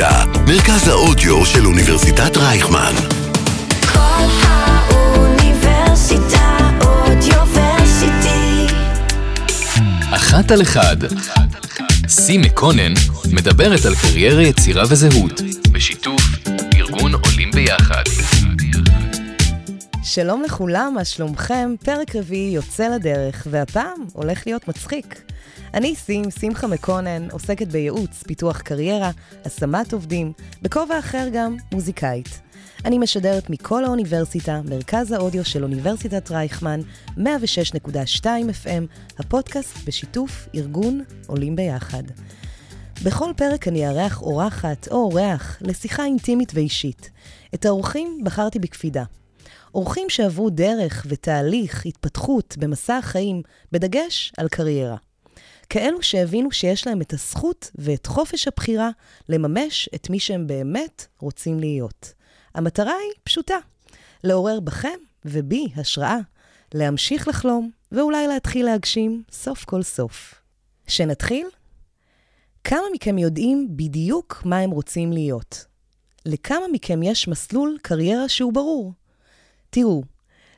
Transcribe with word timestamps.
אוניברסיטה, 0.00 0.40
מרכז 0.46 0.88
האודיו 0.88 1.46
של 1.46 1.66
אוניברסיטת 1.66 2.36
רייכמן. 2.36 2.92
כל 3.92 4.26
האוניברסיטה 4.42 5.58
אודיוורסיטי. 6.84 8.66
אחת 10.10 10.50
על 10.50 10.62
אחד. 10.62 10.96
סי 12.08 12.38
מקונן 12.38 12.92
מדברת 13.32 13.84
על 13.84 13.94
קריירה, 13.94 14.42
יצירה 14.42 14.84
וזהות, 14.88 15.40
בשיתוף 15.72 16.22
ארגון 16.74 17.12
עולים 17.14 17.50
ביחד. 17.50 18.04
שלום 20.02 20.42
לכולם, 20.42 20.92
מה 20.94 21.04
שלומכם? 21.04 21.74
פרק 21.84 22.16
רביעי 22.16 22.54
יוצא 22.54 22.88
לדרך, 22.88 23.46
והפעם 23.50 24.04
הולך 24.12 24.42
להיות 24.46 24.68
מצחיק. 24.68 25.29
אני 25.74 25.96
סים, 25.96 26.30
שמחה 26.30 26.66
מקונן, 26.66 27.30
עוסקת 27.30 27.66
בייעוץ, 27.66 28.22
פיתוח 28.22 28.60
קריירה, 28.60 29.10
השמת 29.44 29.92
עובדים, 29.92 30.32
בכובע 30.62 30.98
אחר 30.98 31.28
גם 31.32 31.56
מוזיקאית. 31.72 32.40
אני 32.84 32.98
משדרת 32.98 33.50
מכל 33.50 33.84
האוניברסיטה, 33.84 34.60
מרכז 34.64 35.12
האודיו 35.12 35.44
של 35.44 35.62
אוניברסיטת 35.62 36.30
רייכמן, 36.30 36.80
106.2 37.16 38.24
FM, 38.64 38.84
הפודקאסט 39.18 39.76
בשיתוף 39.86 40.48
ארגון 40.54 41.04
עולים 41.26 41.56
ביחד. 41.56 42.02
בכל 43.04 43.32
פרק 43.36 43.68
אני 43.68 43.88
אארח 43.88 44.22
אורחת 44.22 44.88
או 44.90 44.96
אורח 44.96 45.58
לשיחה 45.60 46.04
אינטימית 46.04 46.52
ואישית. 46.54 47.10
את 47.54 47.64
האורחים 47.64 48.20
בחרתי 48.24 48.58
בקפידה. 48.58 49.04
אורחים 49.74 50.10
שעברו 50.10 50.50
דרך 50.50 51.06
ותהליך, 51.08 51.86
התפתחות 51.86 52.56
במסע 52.58 52.96
החיים, 52.96 53.42
בדגש 53.72 54.32
על 54.36 54.48
קריירה. 54.48 54.96
כאלו 55.70 56.02
שהבינו 56.02 56.52
שיש 56.52 56.86
להם 56.86 57.00
את 57.00 57.12
הזכות 57.12 57.70
ואת 57.74 58.06
חופש 58.06 58.48
הבחירה 58.48 58.90
לממש 59.28 59.88
את 59.94 60.10
מי 60.10 60.20
שהם 60.20 60.46
באמת 60.46 61.06
רוצים 61.18 61.60
להיות. 61.60 62.12
המטרה 62.54 62.92
היא 62.92 63.12
פשוטה, 63.24 63.56
לעורר 64.24 64.60
בכם 64.60 64.98
ובי 65.24 65.68
השראה, 65.76 66.18
להמשיך 66.74 67.28
לחלום 67.28 67.70
ואולי 67.92 68.26
להתחיל 68.26 68.66
להגשים 68.66 69.22
סוף 69.32 69.64
כל 69.64 69.82
סוף. 69.82 70.34
שנתחיל? 70.86 71.46
כמה 72.64 72.82
מכם 72.94 73.18
יודעים 73.18 73.68
בדיוק 73.70 74.42
מה 74.44 74.58
הם 74.58 74.70
רוצים 74.70 75.12
להיות? 75.12 75.64
לכמה 76.26 76.68
מכם 76.72 77.02
יש 77.02 77.28
מסלול 77.28 77.78
קריירה 77.82 78.28
שהוא 78.28 78.52
ברור? 78.52 78.92
תראו, 79.70 80.02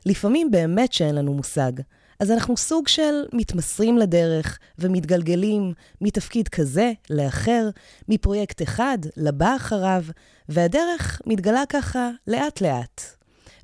לפעמים 0.05 0.51
באמת 0.51 0.93
שאין 0.93 1.15
לנו 1.15 1.33
מושג, 1.33 1.71
אז 2.19 2.31
אנחנו 2.31 2.57
סוג 2.57 2.87
של 2.87 3.25
מתמסרים 3.33 3.97
לדרך 3.97 4.59
ומתגלגלים 4.79 5.73
מתפקיד 6.01 6.47
כזה 6.47 6.91
לאחר, 7.09 7.69
מפרויקט 8.09 8.61
אחד 8.61 8.97
לבא 9.17 9.55
אחריו, 9.55 10.03
והדרך 10.49 11.21
מתגלה 11.25 11.63
ככה 11.69 12.09
לאט-לאט. 12.27 13.01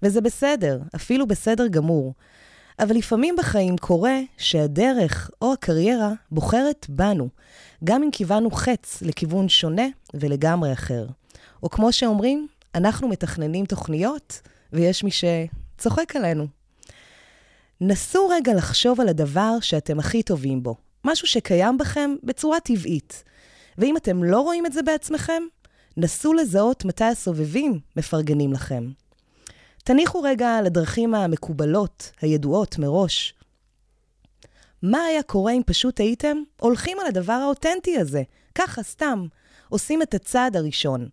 וזה 0.03 0.21
בסדר, 0.21 0.79
אפילו 0.95 1.27
בסדר 1.27 1.67
גמור. 1.67 2.13
אבל 2.79 2.95
לפעמים 2.95 3.35
בחיים 3.37 3.77
קורה 3.77 4.19
שהדרך 4.37 5.29
או 5.41 5.53
הקריירה 5.53 6.11
בוחרת 6.31 6.85
בנו, 6.89 7.29
גם 7.83 8.03
אם 8.03 8.11
כיוונו 8.11 8.51
חץ 8.51 9.01
לכיוון 9.01 9.49
שונה 9.49 9.87
ולגמרי 10.13 10.73
אחר. 10.73 11.07
או 11.63 11.69
כמו 11.69 11.93
שאומרים, 11.93 12.47
אנחנו 12.75 13.07
מתכננים 13.07 13.65
תוכניות, 13.65 14.41
ויש 14.73 15.03
מי 15.03 15.09
שצוחק 15.11 16.15
עלינו. 16.15 16.58
נסו 17.81 18.27
רגע 18.27 18.53
לחשוב 18.53 19.01
על 19.01 19.09
הדבר 19.09 19.57
שאתם 19.61 19.99
הכי 19.99 20.23
טובים 20.23 20.63
בו, 20.63 20.75
משהו 21.05 21.27
שקיים 21.27 21.77
בכם 21.77 22.15
בצורה 22.23 22.59
טבעית. 22.59 23.23
ואם 23.77 23.97
אתם 23.97 24.23
לא 24.23 24.39
רואים 24.41 24.65
את 24.65 24.73
זה 24.73 24.83
בעצמכם, 24.83 25.43
נסו 25.97 26.33
לזהות 26.33 26.85
מתי 26.85 27.03
הסובבים 27.03 27.79
מפרגנים 27.95 28.53
לכם. 28.53 28.89
תניחו 29.83 30.21
רגע 30.21 30.55
על 30.55 30.65
הדרכים 30.65 31.15
המקובלות, 31.15 32.11
הידועות 32.21 32.77
מראש. 32.77 33.33
מה 34.83 35.03
היה 35.03 35.23
קורה 35.23 35.51
אם 35.51 35.61
פשוט 35.65 35.99
הייתם 35.99 36.37
הולכים 36.61 36.97
על 36.99 37.07
הדבר 37.07 37.33
האותנטי 37.33 37.97
הזה, 37.97 38.23
ככה, 38.55 38.83
סתם, 38.83 39.25
עושים 39.69 40.01
את 40.01 40.13
הצעד 40.13 40.55
הראשון. 40.55 41.09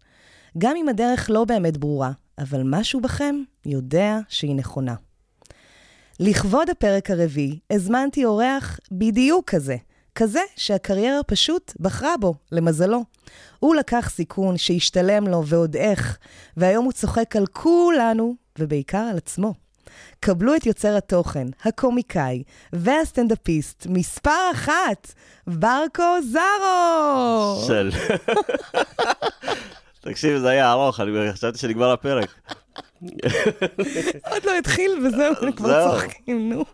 גם 0.58 0.76
אם 0.76 0.88
הדרך 0.88 1.30
לא 1.30 1.44
באמת 1.44 1.76
ברורה, 1.76 2.12
אבל 2.38 2.62
משהו 2.64 3.00
בכם 3.00 3.36
יודע 3.66 4.18
שהיא 4.28 4.54
נכונה. 4.54 4.94
לכבוד 6.20 6.70
הפרק 6.70 7.10
הרביעי, 7.10 7.58
הזמנתי 7.70 8.24
אורח 8.24 8.80
בדיוק 8.92 9.50
כזה. 9.50 9.76
כזה 10.14 10.40
שהקריירה 10.56 11.22
פשוט 11.22 11.72
בחרה 11.80 12.16
בו, 12.20 12.34
למזלו. 12.52 13.04
הוא 13.58 13.74
לקח 13.74 14.10
סיכון 14.12 14.56
שהשתלם 14.56 15.28
לו 15.28 15.46
ועוד 15.46 15.76
איך, 15.76 16.18
והיום 16.56 16.84
הוא 16.84 16.92
צוחק 16.92 17.36
על 17.36 17.46
כולנו, 17.46 18.34
ובעיקר 18.58 18.98
על 18.98 19.16
עצמו. 19.16 19.54
קבלו 20.20 20.56
את 20.56 20.66
יוצר 20.66 20.96
התוכן, 20.96 21.46
הקומיקאי 21.64 22.42
והסטנדאפיסט, 22.72 23.86
מספר 23.90 24.50
אחת, 24.52 25.12
ברקו 25.46 26.22
זארו! 26.32 27.64
של... 27.66 27.90
תקשיב, 30.10 30.38
זה 30.38 30.48
היה 30.48 30.72
ארוך, 30.72 31.00
אני 31.00 31.32
חשבתי 31.32 31.58
שנגמר 31.58 31.92
הפרק. 31.92 32.34
עוד 34.30 34.44
לא 34.44 34.58
התחיל 34.58 34.90
וזהו, 35.06 35.56
כבר. 35.56 35.90
צוחקים, 35.90 36.52
נו. 36.52 36.64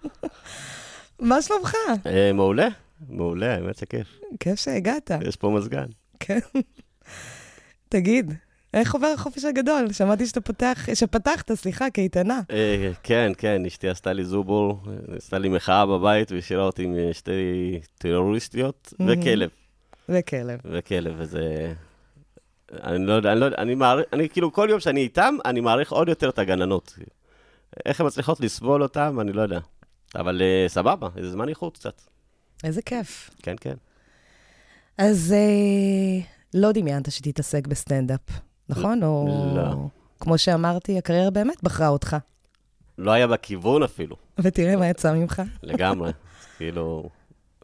מה 1.20 1.42
שלומך? 1.42 1.74
אה, 2.06 2.32
מעולה, 2.32 2.68
מעולה, 3.08 3.54
האמת 3.54 3.76
שכיף. 3.76 4.20
כיף 4.40 4.60
שהגעת. 4.60 5.10
יש 5.28 5.36
פה 5.36 5.50
מזגן. 5.50 5.86
כן. 6.20 6.38
תגיד, 7.88 8.32
איך 8.74 8.94
עובר 8.94 9.06
החופש 9.06 9.44
הגדול? 9.44 9.92
שמעתי 9.92 10.26
שאתה 10.26 10.40
פותח, 10.40 10.86
שפתחת, 10.94 11.52
סליחה, 11.52 11.90
קייטנה. 11.90 12.40
אה, 12.50 12.90
כן, 13.02 13.32
כן, 13.38 13.66
אשתי 13.66 13.88
עשתה 13.88 14.12
לי 14.12 14.24
זובור, 14.24 14.82
עשתה 15.16 15.38
לי 15.38 15.48
מחאה 15.48 15.86
בבית 15.86 16.32
והשאירה 16.32 16.64
אותי 16.64 16.82
עם 16.82 16.96
שתי 17.12 17.80
טרוריסטיות 17.98 18.94
וכלב. 19.06 19.50
וכלב. 20.08 20.58
וכלב, 20.64 21.14
וזה... 21.18 21.72
אני 22.82 23.06
לא 23.06 23.12
יודע, 23.12 23.32
אני 23.32 23.40
לא 23.40 23.44
יודע, 23.44 23.56
אני 23.58 23.74
מעריך, 23.74 24.06
אני 24.12 24.28
כאילו, 24.28 24.52
כל 24.52 24.66
יום 24.70 24.80
שאני 24.80 25.00
איתם, 25.00 25.36
אני 25.44 25.60
מעריך 25.60 25.92
עוד 25.92 26.08
יותר 26.08 26.28
את 26.28 26.38
הגננות. 26.38 26.98
איך 27.86 28.00
הן 28.00 28.06
מצליחות 28.06 28.40
לסבול 28.40 28.82
אותם, 28.82 29.18
אני 29.20 29.32
לא 29.32 29.42
יודע. 29.42 29.60
אבל 30.14 30.42
אה, 30.42 30.68
סבבה, 30.68 31.08
איזה 31.16 31.30
זמן 31.30 31.48
איכות 31.48 31.74
קצת. 31.76 32.02
איזה 32.64 32.82
כיף. 32.82 33.30
כן, 33.42 33.54
כן. 33.60 33.74
אז 34.98 35.34
אה, 35.36 36.24
לא 36.54 36.72
דמיינת 36.72 37.12
שתתעסק 37.12 37.66
בסטנדאפ, 37.66 38.20
נכון? 38.68 39.02
או... 39.02 39.26
לא. 39.56 39.88
כמו 40.20 40.38
שאמרתי, 40.38 40.98
הקריירה 40.98 41.30
באמת 41.30 41.62
בחרה 41.62 41.88
אותך. 41.88 42.16
לא 42.98 43.10
היה 43.10 43.26
בכיוון 43.26 43.82
אפילו. 43.82 44.16
ותראה 44.38 44.76
מה 44.76 44.88
יצא 44.88 45.12
ממך. 45.12 45.42
לגמרי. 45.62 46.10
כאילו, 46.56 47.08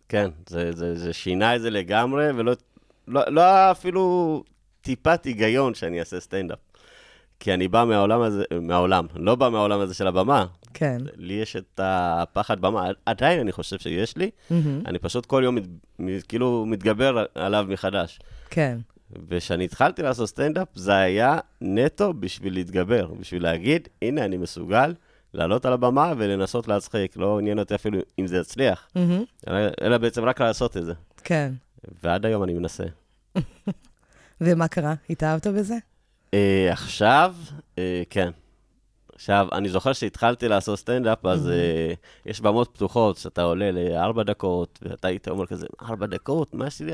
כן, 0.08 0.30
זה, 0.48 0.72
זה, 0.72 0.94
זה 0.94 1.12
שינה 1.12 1.56
את 1.56 1.60
זה 1.60 1.70
לגמרי, 1.70 2.30
ולא 2.30 2.52
לא, 3.08 3.22
לא 3.28 3.70
אפילו 3.70 4.42
טיפת 4.88 5.24
היגיון 5.24 5.74
שאני 5.74 6.00
אעשה 6.00 6.20
סטנדאפ. 6.20 6.58
כי 7.40 7.54
אני 7.54 7.68
בא 7.68 7.84
מהעולם 7.84 8.20
הזה, 8.20 8.44
מהעולם, 8.60 9.06
לא 9.16 9.34
בא 9.34 9.48
מהעולם 9.48 9.80
הזה 9.80 9.94
של 9.94 10.06
הבמה. 10.06 10.46
כן. 10.74 10.98
לי 11.16 11.34
יש 11.34 11.56
את 11.56 11.80
הפחד 11.82 12.60
במה, 12.60 12.90
עדיין 13.06 13.40
אני 13.40 13.52
חושב 13.52 13.78
שיש 13.78 14.16
לי, 14.16 14.30
מהמם. 14.50 14.82
אני 14.86 14.98
פשוט 14.98 15.26
כל 15.26 15.42
יום 15.44 15.58
מת, 15.98 16.22
כאילו 16.28 16.64
מתגבר 16.66 17.24
עליו 17.34 17.66
מחדש. 17.68 18.18
כן. 18.50 18.78
וכשאני 19.28 19.64
התחלתי 19.64 20.02
לעשות 20.02 20.28
סטנדאפ, 20.28 20.68
זה 20.74 20.96
היה 20.96 21.38
נטו 21.60 22.12
בשביל 22.12 22.54
להתגבר, 22.54 23.06
בשביל 23.20 23.42
להגיד, 23.42 23.88
הנה, 24.02 24.24
אני 24.24 24.36
מסוגל 24.36 24.94
לעלות 25.34 25.66
על 25.66 25.72
הבמה 25.72 26.12
ולנסות 26.18 26.68
להצחיק. 26.68 27.16
לא 27.16 27.38
עניין 27.38 27.58
אותי 27.58 27.74
אפילו 27.74 27.98
אם 28.18 28.26
זה 28.26 28.38
יצליח, 28.38 28.88
מהמם. 28.94 29.24
אלא, 29.48 29.58
אלא 29.82 29.98
בעצם 29.98 30.24
רק 30.24 30.40
לעשות 30.40 30.76
את 30.76 30.84
זה. 30.84 30.92
כן. 31.24 31.52
ועד 32.02 32.26
היום 32.26 32.44
אני 32.44 32.54
מנסה. 32.54 32.84
ומה 34.40 34.68
קרה? 34.68 34.94
התאהבת 35.10 35.46
בזה? 35.46 35.74
אה, 36.34 36.68
עכשיו, 36.72 37.34
אה, 37.78 38.02
כן. 38.10 38.30
עכשיו, 39.14 39.48
אני 39.52 39.68
זוכר 39.68 39.92
שהתחלתי 39.92 40.48
לעשות 40.48 40.78
סטנדאפ, 40.78 41.26
אז 41.26 41.48
אה, 41.48 41.92
יש 42.26 42.40
במות 42.40 42.70
פתוחות, 42.74 43.16
שאתה 43.16 43.42
עולה 43.42 43.70
לארבע 43.72 44.22
דקות, 44.22 44.78
ואתה 44.82 45.08
היית 45.08 45.28
אומר 45.28 45.46
כזה, 45.46 45.66
ארבע 45.82 46.06
דקות? 46.06 46.54
מה 46.54 46.66
עשיתי? 46.66 46.92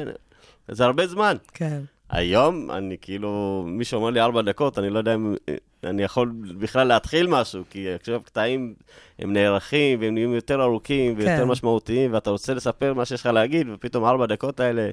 זה 0.68 0.84
הרבה 0.84 1.06
זמן. 1.06 1.36
כן. 1.54 1.80
היום, 2.10 2.70
אני 2.70 2.96
כאילו, 3.00 3.64
מי 3.66 3.84
שאומר 3.84 4.10
לי 4.10 4.20
ארבע 4.20 4.42
דקות, 4.42 4.78
אני 4.78 4.90
לא 4.90 4.98
יודע 4.98 5.14
אם 5.14 5.34
אה, 5.48 5.54
אני 5.84 6.02
יכול 6.02 6.32
בכלל 6.58 6.86
להתחיל 6.86 7.26
משהו, 7.26 7.64
כי 7.70 7.94
עכשיו 7.94 8.20
קטעים, 8.24 8.74
הם 9.18 9.32
נערכים, 9.32 10.00
והם 10.00 10.14
נהיים 10.14 10.34
יותר 10.34 10.62
ארוכים 10.62 11.14
ויותר 11.16 11.42
כן. 11.42 11.48
משמעותיים, 11.48 12.12
ואתה 12.12 12.30
רוצה 12.30 12.54
לספר 12.54 12.94
מה 12.94 13.04
שיש 13.04 13.20
לך 13.20 13.26
להגיד, 13.26 13.66
ופתאום 13.72 14.04
ארבע 14.04 14.26
דקות 14.26 14.60
האלה 14.60 14.90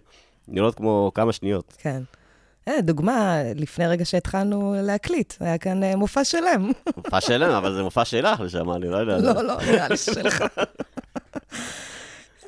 נראות 0.47 0.75
כמו 0.75 1.11
כמה 1.15 1.31
שניות. 1.31 1.73
כן. 1.77 2.01
אה, 2.67 2.81
דוגמה, 2.81 3.37
לפני 3.55 3.87
רגע 3.87 4.05
שהתחלנו 4.05 4.75
להקליט, 4.77 5.33
היה 5.39 5.57
כאן 5.57 5.83
אה, 5.83 5.95
מופע 5.95 6.23
שלם. 6.23 6.71
מופע 6.97 7.21
שלם, 7.21 7.51
אבל 7.51 7.73
זה 7.73 7.83
מופע 7.83 8.05
שלך 8.05 8.39
לשם, 8.39 8.71
אני 8.71 8.89
לא 8.89 8.97
יודע. 8.97 9.17
לא, 9.17 9.43
לא, 9.43 9.57
נראה 9.71 9.87
לי 9.87 9.97
שלך. 9.97 10.43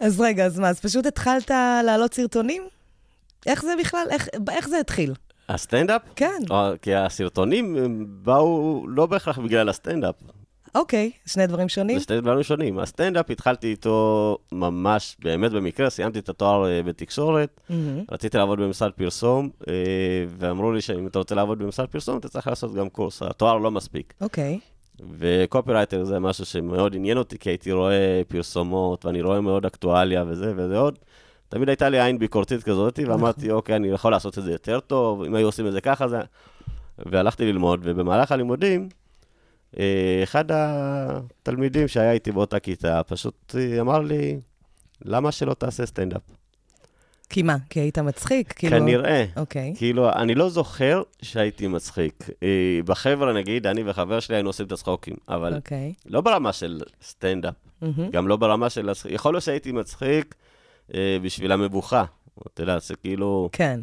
אז 0.01 0.21
רגע, 0.21 0.45
אז 0.45 0.59
מה, 0.59 0.69
אז 0.69 0.79
פשוט 0.79 1.05
התחלת 1.05 1.51
להעלות 1.85 2.13
סרטונים? 2.13 2.63
איך 3.45 3.61
זה 3.61 3.73
בכלל, 3.79 4.07
איך, 4.09 4.27
איך 4.49 4.67
זה 4.67 4.79
התחיל? 4.79 5.13
הסטנדאפ? 5.49 6.01
כן. 6.15 6.41
או, 6.49 6.71
כי 6.81 6.95
הסרטונים 6.95 7.75
באו 8.23 8.85
לא 8.87 9.05
בהכרח 9.05 9.39
בגלל 9.39 9.69
הסטנדאפ, 9.69 10.15
אוקיי, 10.75 11.11
שני 11.25 11.47
דברים 11.47 11.69
שונים? 11.69 11.97
זה 11.97 12.03
שני 12.03 12.21
דברים 12.21 12.43
שונים. 12.43 12.79
הסטנדאפ 12.79 13.31
התחלתי 13.31 13.67
איתו 13.67 14.37
ממש, 14.51 15.17
באמת 15.19 15.51
במקרה, 15.51 15.89
סיימתי 15.89 16.19
את 16.19 16.29
התואר 16.29 16.65
אה, 16.65 16.83
בתקשורת, 16.83 17.61
מהמם. 17.69 18.03
רציתי 18.11 18.37
לעבוד 18.37 18.59
במשרד 18.59 18.91
פרסום, 18.91 19.49
אה, 19.67 19.73
ואמרו 20.37 20.71
לי 20.71 20.81
שאם 20.81 21.07
אתה 21.07 21.19
רוצה 21.19 21.35
לעבוד 21.35 21.59
במשרד 21.59 21.87
פרסום, 21.87 22.17
אתה 22.17 22.29
צריך 22.29 22.47
לעשות 22.47 22.73
גם 22.73 22.89
קורס, 22.89 23.21
התואר 23.21 23.57
לא 23.57 23.71
מספיק. 23.71 24.13
אוקיי. 24.21 24.59
וקופירייטר 25.17 26.03
זה 26.03 26.19
משהו 26.19 26.45
שמאוד 26.45 26.95
עניין 26.95 27.17
אותי, 27.17 27.37
כי 27.37 27.49
הייתי 27.49 27.71
רואה 27.71 28.21
פרסומות, 28.27 29.05
ואני 29.05 29.21
רואה 29.21 29.41
מאוד 29.41 29.65
אקטואליה 29.65 30.23
וזה, 30.27 30.53
וזה 30.55 30.77
עוד. 30.77 30.99
תמיד 31.49 31.69
הייתה 31.69 31.89
לי 31.89 32.01
עין 32.01 32.19
ביקורתית 32.19 32.63
כזאת, 32.63 32.99
ואמרתי, 33.07 33.51
אוקיי, 33.51 33.75
אני 33.75 33.87
יכול 33.87 34.11
לעשות 34.11 34.37
את 34.37 34.43
זה 34.43 34.51
יותר 34.51 34.79
טוב, 34.79 35.23
אם 35.23 35.35
היו 35.35 35.45
עושים 35.45 35.67
את 35.67 35.71
זה 35.71 35.81
ככה, 35.81 36.07
זה... 36.07 36.19
והלכתי 36.97 37.45
ללמוד, 37.45 37.79
ובמהלך 37.83 38.31
הלימודים, 38.31 38.89
אחד 40.23 40.45
התלמידים 40.51 41.87
שהיה 41.87 42.11
איתי 42.11 42.31
באותה 42.31 42.59
כיתה, 42.59 43.03
פשוט 43.03 43.55
אה, 43.57 43.81
אמר 43.81 43.99
לי, 43.99 44.39
למה 45.05 45.31
שלא 45.31 45.53
תעשה 45.53 45.85
סטנדאפ? 45.85 46.21
כי 47.29 47.43
מה? 47.43 47.57
כי 47.69 47.79
היית 47.79 47.99
מצחיק? 47.99 48.53
כאילו... 48.53 48.77
כנראה. 48.77 49.25
אוקיי. 49.37 49.73
כאילו, 49.77 50.09
אני 50.09 50.35
לא 50.35 50.49
זוכר 50.49 51.01
שהייתי 51.21 51.67
מצחיק. 51.67 52.29
אה, 52.43 52.79
בחבר'ה, 52.85 53.33
נגיד, 53.33 53.67
אני 53.67 53.83
וחבר 53.85 54.19
שלי 54.19 54.35
היינו 54.35 54.49
עושים 54.49 54.65
את 54.65 54.71
הצחוקים, 54.71 55.15
אבל 55.29 55.55
אוקיי. 55.55 55.93
לא 56.05 56.21
ברמה 56.21 56.53
של 56.53 56.81
סטנדאפ, 57.03 57.53
מהמם. 57.81 58.09
גם 58.09 58.27
לא 58.27 58.35
ברמה 58.35 58.69
של... 58.69 58.89
יכול 59.09 59.33
להיות 59.33 59.43
שהייתי 59.43 59.71
מצחיק 59.71 60.35
אה, 60.93 61.17
בשביל 61.21 61.51
המבוכה. 61.51 62.05
אתה 62.47 62.63
יודע, 62.63 62.79
זה 62.79 62.95
כאילו, 62.95 63.49
כן. 63.51 63.79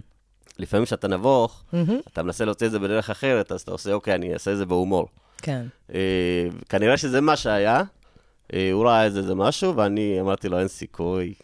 לפעמים 0.59 0.87
כשאתה 0.87 1.09
נבוך, 1.09 1.65
מהמם. 1.73 2.01
אתה 2.13 2.23
מנסה 2.23 2.45
להוציא 2.45 2.67
את 2.67 2.73
זה 2.73 2.79
בדרך 2.79 3.11
אחרת, 3.11 3.53
אז 3.53 3.61
אתה 3.61 3.71
עושה, 3.71 3.93
אוקיי, 3.93 4.15
אני 4.15 4.33
אעשה 4.33 4.53
את 4.53 4.57
זה 4.57 4.67
בהומור. 4.67 5.09
כן. 5.41 5.67
אה, 5.95 6.49
כנראה 6.69 6.97
שזה 6.97 7.21
מה 7.21 7.37
שהיה. 7.37 7.83
אה, 8.55 8.71
הוא 8.73 8.85
ראה 8.85 9.05
איזה 9.05 9.23
זה 9.23 9.35
משהו, 9.35 9.77
ואני 9.77 10.21
אמרתי 10.21 10.49
לו, 10.49 10.59
אין 10.59 10.69
סיכוי, 10.69 11.35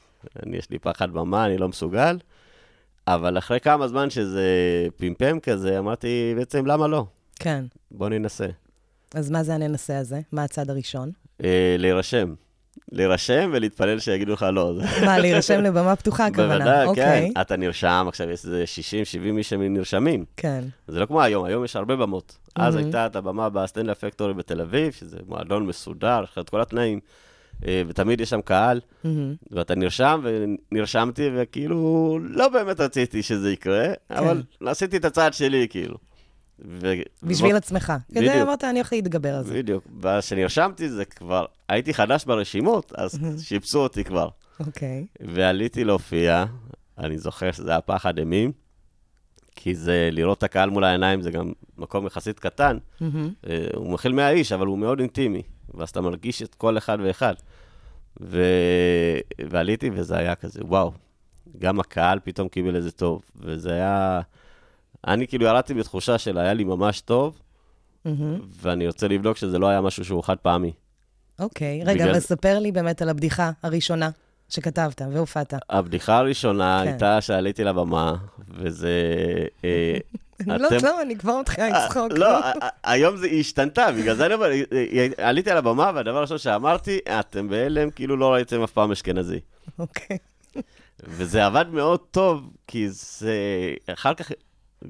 אני, 0.46 0.56
יש 0.56 0.70
לי 0.70 0.78
פחד 0.78 1.10
במה, 1.10 1.46
אני 1.46 1.58
לא 1.58 1.69
מסוגל. 1.69 2.19
אבל 3.08 3.38
אחרי 3.38 3.60
כמה 3.60 3.88
זמן 3.88 4.10
שזה 4.10 4.46
פמפם 4.96 5.40
כזה, 5.40 5.78
אמרתי, 5.78 6.34
בעצם, 6.37 6.66
למה 6.66 6.87
לא? 6.87 7.06
כן. 7.34 7.64
בוא 7.90 8.08
ננסה. 8.08 8.46
אז 9.14 9.31
מה 9.31 9.43
זה 9.43 9.54
הננסה 9.54 9.98
הזה? 9.98 10.20
מה 10.32 10.44
הצד 10.44 10.70
הראשון? 10.70 11.10
אה, 11.44 11.76
להירשם. 11.78 12.34
להירשם 12.93 13.50
ולהתפלל 13.53 13.99
שיגידו 13.99 14.33
לך 14.33 14.47
לא. 14.53 14.75
מה, 15.05 15.19
להירשם 15.19 15.61
לבמה 15.61 15.97
פתוחה, 15.97 16.27
הכוונה? 16.27 16.59
בוודאי, 16.59 16.85
כן. 16.85 16.88
אוקיי. 16.88 17.33
אתה 17.41 17.56
נרשם, 17.56 18.05
עכשיו 18.09 18.31
יש 18.31 18.44
איזה 18.44 18.65
60-70 19.35 19.38
איש 19.38 19.49
שנרשמים. 19.49 20.25
כן. 20.37 20.65
זה 20.88 21.00
לא 21.00 21.06
כמו 21.06 21.23
היום, 21.23 21.44
היום 21.44 21.65
יש 21.65 21.77
הרבה 21.77 21.97
במות. 21.97 22.38
אז 22.55 22.75
מהמם. 22.75 22.87
הייתה 22.87 23.06
את 23.06 23.17
הבמה 23.17 23.49
בסטנדאפ 23.49 24.05
פקטורי 24.05 24.35
בתל 24.35 24.61
אביב, 24.61 24.93
שזה 24.93 25.17
מועדון 25.29 25.67
מסודר, 25.67 26.21
יש 26.25 26.31
לך 26.31 26.38
את 26.38 26.50
כל 26.50 26.61
התנאים, 26.61 27.00
אה, 27.67 27.83
ותמיד 27.88 28.21
יש 28.21 28.31
שם 28.31 28.41
קהל, 28.41 28.81
מהמם. 29.05 29.35
ואתה 29.50 29.75
נרשם, 29.75 30.21
ונרשמתי, 30.73 31.31
וכאילו, 31.37 32.19
לא 32.23 32.49
באמת 32.49 32.81
רציתי 32.81 33.23
שזה 33.23 33.53
יקרה, 33.53 33.89
אבל 34.11 34.43
עשיתי 34.67 34.97
את 34.97 35.05
הצעד 35.05 35.35
שלי, 35.35 35.67
כאילו. 35.71 35.97
ו- 36.64 36.93
בשביל 37.23 37.56
עצמך. 37.56 37.93
כדי 38.11 38.29
בדיוק. 38.29 38.37
אמרת, 38.43 38.64
אני 38.64 38.79
הולך 38.79 38.93
להתגבר 38.93 39.35
על 39.35 39.44
זה. 39.44 39.55
בדיוק. 39.55 39.85
ואז 40.00 40.25
כשנרשמתי, 40.25 40.88
זה 40.88 41.05
כבר, 41.05 41.44
הייתי 41.69 41.94
חדש 41.94 42.25
ברשימות, 42.25 42.93
אז 42.97 43.19
שיפצו 43.43 43.79
אותי 43.79 44.05
כבר. 44.05 44.29
אוקיי. 44.61 45.06
ועליתי 45.20 45.85
להופיע, 45.85 46.44
אני 46.99 47.19
זוכר 47.19 47.53
שזה 47.53 47.70
היה 47.70 47.81
פחד 47.81 48.19
אימים, 48.19 48.53
כי 49.56 49.75
זה 49.75 50.08
לראות 50.12 50.38
את 50.38 50.43
הקהל 50.43 50.70
מול 50.70 50.85
העיניים, 50.85 51.23
זה 51.23 51.31
גם 51.31 51.53
מקום 51.79 52.06
יחסית 52.06 52.38
קטן. 52.38 52.79
אה, 53.03 53.06
הוא 53.75 53.93
מכיל 53.93 54.12
100 54.12 54.31
איש, 54.31 54.53
אבל 54.53 54.67
הוא 54.67 54.79
מאוד 54.79 55.00
אינטימי, 55.00 55.43
ואז 55.75 55.88
אתה 55.88 56.00
מרגיש 56.00 56.43
את 56.43 56.55
כל 56.55 56.79
אחד 56.79 56.99
ואחד. 57.05 57.35
ו... 58.20 58.43
ועליתי, 59.50 59.91
וזה 59.93 60.17
היה 60.17 60.35
כזה, 60.35 60.61
וואו, 60.64 60.93
גם 61.58 61.81
הקהל 61.81 62.19
פתאום 62.25 62.49
קיבל 62.49 62.76
איזה 62.76 62.91
טוב, 62.91 63.23
וזה 63.37 63.73
היה... 63.73 64.20
אני 65.06 65.26
כאילו 65.29 65.44
ירדתי 65.47 65.75
בתחושה 65.75 66.19
של 66.19 66.38
היה 66.38 66.55
לי 66.55 66.64
ממש 66.64 67.00
טוב. 67.00 67.38
ואני 68.62 68.87
רוצה 68.87 69.08
לבדוק 69.08 69.37
שזה 69.37 69.58
לא 69.58 69.69
היה 69.69 69.81
משהו 69.81 70.05
שהוא 70.05 70.23
חד 70.25 70.37
פעמי. 70.37 70.73
אוקיי. 71.38 71.82
רגע, 71.85 71.94
בגלל- 71.94 72.11
אבל 72.11 72.20
ספר 72.20 72.58
לי 72.58 72.73
באמת 72.73 73.03
על 73.03 73.08
הבדיחה 73.08 73.50
הראשונה 73.62 74.11
שכתבת 74.49 75.03
והופעת. 75.12 75.55
הבדיחה 75.70 76.19
הראשונה 76.19 76.81
כן. 76.85 76.88
הייתה 76.91 77.20
שעליתי 77.20 77.64
לבמה, 77.64 78.14
וזה... 78.50 78.91
אה, 79.64 79.97
לא, 80.47 80.69
לא, 80.82 81.03
אני 81.03 81.17
כבר 81.17 81.41
מתחילה 81.41 81.69
לצחוק. 81.87 82.12
לא, 82.12 82.38
ה- 82.44 82.53
היום 82.85 83.17
זה 83.17 83.26
השתנתה, 83.26 83.87
בגלל 83.93 84.14
זה 84.17 84.26
אני 84.26 84.35
אומר, 84.35 84.50
אה, 84.50 84.62
אה, 84.73 85.29
עליתי 85.29 85.50
על 85.50 85.56
הבמה, 85.56 85.91
והדבר 85.94 86.19
הראשון 86.19 86.38
שאמרתי, 86.38 86.99
אתם 87.20 87.49
בהלם, 87.49 87.91
כאילו 87.91 88.17
לא 88.17 88.32
ראיתם 88.32 88.62
אף 88.62 88.70
פעם 88.73 88.93
אשכנזי. 88.93 89.41
אוקיי. 89.79 90.19
וזה 91.05 91.47
עבד 91.47 91.64
מאוד 91.73 92.00
טוב, 92.11 92.50
כי 92.67 92.88
זה... 92.88 93.35
אחר 93.87 94.14
כך 94.14 94.32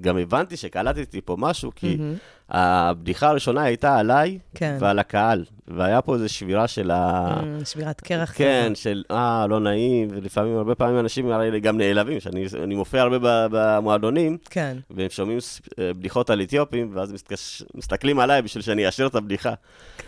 גם 0.00 0.16
הבנתי 0.16 0.56
שקלטתי 0.56 1.20
פה 1.20 1.36
משהו, 1.38 1.72
כי 1.74 1.96
מהמם. 1.96 2.14
הבדיחה 2.50 3.28
הראשונה 3.28 3.62
הייתה 3.62 3.98
עליי 3.98 4.38
כן. 4.54 4.76
ועל 4.80 4.98
הקהל, 4.98 5.44
והיה 5.68 6.02
פה 6.02 6.14
איזו 6.14 6.28
שבירה 6.28 6.68
של 6.68 6.90
ה... 6.90 7.26
אמ, 7.42 7.64
שבירת 7.64 8.00
קרח. 8.00 8.32
כן, 8.34 8.66
כזה. 8.66 8.82
של 8.82 9.02
אה, 9.10 9.46
לא 9.46 9.60
נעים, 9.60 10.08
ולפעמים, 10.10 10.56
הרבה 10.56 10.74
פעמים 10.74 10.98
אנשים 10.98 11.30
הרי 11.30 11.60
גם 11.60 11.78
נעלבים, 11.78 12.20
שאני 12.20 12.46
אני 12.62 12.74
מופיע 12.74 13.02
הרבה 13.02 13.46
במועדונים, 13.50 14.38
כן. 14.50 14.76
והם 14.90 15.10
שומעים 15.10 15.38
אה, 15.78 15.94
בדיחות 15.94 16.30
על 16.30 16.42
אתיופים, 16.42 16.90
ואז 16.94 17.12
מסתקש, 17.12 17.62
מסתכלים 17.74 18.18
עליי 18.18 18.42
בשביל 18.42 18.62
שאני 18.62 18.86
אאשר 18.86 19.06
את 19.06 19.14
הבדיחה. 19.14 19.54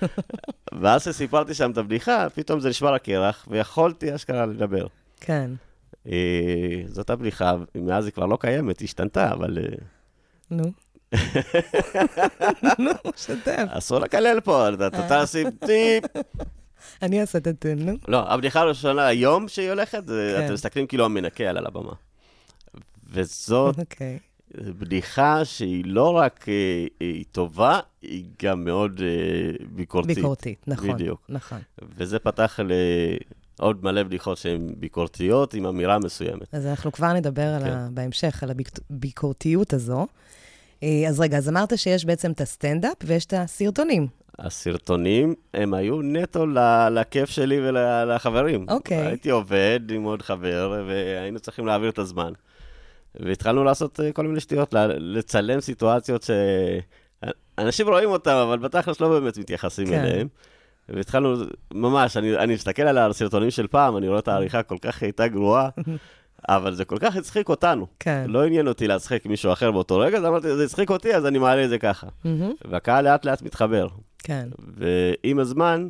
ואז 0.80 1.02
כשסיפרתי 1.02 1.54
שם 1.54 1.70
את 1.70 1.78
הבדיחה, 1.78 2.26
פתאום 2.34 2.60
זה 2.60 2.68
נשבר 2.68 2.94
הקרח, 2.94 3.46
ויכולתי 3.50 4.14
אשכרה 4.14 4.46
לדבר. 4.46 4.86
כן. 5.20 5.50
אה, 6.06 6.82
זאת 6.86 7.10
הבדיחה, 7.10 7.56
מאז 7.74 8.04
היא 8.04 8.12
כבר 8.12 8.26
לא 8.26 8.38
קיימת, 8.40 8.78
היא 8.78 8.86
השתנתה, 8.86 9.32
אבל 9.32 9.58
אה, 9.58 9.64
נו. 10.50 10.72
נו, 12.84 12.90
שתף. 13.16 13.64
אסור 13.68 13.98
לקלל 13.98 14.40
פה, 14.40 14.68
אתה 14.68 15.08
תעשי 15.08 15.44
טיפ. 15.66 16.04
אני 17.02 17.20
אעשה 17.20 17.38
את 17.38 17.62
זה, 17.64 17.74
נו. 17.74 17.92
לא, 18.08 18.32
הבדיחה 18.32 18.60
הראשונה 18.60 19.06
היום 19.06 19.48
שהיא 19.48 19.68
הולכת, 19.70 20.02
כן. 20.06 20.44
אתם 20.44 20.54
מסתכלים 20.54 20.86
כאילו 20.86 21.04
המנקה 21.04 21.44
על 21.44 21.66
הבמה. 21.66 21.92
וזאת 23.10 23.78
אוקיי. 23.78 24.18
בדיחה 24.54 25.44
שהיא 25.44 25.84
לא 25.86 26.16
רק 26.16 26.48
אה, 26.48 26.86
היא 27.00 27.24
טובה, 27.32 27.80
היא 28.02 28.24
גם 28.42 28.64
מאוד 28.64 29.00
ביקורתית. 29.70 30.16
ביקורתית, 30.16 30.64
נכון. 30.66 30.92
בדיוק. 30.92 31.20
נכון. 31.28 31.58
וזה 31.96 32.18
פתח 32.18 32.60
לעוד 33.60 33.84
מלא 33.84 34.02
בדיחות 34.02 34.38
שהן 34.38 34.74
ביקורתיות 34.76 35.54
עם 35.54 35.66
אמירה 35.66 35.98
מסוימת. 35.98 36.54
אז 36.54 36.66
אנחנו 36.66 36.92
כבר 36.92 37.12
נדבר 37.12 37.46
על 37.46 37.62
כן. 37.62 37.70
ה... 37.70 37.88
בהמשך 37.90 38.42
על 38.42 38.50
הביקורתיות 38.90 39.72
הזו. 39.72 40.06
אה, 40.82 41.04
אז 41.08 41.20
רגע, 41.20 41.38
אז 41.38 41.48
אמרת 41.48 41.78
שיש 41.78 42.04
בעצם 42.04 42.32
את 42.32 42.40
הסטנדאפ 42.40 42.96
ויש 43.04 43.26
את 43.26 43.34
הסרטונים. 43.36 44.06
הסרטונים, 44.38 45.34
הם 45.54 45.74
היו 45.74 46.02
נטו 46.02 46.46
ל- 46.46 46.88
לכיף 46.90 47.30
שלי 47.30 47.60
ולחברים. 47.60 48.66
אוקיי. 48.68 49.06
הייתי 49.06 49.30
עובד 49.30 49.80
עם 49.90 50.02
עוד 50.02 50.22
חבר, 50.22 50.84
והיינו 50.88 51.40
צריכים 51.40 51.66
להעביר 51.66 51.90
את 51.90 51.98
הזמן. 51.98 52.32
והתחלנו 53.14 53.64
לעשות 53.64 54.00
אה, 54.00 54.12
כל 54.12 54.26
מיני 54.26 54.40
שטויות, 54.40 54.74
לצלם 54.98 55.60
סיטואציות 55.60 56.22
ש... 56.22 56.30
אנשים 57.58 57.88
רואים 57.88 58.10
אותם, 58.10 58.30
אבל 58.30 58.58
בתכלס 58.58 59.00
לא 59.00 59.08
באמת 59.08 59.38
מתייחסים 59.38 59.86
כן. 59.86 60.04
אליהם. 60.04 60.28
והתחלנו, 60.88 61.34
ממש, 61.74 62.16
אני, 62.16 62.36
אני 62.36 62.54
מסתכל 62.54 62.82
על 62.82 62.98
הסרטונים 62.98 63.50
של 63.50 63.66
פעם, 63.66 63.96
אני 63.96 64.08
רואה 64.08 64.18
את 64.18 64.28
העריכה 64.28 64.62
כל 64.62 64.78
כך 64.80 65.02
הייתה 65.02 65.28
גרועה, 65.28 65.68
אבל 66.48 66.74
זה 66.74 66.84
כל 66.84 66.96
כך 67.00 67.16
הצחיק 67.16 67.48
אותנו. 67.48 67.86
כן. 67.98 68.24
לא 68.28 68.44
עניין 68.44 68.68
אותי 68.68 68.86
להצחיק 68.86 69.26
מישהו 69.26 69.52
אחר 69.52 69.70
באותו 69.70 69.98
רגע, 69.98 70.18
אז 70.18 70.24
אמרתי, 70.24 70.56
זה 70.56 70.64
הצחיק 70.64 70.90
אותי, 70.90 71.14
אז 71.14 71.26
אני 71.26 71.38
מעלה 71.38 71.64
את 71.64 71.68
זה 71.68 71.78
ככה. 71.78 72.06
והקהל 72.70 73.04
לאט 73.04 73.24
לאט 73.24 73.42
מתחבר. 73.42 73.88
כן. 74.18 74.48
ועם 74.76 75.38
הזמן, 75.38 75.88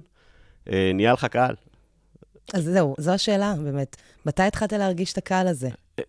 אה, 0.72 0.90
נהיה 0.94 1.12
לך 1.12 1.24
קהל. 1.24 1.54
אז 2.54 2.64
זהו, 2.64 2.94
זו 2.98 3.10
השאלה, 3.10 3.54
באמת. 3.64 3.96
מתי 4.26 4.42
התחלת 4.42 4.72
להרגיש 4.72 5.12
את 5.12 5.18
הקהל 5.18 5.48
הזה? 5.48 5.68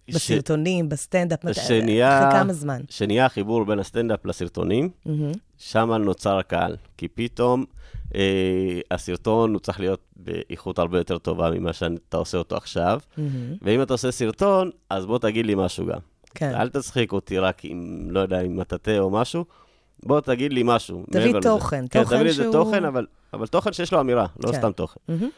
בסרטונים, 0.09 0.89
בסטנדאפ? 0.89 1.43
מתי- 1.45 1.53
שנהיה- 1.59 2.19
אחרי 2.29 2.39
כמה 2.39 2.53
זמן? 2.53 2.81
שנהיה 2.89 3.25
החיבור 3.25 3.65
בין 3.65 3.79
הסטנדאפ 3.79 4.25
לסרטונים, 4.25 4.89
מהמם. 5.05 5.31
שם 5.57 5.91
נוצר 5.91 6.37
הקהל. 6.37 6.75
כי 6.97 7.07
פתאום 7.07 7.65
אה, 8.15 8.19
הסרטון 8.91 9.53
הוא 9.53 9.59
צריך 9.59 9.79
להיות 9.79 10.01
באיכות 10.15 10.79
הרבה 10.79 10.97
יותר 10.97 11.17
טובה 11.17 11.49
ממה 11.51 11.73
שאתה 11.73 12.17
עושה 12.17 12.37
אותו 12.37 12.55
עכשיו. 12.57 12.99
מהמם. 13.17 13.29
ואם 13.61 13.81
אתה 13.81 13.93
עושה 13.93 14.11
סרטון, 14.11 14.69
אז 14.89 15.05
בוא 15.05 15.19
תגיד 15.19 15.45
לי 15.45 15.55
משהו 15.55 15.85
גם. 15.85 15.99
כן. 16.35 16.55
אל 16.55 16.69
תצחיק 16.69 17.11
אותי 17.13 17.37
רק 17.39 17.61
עם, 17.65 18.07
לא 18.11 18.19
יודע, 18.19 18.39
עם 18.41 18.57
מטאטא 18.57 18.97
או 18.99 19.09
משהו. 19.09 19.45
בוא 20.03 20.19
תגיד 20.21 20.53
לי 20.53 20.61
משהו. 20.65 21.03
תביא 21.11 21.25
מעבר 21.25 21.39
לזה. 21.39 21.49
תוכן, 21.49 21.85
כן, 21.89 21.99
תוכן 22.03 22.15
תביא 22.15 22.23
לי 22.23 22.29
איזה 22.29 22.43
שהוא- 22.43 22.53
תוכן, 22.53 22.85
אבל 22.85 23.05
אבל 23.33 23.47
תוכן 23.47 23.73
שיש 23.73 23.93
לו 23.93 23.99
אמירה, 23.99 24.25
לא 24.43 24.51
כן. 24.51 24.57
סתם 24.57 24.71
תוכן. 24.71 24.99
מהמם. 25.07 25.29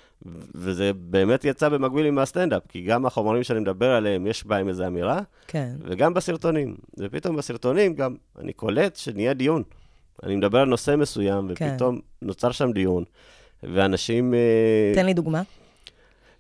וזה 0.55 0.91
באמת 0.95 1.45
יצא 1.45 1.69
במקביל 1.69 2.05
עם 2.05 2.17
הסטנדאפ, 2.19 2.63
כי 2.69 2.81
גם 2.81 3.05
החומרים 3.05 3.43
שאני 3.43 3.59
מדבר 3.59 3.91
עליהם, 3.91 4.27
יש 4.27 4.45
בהם 4.45 4.69
איזו 4.69 4.87
אמירה, 4.87 5.19
כן. 5.47 5.75
וגם 5.83 6.13
בסרטונים. 6.13 6.75
ופתאום 6.97 7.35
בסרטונים 7.35 7.93
גם 7.93 8.15
אני 8.39 8.53
קולט 8.53 8.95
שנהיה 8.95 9.33
דיון. 9.33 9.63
אני 10.23 10.35
מדבר 10.35 10.59
על 10.59 10.67
נושא 10.67 10.95
מסוים, 10.95 11.51
כן. 11.55 11.71
ופתאום 11.71 11.99
נוצר 12.21 12.51
שם 12.51 12.71
דיון, 12.71 13.03
ואנשים... 13.63 14.33
אה, 14.33 14.91
תן 14.95 15.05
לי 15.05 15.13
דוגמה. 15.13 15.41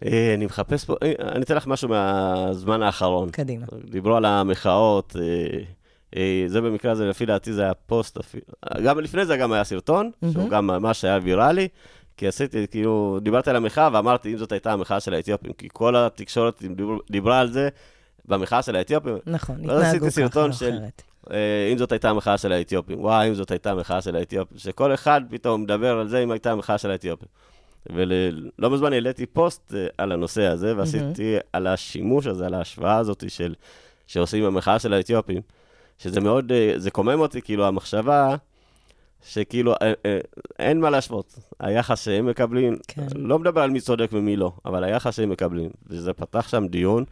אה, 0.05 0.33
אני 0.33 0.45
מחפש 0.45 0.85
פה, 0.85 0.95
אה, 1.03 1.13
אני 1.19 1.43
אתן 1.43 1.55
לך 1.55 1.67
משהו 1.67 1.89
מהזמן 1.89 2.81
האחרון. 2.81 3.29
קדימה. 3.29 3.65
דיברו 3.89 4.15
על 4.15 4.25
המחאות, 4.25 5.15
זה 6.47 6.61
במקרה 6.61 6.91
הזה, 6.91 7.09
לפי 7.09 7.25
דעתי 7.25 7.53
זה 7.53 7.61
היה 7.63 7.73
פוסט 7.73 8.17
אפילו. 8.17 8.43
גם 8.85 8.99
לפני 8.99 9.25
זה 9.25 9.37
גם 9.37 9.51
היה 9.51 9.63
סרטון, 9.63 10.11
שהוא 10.21 10.33
מהמם. 10.37 10.49
גם 10.49 10.67
ממש 10.67 11.05
היה 11.05 11.19
ויראלי, 11.23 11.67
כי 12.17 12.27
עשיתי, 12.27 12.67
כאילו, 12.71 13.19
דיברתי 13.21 13.49
על 13.49 13.55
המחאה 13.55 13.89
ואמרתי, 13.93 14.33
אם 14.33 14.37
זאת 14.37 14.51
הייתה 14.51 14.73
המחאה 14.73 14.99
של 14.99 15.13
האתיופים, 15.13 15.53
כי 15.53 15.67
כל 15.73 15.95
התקשורת 15.95 16.63
דיבר- 16.75 16.97
דיברה 17.11 17.39
על 17.39 17.51
זה 17.51 17.69
במחאה 18.25 18.61
של 18.61 18.75
האתיופים. 18.75 19.17
נכון, 19.25 19.55
התנהגו 19.59 19.79
עשיתי 19.81 19.99
ככה, 19.99 20.09
סרטון 20.09 20.47
לא 20.47 20.55
של-. 20.55 20.79
אה, 21.31 21.69
אם 21.73 21.77
זאת 21.77 21.91
הייתה 21.91 22.09
המחאה 22.09 22.37
של 22.37 22.51
האתיופים, 22.51 22.99
וואי, 22.99 23.29
אם 23.29 23.33
זאת 23.33 23.51
הייתה 23.51 23.71
המחאה 23.71 24.01
של 24.01 24.15
האתיופים, 24.15 24.57
שכל 24.57 24.93
אחד 24.93 25.21
פתאום 25.29 25.61
מדבר 25.61 25.97
על 25.97 26.07
זה 26.07 26.23
אם 26.23 26.31
הייתה 26.31 26.51
המחאה 26.51 26.77
של 26.77 26.91
האתיופים. 26.91 27.27
ולא 27.89 28.69
מזמן 28.69 28.93
העליתי 28.93 29.25
פוסט 29.25 29.73
אה, 29.73 29.87
על 29.97 30.11
הנושא 30.11 30.41
הזה, 30.45 30.77
ועשיתי 30.77 31.35
על 31.53 31.67
השימוש 31.67 32.27
הזה, 32.27 32.45
על 32.45 32.53
ההשוואה 32.53 32.97
הזאת 32.97 33.23
של, 33.27 33.53
שעושים 34.07 34.43
עם 34.43 34.47
המחאה 34.53 34.79
של 34.79 34.93
האתיופים, 34.93 35.41
שזה 36.03 36.21
מאוד, 36.21 36.51
אה, 36.51 36.73
זה 36.77 36.91
קומם 36.91 37.19
אותי, 37.19 37.41
כאילו, 37.41 37.67
המחשבה 37.67 38.35
שכאילו 39.27 39.73
אה, 39.73 39.93
אה, 40.05 40.19
אין 40.59 40.79
מה 40.79 40.89
להשוות. 40.89 41.39
היחס 41.59 42.05
שהם 42.05 42.25
מקבלים, 42.25 42.77
כן. 42.87 43.07
לא 43.15 43.39
מדבר 43.39 43.61
על 43.61 43.69
מי 43.69 43.81
צודק 43.81 44.09
ומי 44.13 44.35
לא, 44.35 44.51
אבל 44.65 44.83
היחס 44.83 45.15
שהם 45.15 45.29
מקבלים. 45.29 45.69
וזה 45.87 46.13
פתח 46.13 46.47
שם 46.47 46.67
דיון, 46.67 47.03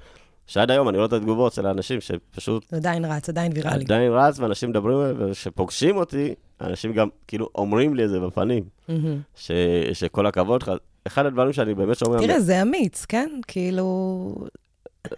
שעד 0.48 0.72
היום 0.72 0.90
אני 0.90 0.98
רואה 0.98 1.08
את 1.08 1.14
התגובות 1.14 1.54
של 1.54 1.66
האנשים 1.66 2.02
שפשוט 2.02 2.74
עדיין 2.74 3.06
רץ, 3.06 3.30
עדיין 3.30 3.52
ויראלי. 3.56 3.84
עדיין 3.84 4.12
רץ, 4.12 4.40
ואנשים 4.40 4.70
מדברים, 4.70 4.98
וכשפוגשים 5.18 5.98
אותי, 5.98 6.34
אנשים 6.62 6.94
גם 6.94 7.08
כאילו 7.28 7.50
אומרים 7.56 7.96
לי 7.96 8.06
את 8.06 8.10
זה 8.10 8.20
בפנים, 8.20 8.64
מהמם. 8.90 9.22
ש, 9.36 9.52
שכל 9.94 10.26
הכבוד 10.26 10.64
לך. 10.64 10.72
אחד 11.08 11.26
הדברים 11.26 11.54
שאני 11.54 11.74
באמת 11.74 11.98
שומע, 11.98 12.18
תראה, 12.18 12.40
זה 12.40 12.62
אמיץ, 12.62 13.06
כן? 13.06 13.30
כאילו... 13.48 14.36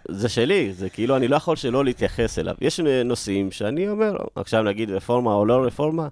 זה 0.08 0.28
שלי, 0.28 0.72
זה 0.72 0.88
כאילו, 0.88 1.16
אני 1.16 1.28
לא 1.28 1.36
יכול 1.36 1.56
שלא 1.56 1.84
להתייחס 1.84 2.38
אליו. 2.38 2.54
יש 2.60 2.80
נושאים 2.80 3.50
שאני 3.50 3.88
אומר, 3.88 4.16
עכשיו 4.34 4.62
נגיד 4.62 4.90
רפורמה 4.90 5.34
או 5.34 5.46
לא 5.46 5.64
רפורמה, 5.64 6.08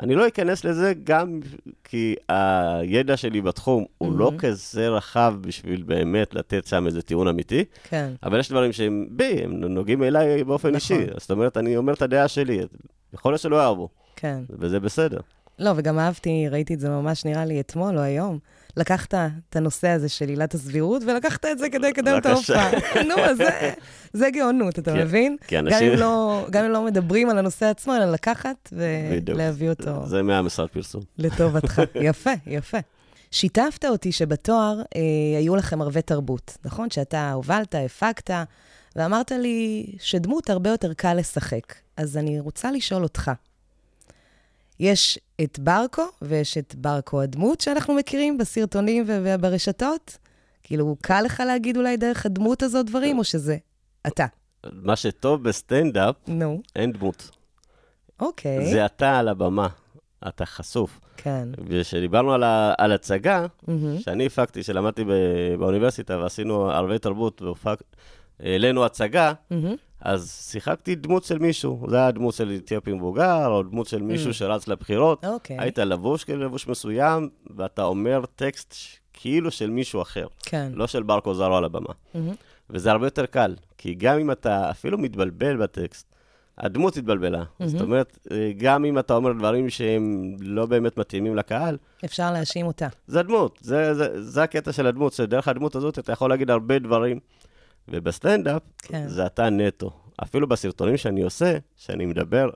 אני 0.00 0.14
לא 0.14 0.28
אכנס 0.28 0.64
לזה 0.64 0.92
גם 1.04 1.40
כי 1.84 2.14
הידע 2.28 3.16
שלי 3.16 3.40
בתחום 3.40 3.84
הוא 3.98 4.18
לא 4.18 4.32
כזה 4.38 4.88
רחב 4.88 5.34
בשביל 5.40 5.82
באמת 5.82 6.34
לתת 6.34 6.66
שם 6.66 6.86
איזה 6.86 7.02
טיעון 7.02 7.28
אמיתי, 7.28 7.64
כן. 7.84 8.12
אבל 8.22 8.40
יש 8.40 8.50
דברים 8.50 8.72
שהם 8.72 9.06
בי, 9.10 9.40
הם 9.44 9.60
נוגעים 9.60 10.02
אליי 10.02 10.44
באופן 10.44 10.68
נכון. 10.68 10.96
אישי. 10.96 11.12
זאת 11.18 11.30
אומרת, 11.30 11.56
אני 11.56 11.76
אומר 11.76 11.92
את 11.92 12.02
הדעה 12.02 12.28
שלי, 12.28 12.60
יכול 13.14 13.32
להיות 13.32 13.40
שלא 13.40 13.56
יאהבו, 13.56 13.88
כן. 14.16 14.42
וזה 14.50 14.80
בסדר. 14.80 15.20
לא, 15.58 15.70
וגם 15.76 15.98
אהבתי, 15.98 16.48
ראיתי 16.50 16.74
את 16.74 16.80
זה 16.80 16.88
ממש, 16.88 17.24
נראה 17.24 17.44
לי, 17.44 17.60
אתמול 17.60 17.98
או 17.98 18.02
היום. 18.02 18.38
לקחת 18.76 19.14
את 19.14 19.56
הנושא 19.56 19.88
הזה 19.88 20.08
של 20.08 20.28
עילת 20.28 20.54
הסבירות, 20.54 21.02
ולקחת 21.06 21.44
את 21.46 21.58
זה 21.58 21.70
כדי 21.70 21.88
לקדם 21.88 22.18
את. 22.18 22.26
ההופעה. 22.26 22.70
נו, 23.08 23.14
אז 23.24 23.36
זה, 23.36 23.72
זה 24.12 24.30
גאונות, 24.30 24.78
אתה 24.78 24.92
כן, 24.92 24.98
מבין? 25.00 25.36
כי 25.46 25.56
גם 25.56 25.66
אנשים- 25.66 25.92
אם, 25.92 25.98
לא, 25.98 26.46
גם 26.50 26.64
אם 26.64 26.70
לא 26.70 26.84
מדברים 26.84 27.30
על 27.30 27.38
הנושא 27.38 27.66
עצמו, 27.66 27.96
אלא 27.96 28.04
לקחת. 28.04 28.72
ולהביא 28.72 29.70
אותו 29.70 30.06
זה 30.06 30.22
מהמשרד 30.22 30.68
פרסום. 30.68 31.02
לטובתך. 31.18 31.82
יפה, 32.08 32.30
יפה. 32.46 32.78
שיתפת 33.30 33.84
אותי 33.84 34.12
שבתואר 34.12 34.80
אה, 34.96 35.00
היו 35.38 35.56
לכם 35.56 35.82
ערבי 35.82 36.02
תרבות, 36.02 36.58
נכון? 36.64 36.90
שאתה 36.90 37.32
הובלת, 37.32 37.74
הפקת, 37.74 38.30
ואמרת 38.96 39.32
לי 39.32 39.86
שדמות 40.00 40.50
הרבה 40.50 40.70
יותר 40.70 40.92
קל 40.92 41.14
לשחק. 41.14 41.74
אז 41.96 42.16
אני 42.16 42.40
רוצה 42.40 42.70
לשאול 42.70 43.02
אותך. 43.02 43.30
יש 44.82 45.18
את 45.42 45.58
ברקו, 45.58 46.02
ויש 46.22 46.58
את 46.58 46.74
ברקו 46.74 47.20
הדמות 47.22 47.60
שאנחנו 47.60 47.94
מכירים 47.94 48.38
בסרטונים 48.38 49.04
וברשתות? 49.06 50.18
כאילו, 50.62 50.96
קל 51.00 51.22
לך 51.22 51.42
להגיד 51.46 51.76
אולי 51.76 51.96
דרך 51.96 52.26
הדמות 52.26 52.62
הזאת 52.62 52.86
דברים, 52.86 53.18
או 53.18 53.24
שזה 53.24 53.56
אתה? 54.06 54.26
מה 54.72 54.96
שטוב 54.96 55.42
בסטנדאפ, 55.42 56.14
נו, 56.28 56.60
אין 56.76 56.92
דמות. 56.92 57.30
אוקיי. 58.20 58.70
זה 58.72 58.86
אתה 58.86 59.18
על 59.18 59.28
הבמה, 59.28 59.68
אתה 60.28 60.46
חשוף. 60.46 61.00
כן. 61.16 61.48
וכשדיברנו 61.68 62.32
על, 62.32 62.42
ה- 62.42 62.74
על 62.78 62.92
הצגה, 62.92 63.46
מהמם. 63.68 63.98
שאני 63.98 64.26
הפקתי, 64.26 64.62
שלמדתי 64.62 65.04
ב- 65.04 65.10
באוניברסיטה 65.58 66.18
ועשינו 66.18 66.70
ערבי 66.70 66.98
תרבות 66.98 67.42
והעלינו 68.40 68.84
הצגה, 68.84 69.32
מהמם. 69.50 69.74
אז 70.04 70.48
שיחקתי 70.50 70.94
דמות 70.94 71.24
של 71.24 71.38
מישהו. 71.38 71.86
זה 71.88 71.96
היה 71.96 72.10
דמות 72.10 72.34
של 72.34 72.58
אתיופי 72.64 72.92
מבוגר, 72.92 73.46
או 73.46 73.62
דמות 73.62 73.86
של 73.86 74.02
מישהו 74.02 74.34
שרץ 74.34 74.68
לבחירות. 74.68 75.24
אוקיי. 75.24 75.56
היית 75.60 75.78
לבוש 75.78 76.24
כלבוש 76.24 76.68
מסוים, 76.68 77.28
ואתה 77.56 77.82
אומר 77.82 78.24
טקסט 78.36 78.74
כאילו 79.12 79.50
של 79.50 79.70
מישהו 79.70 80.02
אחר, 80.02 80.26
כן. 80.42 80.72
לא 80.74 80.86
של 80.86 81.02
ברקו 81.02 81.34
זרו 81.34 81.56
על 81.56 81.64
הבמה. 81.64 81.92
מהמם. 82.14 82.34
וזה 82.70 82.90
הרבה 82.90 83.06
יותר 83.06 83.26
קל, 83.26 83.54
כי 83.78 83.94
גם 83.94 84.18
אם 84.18 84.30
אתה 84.30 84.70
אפילו 84.70 84.98
מתבלבל 84.98 85.56
בטקסט, 85.56 86.14
הדמות 86.58 86.96
התבלבלה. 86.96 87.42
זאת 87.64 87.80
אומרת, 87.80 88.18
אה, 88.30 88.52
גם 88.56 88.84
אם 88.84 88.98
אתה 88.98 89.14
אומר 89.14 89.32
דברים 89.32 89.70
שהם 89.70 90.36
לא 90.40 90.66
באמת 90.66 90.96
מתאימים 90.96 91.36
לקהל, 91.36 91.76
אפשר 92.04 92.32
להאשים 92.32 92.66
אותה. 92.66 92.88
זה 93.06 93.20
הדמות, 93.20 93.58
זה, 93.62 93.94
זה, 93.94 94.22
זה 94.22 94.42
הקטע 94.42 94.72
של 94.72 94.86
הדמות, 94.86 95.12
שדרך 95.12 95.48
הדמות 95.48 95.76
הזאת 95.76 95.98
אתה 95.98 96.12
יכול 96.12 96.30
להגיד 96.30 96.50
הרבה 96.50 96.78
דברים. 96.78 97.18
ובסטנדאפ, 97.88 98.62
כן. 98.82 99.08
זה 99.08 99.26
אתה 99.26 99.50
נטו. 99.50 99.90
אפילו 100.22 100.48
בסרטונים 100.48 100.96
שאני 100.96 101.22
עושה, 101.22 101.56
שאני 101.76 102.06
מדבר, 102.06 102.48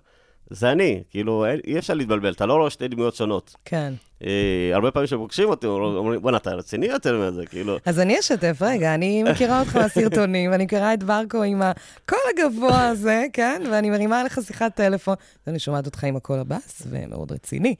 זה 0.50 0.72
אני. 0.72 1.02
כאילו, 1.10 1.44
אי 1.66 1.78
אפשר 1.78 1.94
להתבלבל, 1.94 2.32
אתה 2.32 2.46
לא 2.46 2.54
רואה 2.54 2.70
שתי 2.70 2.88
דמויות 2.88 3.14
שונות. 3.14 3.54
כן. 3.64 3.92
אה, 4.24 4.70
הרבה 4.74 4.90
פעמים 4.90 5.06
שפוגשים 5.06 5.48
אותי, 5.48 5.66
אומרים, 5.66 6.22
בואנה, 6.22 6.36
אתה 6.36 6.50
רציני 6.54 6.86
יותר 6.86 7.30
מזה, 7.30 7.46
כאילו. 7.46 7.76
אז 7.84 8.00
אני 8.00 8.18
אשתף, 8.20 8.56
רגע, 8.60 8.94
אני 8.94 9.22
מכירה 9.22 9.60
אותך 9.60 9.76
מהסרטונים, 9.76 10.50
ואני 10.50 10.64
מכירה 10.64 10.94
את 10.94 11.02
ברקו 11.02 11.42
עם 11.42 11.62
הקול 11.62 12.18
הגבוה 12.38 12.88
הזה, 12.88 13.24
כן? 13.32 13.62
ואני 13.70 13.90
מרימה 13.90 14.20
עליך 14.20 14.38
שיחת 14.46 14.74
טלפון, 14.74 15.14
ואני 15.46 15.58
שומעת 15.58 15.86
אותך 15.86 16.04
עם 16.04 16.16
הקול 16.16 16.38
הבאס, 16.38 16.82
ומאוד 16.90 17.32
רציני. 17.32 17.74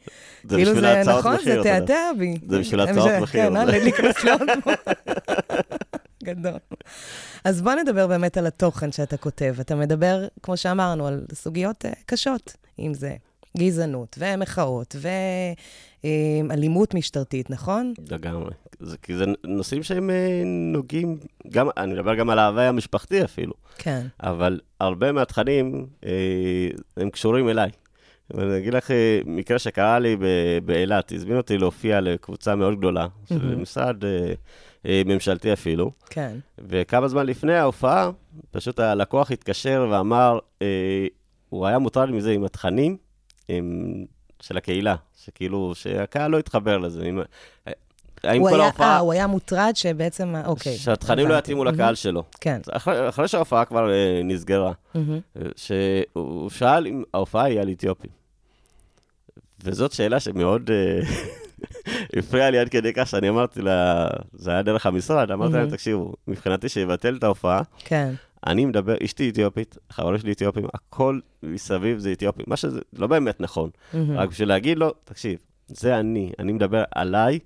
זה 0.44 0.56
כאילו 0.56 0.70
בשביל 0.70 0.80
זה, 0.80 0.96
ההצעות 0.98 1.18
נכון, 1.18 1.34
מחיר, 1.34 1.44
זה 1.54 1.60
אתה 1.60 1.68
יודע. 1.68 1.80
תעתע 1.80 2.10
בי. 2.18 2.34
זה 2.48 2.58
בשביל 2.58 2.80
הצעות 2.80 3.08
זה- 3.08 3.20
מחיר, 3.20 3.42
כן, 3.50 3.66
זה- 3.66 3.78
להיכנס 3.78 4.24
לעוד 4.24 4.40
גדול. 6.26 6.58
אז 7.44 7.62
בוא 7.62 7.74
נדבר 7.74 8.06
באמת 8.06 8.36
על 8.36 8.46
התוכן 8.46 8.92
שאתה 8.92 9.16
כותב. 9.16 9.54
אתה 9.60 9.74
מדבר, 9.74 10.26
כמו 10.42 10.56
שאמרנו, 10.56 11.06
על 11.06 11.24
סוגיות 11.32 11.84
אה, 11.86 11.92
קשות, 12.06 12.56
אם 12.78 12.94
זה 12.94 13.16
גזענות, 13.58 14.18
ומחאות, 14.20 14.96
ואלימות 16.04 16.94
משטרתית, 16.94 17.50
נכון? 17.50 17.92
לגמרי. 18.10 18.50
זה, 18.80 18.96
כי 19.02 19.16
זה 19.16 19.24
נושאים 19.44 19.82
שהם 19.82 20.10
אה, 20.10 20.42
נוגעים, 20.72 21.18
גם, 21.48 21.68
אני 21.76 21.92
מדבר 21.92 22.14
גם 22.14 22.30
על 22.30 22.38
ההוואי 22.38 22.66
המשפחתי 22.66 23.24
אפילו, 23.24 23.52
כן. 23.78 24.06
אבל 24.22 24.60
הרבה 24.80 25.12
מהתכנים, 25.12 25.86
אה, 26.04 26.10
הם 26.96 27.10
קשורים 27.10 27.48
אליי. 27.48 27.70
ואני 28.30 28.58
אגיד 28.58 28.74
לך 28.74 28.90
אה, 28.90 29.20
מקרה 29.24 29.58
שקרה 29.58 29.98
לי 29.98 30.16
באילת, 30.64 31.12
הזמין 31.12 31.36
אותי 31.36 31.58
להופיע 31.58 32.00
לקבוצה 32.00 32.54
מאוד 32.54 32.78
גדולה, 32.78 33.06
של 33.28 33.54
משרד 33.56 34.04
אה, 34.04 34.10
אה, 34.10 34.32
ממשלתי 34.88 35.52
אפילו, 35.52 35.90
כן. 36.10 36.36
וכמה 36.58 37.08
זמן 37.08 37.26
לפני 37.26 37.54
ההופעה, 37.54 38.10
פשוט 38.50 38.80
הלקוח 38.80 39.30
התקשר 39.30 39.88
ואמר, 39.90 40.38
אה, 40.62 41.06
הוא 41.48 41.66
היה 41.66 41.78
מוטרד 41.78 42.10
מזה 42.10 42.32
עם 42.32 42.44
התכנים 42.44 42.96
הם, 43.48 44.04
של 44.40 44.56
הקהילה, 44.56 44.94
שכאילו, 45.24 45.74
שהקהל 45.74 46.30
לא 46.30 46.38
התחבר 46.38 46.78
לזה. 46.78 47.04
עם, 47.04 47.20
אה, 47.68 47.72
האם 48.24 48.40
הוא 48.40 48.50
כל 48.50 48.54
היה, 48.54 48.64
ההופעה, 48.64 48.94
אה, 48.94 48.98
הוא 48.98 49.12
היה 49.12 49.26
מוטרד 49.26 49.72
שבעצם, 49.74 50.34
אוקיי. 50.44 50.76
שהתכנים 50.76 51.28
לא. 51.28 51.38
יתאימו 51.38 51.64
לקהל 51.64 51.94
שלו. 51.94 52.24
כן. 52.40 52.60
אחרי, 52.70 53.08
אחרי 53.08 53.28
שההופעה 53.28 53.64
כבר 53.64 53.90
אה, 53.90 54.20
נסגרה. 54.24 54.72
שהוא 55.56 56.50
שאל 56.50 56.86
אם 56.86 57.02
ההופעה 57.14 57.44
היא 57.44 57.60
על 57.60 57.70
אתיופים. 57.70 58.10
וזאת 59.64 59.92
שאלה 59.92 60.20
שמאוד 60.20 60.70
אה, 61.88 61.92
הפריעה 62.18 62.50
לי 62.50 62.58
עד 62.58 62.68
כדי 62.68 62.92
כך 62.92 63.06
שאני 63.06 63.28
אמרתי 63.28 63.62
לה, 63.62 64.06
זה 64.32 64.50
היה 64.50 64.62
דרך 64.62 64.86
המשרד, 64.86 65.30
אמרתי 65.30 65.52
להם, 65.52 65.70
תקשיבו, 65.70 66.12
מבחינתי 66.28 66.68
שיבטל 66.68 67.16
את 67.16 67.24
ההופעה, 67.24 67.62
כן. 67.78 68.12
אני 68.46 68.64
מדבר, 68.64 68.94
אשתי 69.04 69.28
אתיופית, 69.30 69.76
חברים 69.92 70.18
שלי 70.18 70.32
אתיופים, 70.32 70.64
הכל 70.74 71.18
מסביב 71.42 71.98
זה 71.98 72.12
אתיופים. 72.12 72.44
מה 72.48 72.56
שזה 72.56 72.80
לא 72.92 73.06
באמת 73.06 73.40
נכון, 73.40 73.70
רק 74.14 74.28
בשביל 74.28 74.48
להגיד 74.48 74.78
לו, 74.78 74.92
תקשיב, 75.04 75.38
זה 75.68 75.98
אני, 76.00 76.32
אני 76.38 76.52
מדבר 76.52 76.84
עליי, 76.94 77.38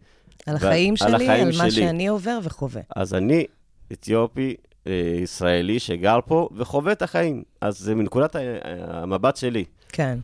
על 0.47 0.57
החיים 0.57 0.95
על 1.01 1.09
שלי, 1.09 1.15
החיים 1.15 1.47
על 1.47 1.53
מה 1.59 1.71
שלי. 1.71 1.71
שאני 1.71 2.07
עובר 2.09 2.39
וחווה. 2.43 2.83
אז 2.97 3.15
אני 3.15 3.45
אתיופי, 3.93 4.55
אה, 4.87 4.93
ישראלי 5.23 5.79
שגר 5.79 6.19
פה 6.27 6.49
וחווה 6.57 6.93
את 6.93 7.03
החיים. 7.03 7.43
אז 7.61 7.79
זה 7.79 7.95
מנקודת 7.95 8.37
ה- 8.37 8.41
המבט 8.89 9.37
שלי. 9.37 9.65
כן. 9.89 10.19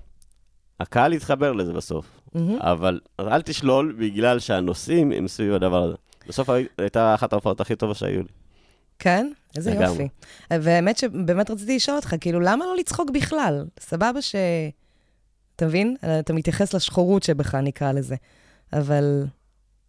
הקהל 0.81 1.13
יתחבר 1.13 1.53
לזה 1.53 1.73
בסוף. 1.73 2.16
אבל 2.61 3.01
אל 3.21 3.43
תשלול 3.43 3.97
בגלל 3.99 4.39
שהנושאים 4.39 5.13
הם 5.13 5.29
סביב 5.29 5.53
הדבר 5.55 5.83
הזה. 5.83 5.95
בסוף 6.29 6.51
הי- 6.51 6.67
הייתה 6.79 7.15
אחת 7.15 7.33
ההופעות 7.33 7.61
הכי 7.61 7.77
טובות 7.77 7.97
שהיו 7.97 8.21
לי. 8.23 8.29
כן? 8.99 9.33
איזה 9.57 9.71
לגמרי. 9.71 9.87
יופי. 9.87 10.09
והאמת 10.51 10.99
שבאמת 10.99 11.51
רציתי 11.51 11.77
לשאול 11.77 11.97
אותך, 11.97 12.15
כאילו, 12.21 12.41
למה 12.41 12.65
לא 12.65 12.77
לצחוק 12.77 13.11
בכלל? 13.11 13.65
סבבה 13.81 14.23
ש... 14.23 14.35
אתה 15.57 15.67
מבין? 15.67 15.97
אתה 16.21 16.33
מתייחס 16.33 16.75
לשחורות 16.75 17.23
שבך, 17.23 17.55
נקרא 17.55 17.93
לזה. 17.93 18.17
אבל... 18.73 19.25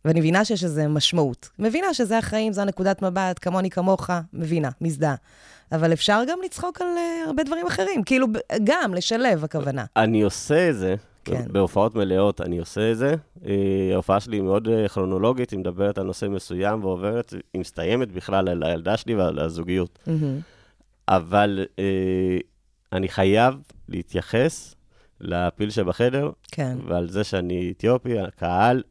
ואני 0.06 0.20
מבינה 0.20 0.46
שיש 0.46 0.63
לזה 0.63 0.88
משמעות. 0.88 1.50
מבינה 1.60 1.94
שזה 1.94 2.18
החיים, 2.18 2.54
זו 2.54 2.62
הנקודת 2.62 3.01
מבט, 3.01 3.39
כמוני 3.42 3.70
כמוך, 3.70 4.10
מבינה, 4.34 4.70
מזדהה. 4.82 5.16
אבל 5.72 5.94
אפשר 5.94 6.22
גם 6.30 6.39
לצחוק 6.46 6.82
על 6.82 6.88
uh, 6.88 7.27
הרבה 7.27 7.44
דברים 7.44 7.68
אחרים. 7.68 8.04
כאילו, 8.04 8.27
גם, 8.63 8.94
לשלב, 8.94 9.44
הכוונה. 9.44 9.86
אני 9.96 10.22
עושה 10.22 10.70
את 10.70 10.75
זה, 10.77 10.96
כן. 11.27 11.46
בהופעות 11.51 11.96
מלאות 11.96 12.41
אני 12.41 12.57
עושה 12.57 12.91
את 12.91 12.98
זה. 12.98 13.15
אה, 13.46 13.89
ההופעה 13.93 14.19
שלי 14.19 14.38
היא 14.38 14.43
מאוד 14.43 14.67
אה, 14.67 14.88
כרונולוגית, 14.88 15.51
היא 15.51 15.60
מדברת 15.60 15.98
על 15.98 16.05
נושא 16.05 16.25
מסוים 16.25 16.84
ועוברת, 16.84 17.34
היא 17.53 17.60
מסתיימת 17.62 18.12
בכלל 18.12 18.50
על 18.50 18.63
הילדה 18.63 18.98
שלי 18.98 19.15
ועל 19.15 19.39
הזוגיות. 19.39 20.00
מהמם. 20.07 20.39
אבל 21.07 21.65
אה, 21.79 22.38
אני 22.93 23.07
חייב 23.07 23.55
להתייחס 23.89 24.75
לפיל 25.22 25.69
שבחדר, 25.69 26.29
כן, 26.51 26.77
ועל 26.88 27.10
זה 27.10 27.24
שאני 27.24 27.74
אתיופי, 27.77 28.19
הקהל, 28.19 28.84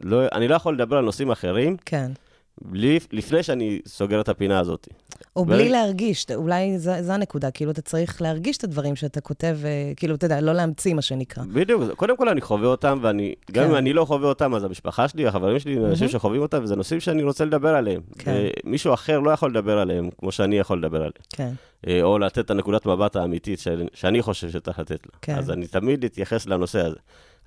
לא, 0.00 0.22
אני 0.32 0.48
לא 0.48 0.54
יכול 0.54 0.74
לדבר 0.74 0.96
על 0.96 1.04
נושאים 1.04 1.30
אחרים 1.30 1.76
כן. 1.84 2.12
בלי, 2.60 2.98
לפני 3.12 3.42
שאני 3.42 3.80
סוגר 3.86 4.20
את 4.20 4.28
הפינה 4.28 4.58
הזאת. 4.58 4.88
או 5.36 5.42
ו- 5.42 5.44
בלי 5.46 5.68
להרגיש, 5.68 6.26
אולי 6.34 6.78
זו 6.78 7.12
הנקודה, 7.12 7.50
כאילו, 7.50 7.70
אתה 7.70 7.82
צריך 7.82 8.22
להרגיש 8.22 8.56
את 8.56 8.64
הדברים 8.64 8.96
שאתה 8.96 9.20
כותב, 9.20 9.58
אה, 9.64 9.92
כאילו, 9.96 10.14
אתה 10.14 10.26
יודע, 10.26 10.40
לא 10.40 10.52
להמציא, 10.52 10.94
מה 10.94 11.02
שנקרא. 11.02 11.44
בדיוק, 11.54 11.82
קודם 11.96 12.16
כל 12.16 12.28
אני 12.28 12.40
חווה 12.40 12.68
אותם, 12.68 12.98
ואני, 13.02 13.34
גם 13.52 13.64
כן. 13.64 13.70
אם 13.70 13.76
אני 13.76 13.92
לא 13.92 14.04
חווה 14.04 14.28
אותם, 14.28 14.54
אז 14.54 14.64
המשפחה 14.64 15.08
שלי, 15.08 15.26
החברים 15.26 15.58
שלי, 15.58 15.78
אנשים 15.78 16.08
שחווים 16.08 16.42
אותם, 16.42 16.62
וזה 16.62 16.76
נושאים 16.76 17.00
שאני 17.00 17.22
רוצה 17.22 17.44
לדבר 17.44 17.74
עליהם. 17.74 18.00
כן. 18.18 18.44
ומישהו 18.66 18.94
אחר 18.94 19.18
לא 19.18 19.30
יכול 19.30 19.50
לדבר 19.50 19.78
עליהם 19.78 20.08
כמו 20.18 20.32
שאני 20.32 20.58
יכול 20.58 20.78
לדבר 20.78 20.96
עליהם. 20.96 21.12
כן, 21.30 21.52
אה, 21.86 22.02
או 22.02 22.18
לתת 22.18 22.38
את 22.38 22.50
הנקודת 22.50 22.86
מבט 22.86 23.16
האמיתית 23.16 23.58
של- 23.58 23.86
שאני 23.94 24.22
חושב 24.22 24.50
שצריך 24.50 24.78
לתת 24.78 25.06
לה. 25.06 25.12
כן. 25.22 25.38
אז 25.38 25.50
אני 25.50 25.66
תמיד 25.66 26.04
אתייחס 26.04 26.46
לנושא 26.46 26.86
הזה. 26.86 26.96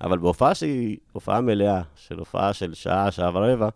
אבל 0.00 0.18
בהופעה 0.18 0.54
שהיא 0.54 0.96
הופעה 1.12 1.40
מלאה, 1.40 1.82
של 1.96 2.18
הופעה 2.18 2.52
של 2.52 2.74
שעה, 2.74 3.10
שעה 3.10 3.30
ורבע, 3.34 3.68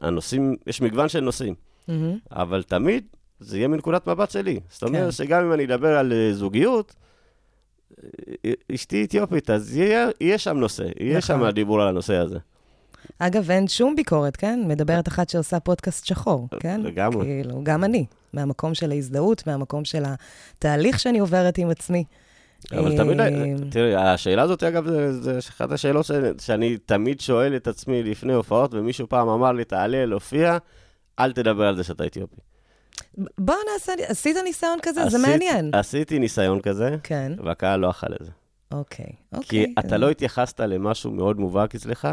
הנושאים, 0.00 0.56
יש 0.66 0.80
מגוון 0.80 1.08
של 1.08 1.20
נושאים, 1.20 1.54
מהמם. 1.88 2.18
אבל 2.30 2.62
תמיד 2.62 3.04
זה 3.40 3.56
יהיה 3.56 3.68
מנקודת 3.68 4.06
מבט 4.06 4.30
שלי. 4.30 4.60
זאת 4.70 4.80
כן. 4.80 4.86
אומרת 4.86 5.12
שגם 5.12 5.44
אם 5.44 5.52
אני 5.52 5.64
אדבר 5.64 5.98
על 5.98 6.12
אה, 6.12 6.32
זוגיות, 6.32 6.94
אה, 8.44 8.52
אשתי 8.74 9.04
אתיופית, 9.04 9.50
אז 9.50 9.76
יהיה, 9.76 10.08
יהיה 10.20 10.38
שם 10.38 10.56
נושא, 10.56 10.84
יהיה 11.00 11.18
נכון. 11.18 11.20
שם 11.20 11.42
הדיבור 11.42 11.82
על 11.82 11.88
הנושא 11.88 12.14
הזה. 12.14 12.38
אגב, 13.18 13.50
אין 13.50 13.68
שום 13.68 13.96
ביקורת, 13.96 14.36
כן? 14.36 14.64
מדברת 14.66 15.08
אחת 15.08 15.28
שעושה 15.28 15.60
פודקאסט 15.60 16.06
שחור, 16.06 16.48
כן? 16.60 16.80
לגמרי. 16.80 17.24
כאילו, 17.26 17.60
גם 17.62 17.84
אני, 17.84 18.06
מהמקום 18.32 18.74
של 18.74 18.90
ההזדהות, 18.90 19.46
מהמקום 19.46 19.84
של 19.84 20.02
התהליך 20.04 20.98
שאני 20.98 21.18
עוברת 21.18 21.58
עם 21.58 21.70
עצמי. 21.70 22.04
אבל 22.72 22.96
תמיד, 22.96 23.20
אה, 23.20 23.54
תראי, 23.70 23.96
השאלה 23.96 24.42
הזאת, 24.42 24.62
אגב, 24.62 24.86
זה, 25.10 25.38
אחת 25.38 25.72
השאלות 25.72 26.06
שאני 26.40 26.78
תמיד 26.78 27.20
שואל 27.20 27.56
את 27.56 27.66
עצמי 27.66 28.02
לפני 28.02 28.32
הופעות, 28.32 28.74
ומישהו 28.74 29.08
פעם 29.08 29.28
אמר 29.28 29.52
לי, 29.52 29.64
תעלה, 29.64 30.06
להופיע, 30.06 30.58
אל 31.18 31.32
תדבר 31.32 31.64
על 31.64 31.76
זה 31.76 31.84
שאתה 31.84 32.06
אתיופי. 32.06 32.36
בוא 33.38 33.54
נעשה, 33.72 33.92
עשית 34.06 34.36
ניסיון 34.44 34.78
כזה? 34.82 35.08
זה 35.08 35.18
מעניין. 35.18 35.70
עשיתי 35.74 36.18
ניסיון 36.18 36.60
כזה, 36.60 36.96
כן, 37.02 37.32
והקהל 37.44 37.80
לא 37.80 37.90
אכל 37.90 38.12
את 38.20 38.24
זה. 38.24 38.30
אוקיי, 38.72 39.06
כי 39.06 39.36
אוקיי. 39.36 39.74
אתה 39.78 39.96
לא 39.96 40.10
התייחסת 40.10 40.60
למשהו 40.60 41.10
מאוד 41.10 41.40
מובהק 41.40 41.74
אצלך, 41.74 42.08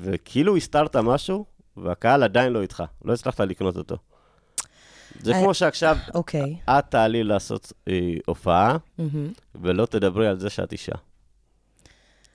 וכאילו 0.00 0.56
הסתרת 0.56 0.96
משהו, 0.96 1.44
והקהל 1.76 2.22
עדיין 2.22 2.52
לא 2.52 2.62
איתך, 2.62 2.82
לא 3.04 3.12
הצלחת 3.12 3.40
לקנות 3.40 3.76
אותו. 3.76 3.96
זה 5.20 5.32
אה, 5.32 5.40
כמו 5.40 5.54
שעכשיו 5.54 5.98
אוקיי. 6.14 6.56
את 6.70 6.84
תעלי 6.88 7.24
לעשות 7.24 7.72
אה, 7.88 8.14
הופעה, 8.26 8.76
מהמם. 8.98 9.32
ולא 9.54 9.86
תדברי 9.86 10.28
על 10.28 10.38
זה 10.38 10.50
שאת 10.50 10.72
אישה. 10.72 10.94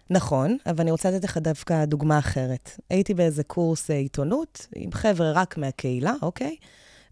נכון, 0.09 0.57
אבל 0.65 0.81
אני 0.81 0.91
רוצה 0.91 1.11
לתת 1.11 1.23
לך 1.23 1.37
דווקא 1.37 1.85
דוגמה 1.85 2.19
אחרת. 2.19 2.69
הייתי 2.89 3.13
באיזה 3.13 3.43
קורס 3.43 3.91
אה, 3.91 3.95
עיתונות 3.95 4.67
עם 4.75 4.91
חבר'ה 4.91 5.31
רק 5.31 5.57
מהקהילה, 5.57 6.13
אוקיי? 6.21 6.55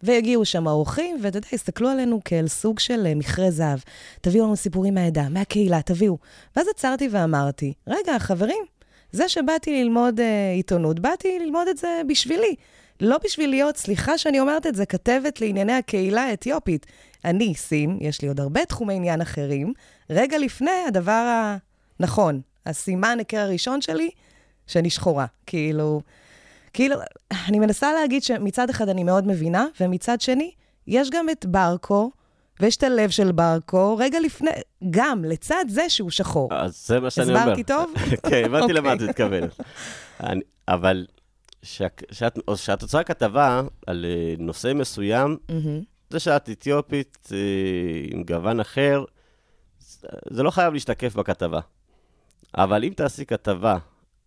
והגיעו 0.04 0.46
שם 0.46 0.68
האורחים, 0.68 1.20
ואתה 1.24 1.38
יודע, 1.38 1.48
הסתכלו 1.54 1.89
עלינו 1.89 2.22
כאל 2.26 2.48
סוג 2.48 2.80
של 2.80 3.06
אה, 3.06 3.15
מכרה 3.15 3.52
זהב. 3.52 3.80
תביאו 4.22 4.46
לנו 4.46 4.56
סיפורים 4.56 4.94
מהעדה, 4.94 5.30
מהקהילה, 5.30 5.82
תביאו. 5.82 6.18
ואז 6.56 6.68
עצרתי 6.76 7.10
ואמרתי, 7.12 7.74
רגע, 7.88 8.20
חברים, 8.20 8.65
זה 9.12 9.30
שבאתי 9.30 9.84
ללמוד 9.84 10.20
אה, 10.20 10.52
עיתונות, 10.56 11.00
באתי 11.00 11.39
ללמוד 11.39 11.68
את 11.68 11.78
זה 11.78 12.02
בשבילי. 12.08 12.56
לא 13.02 13.18
בשביל 13.24 13.50
להיות, 13.50 13.78
סליחה 13.78 14.18
שאני 14.18 14.40
אומרת 14.40 14.68
את 14.68 14.76
זה, 14.76 14.86
כתבת 14.86 15.42
לענייני 15.42 15.74
הקהילה 15.74 16.22
האתיופית. 16.24 16.86
אני, 17.26 17.56
סים, 17.56 17.98
יש 18.02 18.22
לי 18.22 18.28
עוד 18.28 18.40
הרבה 18.40 18.66
תחומי 18.66 18.94
עניין 18.94 19.22
אחרים. 19.22 19.74
רגע 20.10 20.38
לפני, 20.38 20.72
הדבר 20.88 21.46
הנכון, 22.00 22.42
הסימן 22.66 23.16
היכר 23.20 23.38
הראשון 23.38 23.82
שלי, 23.82 24.10
שאני 24.68 24.90
שחורה. 24.90 25.26
כאילו, 25.46 26.02
כאילו, 26.74 26.96
אני 27.48 27.60
מנסה 27.60 27.94
להגיד 27.94 28.24
שמצד 28.24 28.70
אחד 28.70 28.90
אני 28.90 29.04
מאוד 29.04 29.28
מבינה, 29.28 29.66
ומצד 29.82 30.22
שני, 30.22 30.52
יש 30.88 31.10
גם 31.10 31.30
את 31.30 31.46
ברקו, 31.46 32.12
ויש 32.60 32.78
את 32.78 32.84
הלב 32.84 33.10
של 33.10 33.32
ברקו, 33.32 33.98
רגע 33.98 34.20
לפני, 34.20 34.52
גם 34.90 35.26
לצד 35.26 35.66
זה 35.68 35.90
שהוא 35.90 36.10
שחור. 36.12 36.50
אז 36.54 36.88
זה 36.88 37.00
מה 37.00 37.10
שאני 37.10 37.28
אומר. 37.30 37.40
הסברתי 37.40 37.64
טוב? 37.64 37.94
כן, 38.30 38.42
הבנתי 38.46 38.74
למה 38.74 38.90
את 38.94 38.98
אוקיי. 38.98 39.10
מתכוונת. 39.10 39.50
אני- 40.20 40.42
אבל 40.68 41.06
שאת- 41.63 42.04
שאת 42.12 42.39
או 42.48 42.58
שאת 42.58 42.82
עושה 42.82 43.04
כתבה 43.04 43.62
על 43.88 44.06
אה, 44.06 44.34
נושא 44.39 44.72
מסוים, 44.76 45.38
מהמם. 45.50 45.82
זה 46.10 46.20
שאת 46.20 46.50
אתיופית 46.50 47.30
אה, 47.32 47.38
עם 48.12 48.24
גוון 48.24 48.60
אחר, 48.60 49.04
זה- 50.30 50.43
לא 50.43 50.52
חייב 50.52 50.74
להשתקף 50.74 51.15
בכתבה. 51.15 51.60
אבל 52.58 52.84
אם 52.84 52.93
תעשי 52.96 53.26
כתבה 53.26 53.78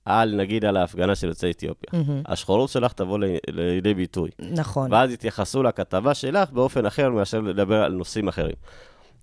על, 0.04 0.36
נגיד, 0.36 0.64
על 0.64 0.76
ההפגנה 0.76 1.14
של 1.14 1.28
יוצאי 1.28 1.50
אתיופיה, 1.50 2.00
מהמם. 2.00 2.22
השחורות 2.26 2.70
שלך 2.70 2.92
תבוא 2.92 3.18
ל- 3.18 3.24
לידי 3.48 3.94
ביטוי. 3.94 4.30
נכון. 4.38 4.92
ואז 4.92 5.10
יתייחסו 5.12 5.62
לכתבה 5.62 6.14
שלך 6.14 6.50
באופן 6.50 6.86
אחר 6.86 7.10
מאשר 7.10 7.40
לדבר 7.40 7.82
על 7.82 7.92
נושאים 7.92 8.28
אחרים. 8.28 8.54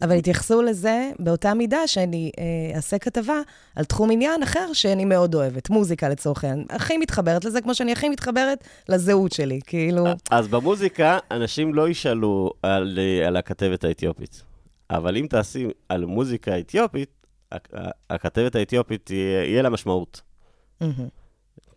אבל 0.01 0.15
התייחסו 0.15 0.61
לזה 0.61 1.11
באותה 1.19 1.53
מידה 1.53 1.87
שאני 1.87 2.31
אה, 2.39 2.75
אעשה 2.75 2.97
כתבה 2.97 3.41
על 3.75 3.85
תחום 3.85 4.11
עניין 4.11 4.43
אחר 4.43 4.73
שאני 4.73 5.05
מאוד 5.05 5.35
אוהבת, 5.35 5.69
מוזיקה 5.69 6.09
לצורך 6.09 6.43
העניין. 6.43 6.65
הכי 6.69 6.97
מתחברת 6.97 7.45
לזה, 7.45 7.61
כמו 7.61 7.75
שאני 7.75 7.91
הכי 7.91 8.09
מתחברת 8.09 8.63
לזהות 8.89 9.31
שלי, 9.31 9.59
כאילו... 9.67 10.05
אז 10.31 10.47
במוזיקה, 10.47 11.17
אנשים 11.31 11.73
לא 11.73 11.89
ישאלו 11.89 12.51
על, 12.63 12.99
אה, 13.01 13.27
על 13.27 13.37
הכתבת 13.37 13.83
האתיופית. 13.83 14.43
אבל 14.89 15.17
אם 15.17 15.27
תעשי 15.29 15.67
על 15.89 16.05
מוזיקה 16.05 16.59
אתיופית, 16.59 17.09
הכ- 17.55 17.77
הכתבת 18.09 18.55
האתיופית, 18.55 19.05
תהיה, 19.05 19.43
יהיה 19.43 19.61
לה 19.61 19.69
משמעות. 19.69 20.21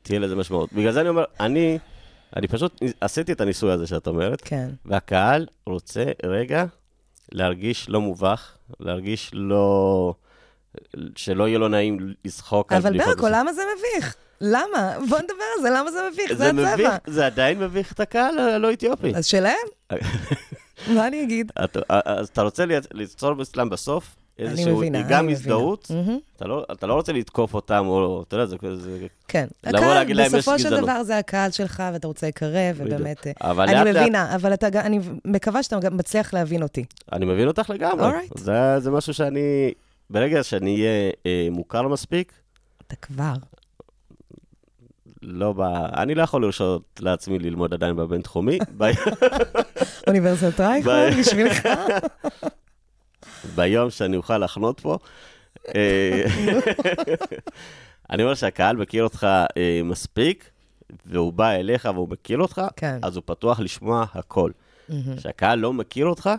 תהיה 0.02 0.18
לזה 0.20 0.36
משמעות. 0.36 0.72
בגלל 0.72 0.92
זה 0.92 1.00
אני 1.00 1.08
אומר, 1.08 1.24
אני, 1.40 1.78
אני 2.36 2.48
פשוט 2.48 2.80
עשיתי 3.00 3.32
את 3.32 3.40
הניסוי 3.40 3.72
הזה 3.72 3.86
שאת 3.86 4.06
אומרת, 4.06 4.40
כן. 4.44 4.70
והקהל 4.84 5.46
רוצה 5.66 6.04
רגע 6.22 6.64
להרגיש 7.32 7.88
לא 7.88 8.00
מובך, 8.00 8.52
להרגיש 8.80 9.30
לא... 9.34 10.14
שלא 11.16 11.48
יהיה 11.48 11.58
לו 11.58 11.68
נעים 11.68 11.98
לצחוק 12.24 12.72
על 12.72 12.78
אבל 12.78 12.90
בדיחות 12.90 13.06
ברקו, 13.08 13.18
מסוימות. 13.26 13.40
למה 13.40 13.52
זה 13.52 13.62
מביך? 13.78 14.14
למה? 14.40 14.94
בוא 15.08 15.18
נדבר 15.18 15.44
על 15.56 15.62
זה, 15.62 15.70
למה 15.70 15.90
זה 15.90 15.98
מביך? 16.12 16.28
זה 16.32 16.36
זה 16.36 16.50
הצבע. 16.50 16.74
מביך, 16.74 16.90
זה 17.06 17.26
עדיין 17.26 17.58
מביך 17.58 17.92
את 17.92 18.00
הקהל 18.00 18.38
הלא 18.38 18.72
אתיופי. 18.72 19.12
אז 19.16 19.26
שלהם? 19.26 19.66
מה 20.94 21.06
אני 21.06 21.22
אגיד? 21.22 21.52
אתה- 21.64 21.80
אז 22.04 22.28
אתה 22.28 22.42
רוצה 22.42 22.64
ליצ- 22.66 22.86
ליצור 22.94 23.42
אצלם 23.42 23.68
בסוף 23.70 24.16
איזשהו, 24.38 24.76
מבינה, 24.76 25.00
אני 25.00 25.08
גם. 25.08 25.28
הזדהות. 25.28 25.90
אתה 26.36 26.48
לא- 26.48 26.64
אתה 26.72 26.86
לא 26.86 26.94
רוצה 26.94 27.12
לתקוף 27.12 27.54
אותם, 27.54 27.84
או, 27.86 28.22
אתה 28.28 28.36
יודע, 28.36 28.46
זה 28.46 28.58
כזה... 28.58 29.06
כן. 29.28 29.46
הקהל, 29.64 30.26
בסופו 30.26 30.58
של 30.58 30.64
גזענות. 30.64 30.84
דבר 30.84 31.02
זה 31.02 31.18
הקהל 31.18 31.50
שלך, 31.50 31.82
ואתה 31.92 32.06
רוצה 32.06 32.28
לקרב. 32.28 32.76
ובאמת... 32.76 33.26
אה, 33.26 33.32
אבל 33.40 33.62
אני 33.64 33.74
לאט 33.74 33.86
לאט- 33.86 33.96
מבינה, 34.02 34.34
אבל 34.34 34.54
אתה, 34.54 34.66
אני 34.80 34.98
מקווה 35.24 35.62
שאתה 35.62 35.80
גם 35.80 35.96
מצליח 35.96 36.34
להבין 36.34 36.62
אותי. 36.62 36.84
אני 37.12 37.26
מבין 37.26 37.48
אותך 37.48 37.70
לגמרי. 37.70 38.10
Alright. 38.10 38.38
זה, 38.38 38.52
זה 38.78 38.90
משהו 38.90 39.14
שאני, 39.14 39.72
ברגע 40.10 40.42
שאני 40.42 40.74
אהיה 40.76 41.10
אה, 41.26 41.48
מוכר 41.50 41.88
מספיק, 41.88 42.32
אתה 42.86 42.96
כבר. 42.96 43.32
לא 45.22 45.52
ב... 45.52 45.60
אני 45.96 46.14
לא 46.14 46.22
יכול 46.22 46.42
לרשות 46.42 46.82
לעצמי 47.00 47.38
ללמוד 47.38 47.74
עדיין 47.74 47.96
בבינתחומי. 47.96 48.58
אוניברסיטת 50.08 50.60
רייכמן. 50.60 51.10
בשבילך. 51.20 51.68
ביום 53.54 53.90
שאני 53.90 54.16
אוכל 54.16 54.38
לחנות 54.38 54.80
פה. 54.80 54.98
אה, 55.74 56.24
אני 58.10 58.22
אומר 58.22 58.34
שהקהל 58.34 58.76
מכיר 58.76 59.04
אותך 59.04 59.26
אה, 59.56 59.80
מספיק, 59.84 60.50
והוא 61.06 61.32
בא 61.32 61.50
אליך 61.50 61.88
והוא 61.94 62.08
מכיר 62.08 62.38
אותך, 62.38 62.62
כן. 62.76 62.98
אז 63.02 63.16
הוא 63.16 63.22
פתוח 63.26 63.60
לשמוע 63.60 64.04
הכל. 64.14 64.50
כשהקהל 65.16 65.58
לא 65.58 65.72
מכיר 65.72 66.06
אותך, 66.06 66.30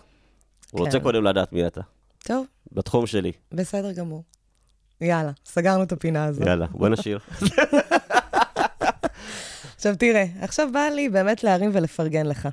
הוא 0.71 0.79
רוצה 0.79 0.97
כן. 0.97 1.03
קודם 1.03 1.23
לדעת 1.23 1.53
מי 1.53 1.67
אתה, 1.67 1.81
טוב, 2.23 2.45
בתחום 2.71 3.07
שלי. 3.07 3.31
בסדר 3.51 3.91
גמור. 3.91 4.23
יאללה, 5.01 5.31
סגרנו 5.45 5.83
את 5.83 5.91
הפינה 5.91 6.25
הזאת. 6.25 6.47
יאללה, 6.47 6.65
בוא 6.71 6.89
נשאיר. 6.89 7.19
עכשיו 9.75 9.95
תראה, 9.95 10.25
עכשיו 10.41 10.69
בא 10.73 10.79
לי 10.79 11.09
באמת 11.09 11.43
להרים 11.43 11.71
ולפרגן 11.73 12.25
לך. 12.25 12.47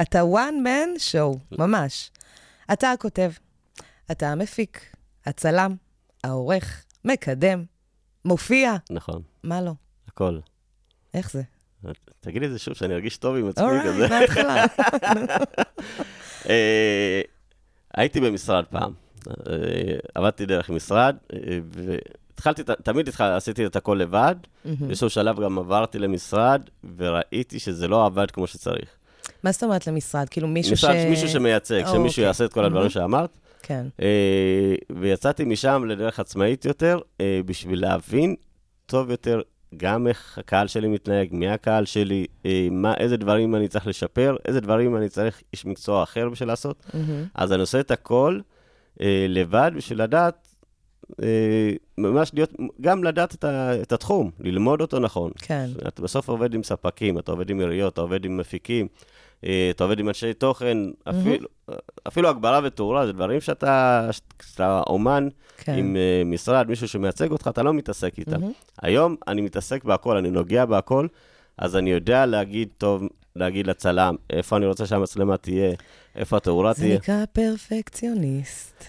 אתה 0.00 0.22
one 0.22 0.66
man 0.66 0.98
show, 1.12 1.58
ממש. 1.58 2.10
אתה 2.72 2.92
הכותב, 2.92 3.30
אתה 4.10 4.28
המפיק, 4.28 4.96
הצלם, 5.26 5.74
העורך, 6.24 6.84
מקדם, 7.04 7.64
מופיע, 8.24 8.76
נכון, 8.90 9.22
מה 9.42 9.60
לא? 9.60 9.72
הכל. 10.08 10.38
איך 11.14 11.32
זה? 11.32 11.42
תגידי 12.20 12.46
את 12.46 12.50
זה 12.50 12.58
שוב, 12.58 12.74
שאני 12.74 12.94
ארגיש 12.94 13.16
טוב 13.16 13.36
עם 13.36 13.48
עצמי 13.48 13.66
כזה. 13.84 14.08
מההתחלה. 14.08 14.64
אה, 16.48 17.20
הייתי 17.94 18.20
במשרד 18.20 18.64
פעם. 18.64 18.92
אה, 19.28 19.52
עבדתי 20.14 20.46
דרך 20.46 20.70
משרד, 20.70 21.16
אה, 21.32 21.58
והתחלתי, 21.64 22.62
תמיד 22.82 23.08
התחל, 23.08 23.24
עשיתי 23.24 23.66
את 23.66 23.76
הכל 23.76 23.94
לבד. 24.00 24.34
באיזשהו 24.64 25.10
שלב 25.10 25.40
גם 25.40 25.58
עברתי 25.58 25.98
למשרד, 25.98 26.62
וראיתי 26.96 27.58
שזה 27.58 27.88
לא 27.88 28.06
עבד 28.06 28.30
כמו 28.30 28.46
שצריך. 28.46 28.88
מה 29.42 29.52
זאת 29.52 29.62
אומרת 29.62 29.86
למשרד? 29.86 30.28
כאילו 30.28 30.48
מישהו 30.48 30.76
ש... 30.76 30.84
מישהו 30.84 31.28
שמייצג, 31.28 31.82
שמישהו 31.86 32.08
אוקיי. 32.08 32.24
יעשה 32.24 32.44
את 32.44 32.52
כל 32.52 32.64
הדברים 32.64 32.90
שאמרת. 32.90 33.30
כן. 33.62 33.86
אה, 34.02 34.74
ויצאתי 34.96 35.44
משם 35.44 35.84
לדרך 35.86 36.20
עצמאית 36.20 36.64
יותר, 36.64 36.98
אה, 37.20 37.40
בשביל 37.46 37.80
להבין 37.80 38.34
טוב 38.86 39.10
יותר 39.10 39.40
גם 39.76 40.06
איך 40.06 40.38
הקהל 40.38 40.66
שלי 40.66 40.88
מתנהג, 40.88 41.28
מי 41.32 41.48
הקהל 41.48 41.84
שלי, 41.84 42.26
אה, 42.46 42.68
מה, 42.70 42.94
איזה 42.94 43.16
דברים 43.16 43.54
אני 43.54 43.68
צריך 43.68 43.86
לשפר, 43.86 44.36
איזה 44.44 44.60
דברים 44.60 44.96
אני 44.96 45.08
צריך 45.08 45.42
איש 45.52 45.66
מקצוע 45.66 46.02
אחר 46.02 46.28
בשביל 46.28 46.48
לעשות. 46.48 46.84
מהמם. 46.94 47.24
אז 47.34 47.52
אני 47.52 47.60
עושה 47.60 47.80
את 47.80 47.90
הכל 47.90 48.40
אה, 49.00 49.26
לבד 49.28 49.70
בשביל 49.76 50.02
לדעת, 50.02 50.48
אה, 51.22 51.72
ממש 51.98 52.30
להיות, 52.34 52.52
גם 52.80 53.04
לדעת 53.04 53.34
את, 53.34 53.44
ה, 53.44 53.82
את 53.82 53.92
התחום, 53.92 54.30
ללמוד 54.40 54.80
אותו 54.80 54.98
נכון. 54.98 55.30
כן. 55.36 55.66
אתה 55.88 56.02
בסוף 56.02 56.28
עובד 56.28 56.54
עם 56.54 56.62
ספקים, 56.62 57.18
אתה 57.18 57.32
עובד 57.32 57.50
עם 57.50 57.60
עיריות, 57.60 57.92
אתה 57.92 58.00
עובד 58.00 58.24
עם 58.24 58.36
מפיקים, 58.36 58.88
אתה 59.44 59.84
עובד 59.84 59.98
עם 59.98 60.08
אנשי 60.08 60.34
תוכן, 60.34 60.78
אפילו, 61.08 61.48
אפילו 62.08 62.28
הגברה 62.28 62.60
ותאורה, 62.64 63.06
זה 63.06 63.12
דברים 63.12 63.40
שאתה, 63.40 64.08
כשאתה 64.38 64.82
אומן 64.86 65.28
כן. 65.58 65.74
עם 65.78 65.96
אה, 65.96 66.22
משרד, 66.24 66.68
מישהו 66.68 66.88
שמייצג 66.88 67.30
אותך, 67.30 67.48
אתה 67.48 67.62
לא 67.62 67.72
מתעסק 67.72 68.18
איתם. 68.18 68.40
היום 68.82 69.16
אני 69.28 69.40
מתעסק 69.40 69.84
בהכל, 69.84 70.16
אני 70.16 70.30
נוגע 70.30 70.64
בהכל, 70.64 71.06
אז 71.58 71.76
אני 71.76 71.90
יודע 71.90 72.26
להגיד 72.26 72.68
טוב, 72.78 73.02
להגיד 73.36 73.66
לצלם, 73.66 74.16
איפה 74.30 74.56
אני 74.56 74.66
רוצה 74.66 74.86
שהמצלמה 74.86 75.36
תהיה, 75.36 75.72
איפה 76.16 76.36
התאורה 76.36 76.72
זה 76.72 76.82
תהיה. 76.82 76.96
נקרא 76.96 77.24
פרפקציוניסט. 77.32 78.84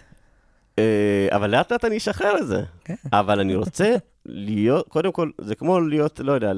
אה, 0.79 1.27
אבל 1.31 1.49
לאט 1.49 1.71
לאט 1.71 1.85
אני 1.85 1.97
אשחרר 1.97 2.37
את 2.37 2.47
זה. 2.47 2.63
כן. 2.85 2.95
אבל 3.13 3.39
אני 3.39 3.55
רוצה 3.55 3.95
להיות, 4.25 4.87
קודם 4.87 5.11
כל, 5.11 5.29
זה 5.41 5.55
כמו 5.55 5.79
להיות, 5.79 6.19
לא 6.19 6.31
יודע, 6.31 6.51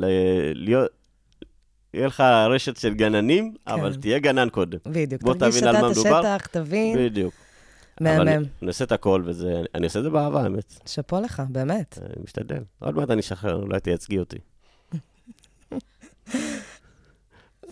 להיות, 0.53 0.89
יהיה 1.93 2.08
לך 2.08 2.23
רשת 2.49 2.77
של 2.77 2.93
גננים, 2.93 3.53
אבל 3.67 3.95
תהיה 3.95 4.19
גנן 4.19 4.49
קודם. 4.49 4.77
בדיוק. 4.86 5.21
בוא 5.21 5.34
תבין 5.34 5.67
על 5.67 5.82
מה 5.82 5.91
את 5.91 5.91
מדובר. 5.91 6.15
השטח, 6.15 6.47
תבין. 6.47 6.97
בדיוק. 6.97 7.34
אבל 8.01 8.10
אני 8.10 8.25
מהמם. 8.38 8.45
עושה 8.67 8.86
את 8.86 8.91
הכל, 8.91 9.23
וזה, 9.25 9.62
אני 9.75 9.86
עושה 9.86 9.99
את 9.99 10.03
זה 10.03 10.10
באהבה, 10.10 10.43
האמת. 10.43 10.73
שאפו 10.86 11.19
לך, 11.19 11.43
באמת. 11.49 11.97
אני 12.01 12.23
משתדל. 12.23 12.63
עוד 12.79 12.95
מעט 12.95 13.10
אני 13.10 13.19
אשחרר, 13.19 13.56
אולי 13.56 13.79
תייצגי 13.79 14.19
אותי. 14.19 14.38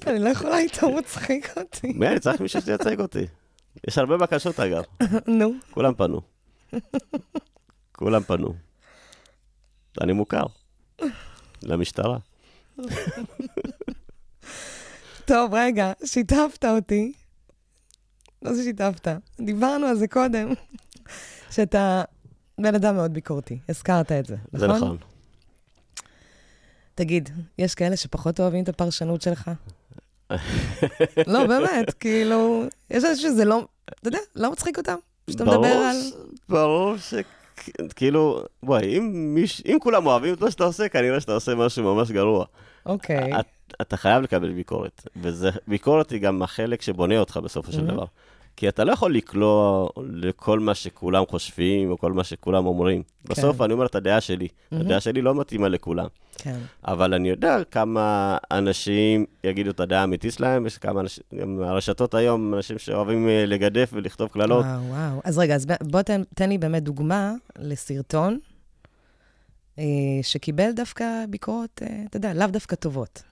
אני 0.07 0.19
לא 0.19 0.29
יכולה 0.29 0.57
איתו, 0.57 0.85
הוא 0.85 0.99
מצחיק 0.99 1.57
אותי. 1.57 1.93
מי, 1.95 2.07
אני 2.07 2.19
צריך 2.19 2.41
מישהו 2.41 2.61
שייצג 2.61 2.99
אותי. 2.99 3.25
יש 3.87 3.97
הרבה 3.97 4.17
בקשות, 4.17 4.59
אגב. 4.59 4.83
נו, 5.39 5.53
כולם 5.71 5.93
פנו. 5.93 6.21
כולם 7.91 8.23
פנו. 8.23 8.53
אני 10.01 10.13
מוכר. 10.13 10.43
למשטרה. 11.63 12.17
טוב, 15.31 15.53
רגע, 15.53 15.91
שיתפת 16.05 16.65
אותי. 16.65 17.13
לא 18.41 18.53
זה 18.53 18.63
שיתפת, 18.63 19.07
דיברנו 19.41 19.87
על 19.87 19.95
זה 19.95 20.07
קודם, 20.07 20.53
שאתה 21.55 22.03
בן 22.57 22.75
אדם 22.75 22.95
מאוד 22.95 23.13
ביקורתי, 23.13 23.59
הזכרת 23.69 24.11
את 24.11 24.25
זה, 24.25 24.35
זה 24.53 24.67
נכון? 24.67 24.77
נכון. 24.77 24.97
תגיד, 26.95 27.29
יש 27.57 27.75
כאלה 27.75 27.97
שפחות 27.97 28.39
אוהבים 28.39 28.63
את 28.63 28.69
הפרשנות 28.69 29.21
שלך? 29.21 29.51
לא, 31.27 31.47
באמת, 31.47 31.93
כאילו, 31.99 32.63
יש 32.89 33.03
אנשים 33.03 33.31
שזה 33.31 33.45
לא, 33.45 33.65
אתה 33.89 34.07
יודע, 34.07 34.19
לא 34.35 34.51
מצחיק 34.51 34.77
אותם? 34.77 34.97
שאתה 35.29 35.45
מדבר 35.45 35.67
על... 35.67 35.97
ברור 36.49 36.97
ש... 36.97 37.13
כאילו, 37.95 38.43
בואי, 38.63 38.97
אם, 38.97 39.33
מיש... 39.35 39.63
אם 39.65 39.77
כולם 39.81 40.05
אוהבים 40.05 40.33
את 40.33 40.41
מה 40.41 40.51
שאתה 40.51 40.63
עושה, 40.63 40.89
כנראה 40.89 41.19
שאתה 41.19 41.31
עושה 41.31 41.55
משהו 41.55 41.95
ממש 41.95 42.11
גרוע. 42.11 42.45
אוקיי, 42.85 43.39
את, 43.39 43.45
אתה 43.81 43.97
חייב 43.97 44.23
לקבל 44.23 44.51
ביקורת, 44.53 45.07
וביקורת 45.15 46.09
היא 46.09 46.21
גם 46.21 46.43
החלק 46.43 46.81
שבונה 46.81 47.19
אותך 47.19 47.37
בסופו 47.43 47.71
של 47.71 47.87
Mhm. 47.87 47.91
דבר. 47.91 48.05
כי 48.57 48.69
אתה 48.69 48.83
לא 48.83 48.91
יכול 48.91 49.15
לקלוע 49.15 49.87
לכל 50.03 50.59
מה 50.59 50.75
שכולם 50.75 51.23
חושבים, 51.29 51.91
או 51.91 51.97
כל 51.97 52.11
מה 52.13 52.23
שכולם 52.23 52.65
אומרים. 52.65 53.03
בסוף 53.25 53.61
אני 53.61 53.73
אומר 53.73 53.85
את 53.85 53.95
הדעה 53.95 54.21
שלי. 54.21 54.47
הדעה 54.71 54.99
שלי 54.99 55.21
לא 55.21 55.35
מתאימה 55.35 55.67
לכולם. 55.67 56.07
כן, 56.37 56.59
אבל 56.87 57.13
אני 57.13 57.29
יודע 57.29 57.57
כמה 57.71 58.37
אנשים 58.51 59.25
יגידו 59.43 59.71
את 59.71 59.79
הדעה 59.79 60.01
האמיתית 60.01 60.33
שלהם, 60.33 60.65
יש 60.65 60.77
כמה 60.77 61.01
אנשים, 61.01 61.23
גם 61.41 61.59
הרשתות 61.61 62.13
היום, 62.13 62.53
אנשים 62.53 62.77
שאוהבים 62.79 63.29
אה, 63.29 63.45
לגדף 63.45 63.89
ולכתוב 63.93 64.29
קללות. 64.29 64.65
וואו, 64.65 64.81
וואו. 64.89 65.21
אז 65.23 65.37
רגע, 65.39 65.55
אז 65.55 65.65
בוא 65.83 66.01
תן, 66.01 66.21
תן 66.35 66.49
לי 66.49 66.57
באמת 66.57 66.83
דוגמה 66.83 67.33
לסרטון 67.59 68.39
אה, 69.79 69.83
שקיבל 70.21 70.71
דווקא 70.71 71.05
ביקורות, 71.29 71.81
אה, 71.81 72.03
אתה 72.09 72.17
יודע, 72.17 72.33
לאו 72.33 72.47
דווקא 72.47 72.75
טובות. 72.75 73.23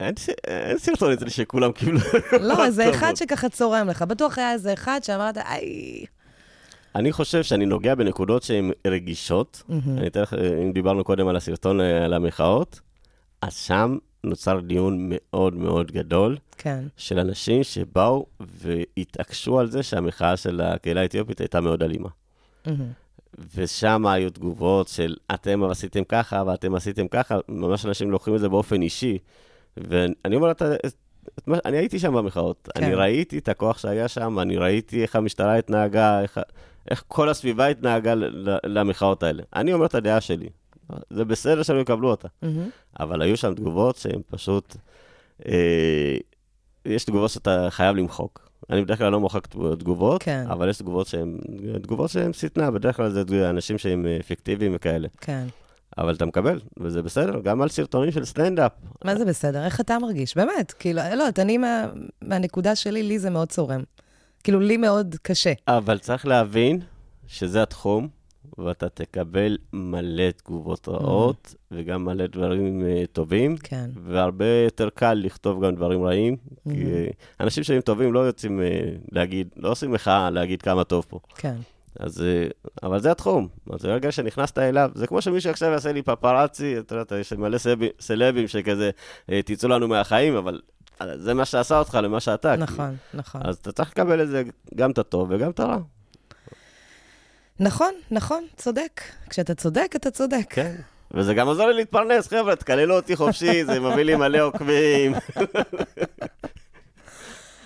אין, 0.00 0.14
סרטון 0.78 1.12
אצלי 1.12 1.30
שכולם 1.30 1.72
קיבלו. 1.72 1.98
לא, 2.40 2.54
טובות. 2.54 2.94
אחד 2.94 3.14
שככה 3.16 3.48
צורם 3.48 3.88
לך. 3.88 4.02
בטוח 4.02 4.38
היה 4.38 4.52
איזה 4.52 4.72
אחד 4.72 5.00
שאמרת, 5.02 5.38
איי... 5.38 6.04
אני 6.94 7.12
חושב 7.12 7.42
שאני 7.42 7.66
נוגע 7.66 7.94
בנקודות 7.94 8.42
שהן 8.42 8.70
רגישות. 8.86 9.62
אני 9.98 10.06
אתן 10.06 10.20
לך, 10.20 10.34
אם 10.62 10.72
דיברנו 10.72 11.04
קודם 11.04 11.28
על 11.28 11.36
הסרטון 11.36 11.80
אה, 11.80 12.04
על 12.04 12.12
המחאות, 12.12 12.80
אז 13.42 13.54
שם 13.54 13.98
נוצר 14.24 14.60
דיון 14.60 14.96
מאוד 15.08 15.54
מאוד 15.54 15.92
גדול 15.92 16.36
כן, 16.58 16.84
של 16.96 17.18
אנשים 17.18 17.64
שבאו 17.64 18.26
והתעקשו 18.40 19.60
על 19.60 19.70
זה 19.70 19.82
שהמחאה 19.82 20.36
של 20.36 20.60
הקהילה 20.60 21.00
האתיופית 21.00 21.40
הייתה 21.40 21.60
מאוד 21.60 21.82
אלימה. 21.82 22.08
ושם 23.54 24.06
היו 24.06 24.30
תגובות 24.30 24.88
של 24.88 25.16
אתם 25.34 25.64
עשיתם 25.64 26.04
ככה 26.04 26.42
ואתם 26.46 26.74
עשיתם 26.74 27.08
ככה, 27.08 27.38
ממש 27.48 27.86
אנשים 27.86 28.10
לוקחים 28.10 28.34
את 28.34 28.40
זה 28.40 28.48
באופן 28.48 28.82
אישי. 28.82 29.18
ואני 29.88 30.36
אומר, 30.36 30.50
אתה, 30.50 30.74
אני 31.64 31.76
הייתי 31.76 31.98
שם 31.98 32.14
במחאות, 32.14 32.68
כן. 32.74 32.84
אני 32.84 32.94
ראיתי 32.94 33.38
את 33.38 33.48
הכוח 33.48 33.78
שהיה 33.78 34.08
שם, 34.08 34.38
אני 34.38 34.56
ראיתי 34.56 35.02
איך 35.02 35.16
המשטרה 35.16 35.56
התנהגה, 35.56 36.20
איך, 36.20 36.40
איך 36.90 37.04
כל 37.08 37.28
הסביבה 37.28 37.66
התנהגה 37.66 38.14
למחאות 38.64 39.22
האלה. 39.22 39.42
אני 39.56 39.72
אומר 39.72 39.86
את 39.86 39.94
הדעה 39.94 40.20
שלי, 40.20 40.48
זה 41.10 41.24
בסדר 41.24 41.62
שהם 41.62 41.80
יקבלו 41.80 42.10
אותה. 42.10 42.28
מהמם. 42.42 42.68
אבל 43.00 43.22
היו 43.22 43.36
שם 43.36 43.54
תגובות 43.54 43.96
שהן 43.96 44.20
פשוט... 44.30 44.76
אה, 45.48 46.16
יש 46.84 47.04
תגובות 47.04 47.30
שאתה 47.30 47.66
חייב 47.70 47.96
למחוק. 47.96 48.48
אני 48.70 48.82
בדרך 48.82 48.98
כלל 48.98 49.12
לא 49.12 49.20
מוחק 49.20 49.46
תגובות, 49.78 50.22
כן. 50.22 50.44
אבל 50.50 50.68
יש 50.68 50.78
תגובות 50.78 51.06
שהן 51.06 51.38
תגובות 51.82 52.10
שהן 52.10 52.32
שטנה, 52.32 52.70
בדרך 52.70 52.96
כלל 52.96 53.10
זה 53.10 53.50
אנשים 53.50 53.78
שהם 53.78 54.06
אה, 54.06 54.18
פיקטיביים 54.26 54.72
וכאלה. 54.74 55.08
כן. 55.20 55.46
אבל 55.98 56.14
אתה 56.14 56.26
מקבל, 56.26 56.60
וזה 56.80 57.02
בסדר, 57.02 57.40
גם 57.40 57.62
על 57.62 57.68
סרטונים 57.68 58.10
של 58.10 58.24
סטנדאפ. 58.24 58.72
מה 59.04 59.16
זה 59.16 59.24
בסדר? 59.24 59.64
איך 59.64 59.80
אתה 59.80 59.98
מרגיש? 59.98 60.36
באמת, 60.36 60.72
כאילו, 60.72 61.00
לא, 61.16 61.24
אני 61.38 61.58
מה, 61.58 61.86
מהנקודה 62.22 62.76
שלי, 62.76 63.02
לי 63.02 63.18
זה 63.18 63.30
מאוד 63.30 63.48
צורם. 63.48 63.82
כאילו, 64.44 64.60
לי 64.60 64.76
מאוד 64.76 65.16
קשה. 65.22 65.52
אבל 65.68 65.98
צריך 65.98 66.26
להבין 66.26 66.80
שזה 67.26 67.62
התחום, 67.62 68.08
ואתה 68.58 68.88
תקבל 68.88 69.58
מלא 69.72 70.30
תגובות 70.30 70.88
רעות, 70.88 71.54
וגם 71.70 72.04
מלא 72.04 72.26
דברים 72.26 72.82
אה, 72.86 73.04
טובים. 73.12 73.56
כן. 73.56 73.90
והרבה 74.04 74.44
יותר 74.64 74.88
קל 74.94 75.14
לכתוב 75.14 75.64
גם 75.64 75.74
דברים 75.74 76.04
רעים, 76.04 76.36
כי 76.64 76.84
אה, 76.84 77.06
אנשים 77.40 77.64
שהם 77.64 77.80
טובים 77.80 78.12
לא 78.12 78.20
יוצאים 78.20 78.60
אה, 78.60 78.66
להגיד, 79.12 79.48
לא 79.56 79.70
עושים 79.70 79.90
מחאה 79.90 80.30
להגיד 80.30 80.62
כמה 80.62 80.84
טוב 80.84 81.06
פה. 81.08 81.18
כן. 81.36 81.54
אז, 81.98 82.22
אה, 82.22 82.46
אבל 82.82 83.00
זה 83.00 83.10
התחום. 83.10 83.48
אז 83.72 83.82
ברגע 83.82 84.12
שנכנסת 84.12 84.58
אליו, 84.58 84.90
זה 84.94 85.06
כמו 85.06 85.22
שמישהו 85.22 85.50
עכשיו 85.50 85.70
יעשה 85.70 85.92
לי 85.92 86.02
פפרצי, 86.02 86.78
אתה 86.78 86.94
יודע, 86.94 87.18
יש 87.18 87.32
מלא 87.32 87.58
סלב- 87.58 87.82
סלבים 88.00 88.48
שכזה, 88.48 88.90
אה, 89.32 89.42
תצאו 89.42 89.68
לנו 89.68 89.88
מהחיים, 89.88 90.36
אבל 90.36 90.60
אה, 91.00 91.18
זה 91.18 91.34
מה 91.34 91.44
שעשה 91.44 91.78
אותך 91.78 91.98
למה 92.02 92.20
שאתה. 92.20 92.54
כי- 92.56 92.62
נכון, 92.62 92.96
נכון. 93.14 93.40
אז 93.44 93.56
אתה 93.56 93.72
צריך 93.72 93.90
לקבל 93.90 94.22
את 94.22 94.28
זה, 94.28 94.42
גם 94.74 94.90
את 94.90 94.98
הטוב 94.98 95.28
וגם 95.30 95.50
את 95.50 95.60
הרע. 95.60 95.78
נכון, 97.60 97.94
נכון, 98.10 98.44
צודק. 98.56 99.00
כשאתה 99.30 99.54
צודק, 99.54 99.92
אתה 99.96 100.10
צודק. 100.10 100.46
כן. 100.50 100.74
וזה 101.10 101.34
גם 101.34 101.46
עוזר 101.46 101.66
לי 101.66 101.74
להתפרנס, 101.74 102.28
חבר'ה, 102.28 102.56
תקללו 102.56 102.96
אותי 102.96 103.16
חופשי, 103.16 103.64
זה 103.64 103.80
מביא 103.80 104.02
לי 104.02 104.16
מלא 104.16 104.38
עוקבים. 104.38 105.12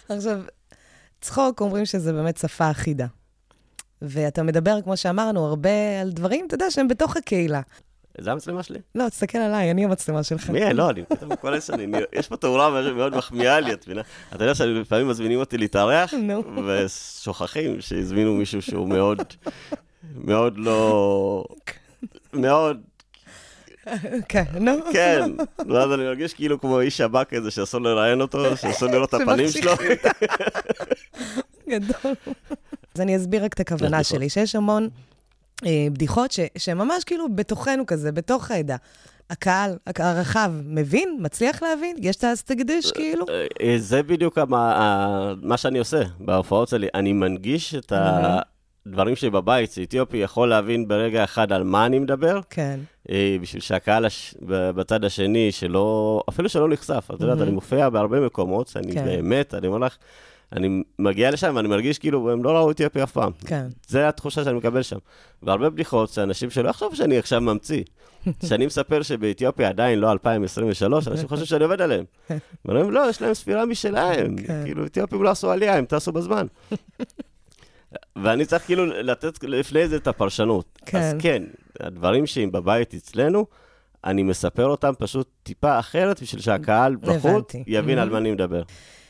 עכשיו, 0.09 0.41
צחוק 1.21 1.61
אומרים 1.61 1.87
שזה 1.87 2.13
באמת 2.13 2.37
שפה 2.37 2.71
אחידה. 2.71 3.07
ואתה 4.03 4.43
מדבר, 4.43 4.83
כמו 4.85 4.97
שאמרנו, 4.97 5.47
הרבה 5.47 6.01
על 6.01 6.11
דברים, 6.11 6.47
אתה 6.47 6.55
יודע, 6.55 6.71
שהם 6.71 6.89
בתוך 6.89 7.17
הקהילה. 7.17 7.61
זה 8.19 8.33
המצלמה 8.33 8.63
שלי? 8.63 8.79
לא, 8.95 9.09
תסתכל 9.09 9.39
עליי, 9.39 9.71
אני 9.71 9.85
המצלמה 9.85 10.23
שלך. 10.23 10.51
מי? 10.51 10.75
לא, 10.75 10.91
אני 10.91 11.03
פתאום 11.05 11.37
כל 11.37 11.55
עשר 11.55 11.73
שנים, 11.75 11.95
יש 12.13 12.29
פה 12.29 12.37
תאורה 12.37 12.93
מאוד- 12.95 13.17
מחמיאה 13.17 13.61
לי, 13.61 13.73
את 13.73 13.87
מבינה? 13.87 14.03
אתה 14.35 14.45
יודע 14.45 14.55
שלפעמים 14.55 15.09
מזמינים 15.09 15.39
אותי 15.39 15.59
להתארח. 15.59 16.15
ושוכחים 16.67 17.81
שהזמינו 17.81 18.35
מישהו 18.35 18.63
שהוא 18.63 18.89
מאוד, 18.89 19.23
מאוד 20.15 20.55
לא... 20.59 21.45
מאוד, 22.33 22.81
כן, 24.29 24.45
נו. 24.61 24.73
כן. 24.93 25.31
ואז 25.71 25.93
אני 25.93 26.03
מרגיש 26.03 26.35
כאילו 26.35 26.61
כמו 26.61 26.81
איש 26.81 26.97
שב"כ 26.97 27.25
כזה 27.29 27.51
שאסור 27.51 27.81
לראיין 27.81 28.21
אותו, 28.21 28.57
שאסור 28.57 28.89
לראות 28.89 29.15
את 29.15 29.21
הפנים 29.21 29.49
שלו. 29.49 29.73
גדול. 31.69 32.15
אז 32.95 33.01
אני 33.01 33.17
אסביר 33.17 33.45
רק 33.45 33.53
את 33.55 33.61
הכוונה. 33.61 34.05
שלי, 34.05 34.29
שיש 34.29 34.55
המון 34.57 34.89
אה, 35.67 35.87
בדיחות 35.93 36.33
ש- 36.33 36.41
שממש 36.59 37.05
כאילו 37.05 37.35
בתוכנו 37.35 37.87
כזה, 37.87 38.13
בתוך 38.13 38.51
העדה. 38.51 38.77
הקהל, 39.31 39.77
הק- 39.87 40.01
הרחב, 40.01 40.53
מבין? 40.65 41.19
מצליח 41.21 41.63
להבין? 41.63 41.97
יש 42.01 42.17
את 42.17 42.25
הסטגדיש 42.25 42.93
כאילו? 42.93 43.27
אה, 43.63 43.75
זה 43.79 44.03
בדיוק 44.03 44.39
המה- 44.39 44.77
ה- 44.77 45.33
מה 45.43 45.57
שאני 45.57 45.79
עושה 45.79 46.03
בהופעות 46.21 46.69
שלי. 46.69 46.89
אני 46.95 47.13
מנגיש 47.13 47.75
את 47.75 47.93
הדברים 48.87 49.17
שלי 49.17 49.31
בבית, 49.31 49.73
שאתיופי 49.73 50.17
יכול 50.17 50.49
להבין 50.49 50.89
ברגע 50.89 51.25
אחד 51.25 51.53
על 51.53 51.65
מה 51.65 51.87
אני 51.87 51.99
מדבר, 51.99 52.41
כן. 52.51 52.81
אה, 53.11 53.37
בשביל 53.41 53.63
שהקהל 53.63 54.05
הש... 54.05 54.35
בצד 54.47 55.05
השני, 55.05 55.53
שלא, 55.53 56.21
אפילו 56.29 56.49
שלא 56.49 56.69
נחשף, 56.69 57.09
את 57.15 57.21
יודעת, 57.21 57.41
אני 57.41 57.51
מופיע 57.51 57.89
בהרבה 57.89 58.21
מקומות, 58.21 58.69
שאני 58.69 58.93
כן. 58.93 59.05
באמת, 59.05 59.55
אני 59.55 59.67
אומר 59.67 59.79
לך, 59.79 59.97
אני 60.53 60.83
מגיע 60.99 61.31
לשם 61.31 61.53
ואני 61.57 61.69
מרגיש 61.69 61.99
כאילו, 61.99 62.31
הם 62.31 62.45
לא 62.45 62.51
ראו 62.51 62.71
אתיופי 62.71 63.03
אף 63.03 63.13
פעם. 63.13 63.33
כן. 63.47 63.67
זה 63.89 64.09
התחושה 64.09 64.45
שאני 64.45 64.57
מקבל 64.57 64.83
שם. 64.83 64.97
והרבה 65.43 65.71
בדיחות 65.71 66.09
שאנשים 66.11 66.51
שלא 66.51 66.69
יחשבו 66.69 66.97
שאני 66.97 67.19
עכשיו 67.19 67.41
ממציא. 67.41 67.83
שאני 68.49 68.67
מספר 68.67 69.03
שבאתיופיה 69.03 69.69
עדיין 69.69 69.99
לא 69.99 70.13
2023, 70.13 71.09
אנשים 71.09 71.29
חושבים 71.29 71.47
שאני 71.47 71.65
עובד 71.65 71.81
עליהם. 71.81 72.05
ואומרים, 72.65 72.91
לא, 72.91 73.07
יש 73.11 73.23
להם 73.23 73.35
ספירה 73.35 73.67
משלהם. 73.67 74.37
כן. 74.37 74.63
כאילו, 74.65 74.87
אתיופים 74.87 75.23
לא 75.23 75.31
עשו 75.31 75.51
עלייה, 75.51 75.77
הם 75.77 75.85
טסו 75.85 76.13
בזמן. 76.13 76.47
ואני 78.23 78.45
צריך 78.47 78.65
כאילו 78.65 78.87
לתת 78.87 79.45
לפני 79.45 79.89
זה 79.89 79.97
את 79.97 80.07
הפרשנות. 80.07 80.79
כן. 80.87 80.99
אז 80.99 81.15
כן, 81.19 81.43
הדברים 81.81 82.27
שהם 82.27 82.53
בבית 82.53 82.95
אצלנו, 82.95 83.47
אני 84.05 84.23
מספר 84.23 84.67
אותם 84.67 84.93
פשוט 84.99 85.29
טיפה 85.43 85.79
אחרת, 85.79 86.23
בשביל 86.23 86.41
שהקהל 86.43 86.97
בחוץ. 86.97 87.53
יבין 87.67 87.99
על 87.99 88.09
Mhm. 88.09 88.13
מה 88.13 88.19
אני 88.19 88.31
מדבר. 88.33 88.63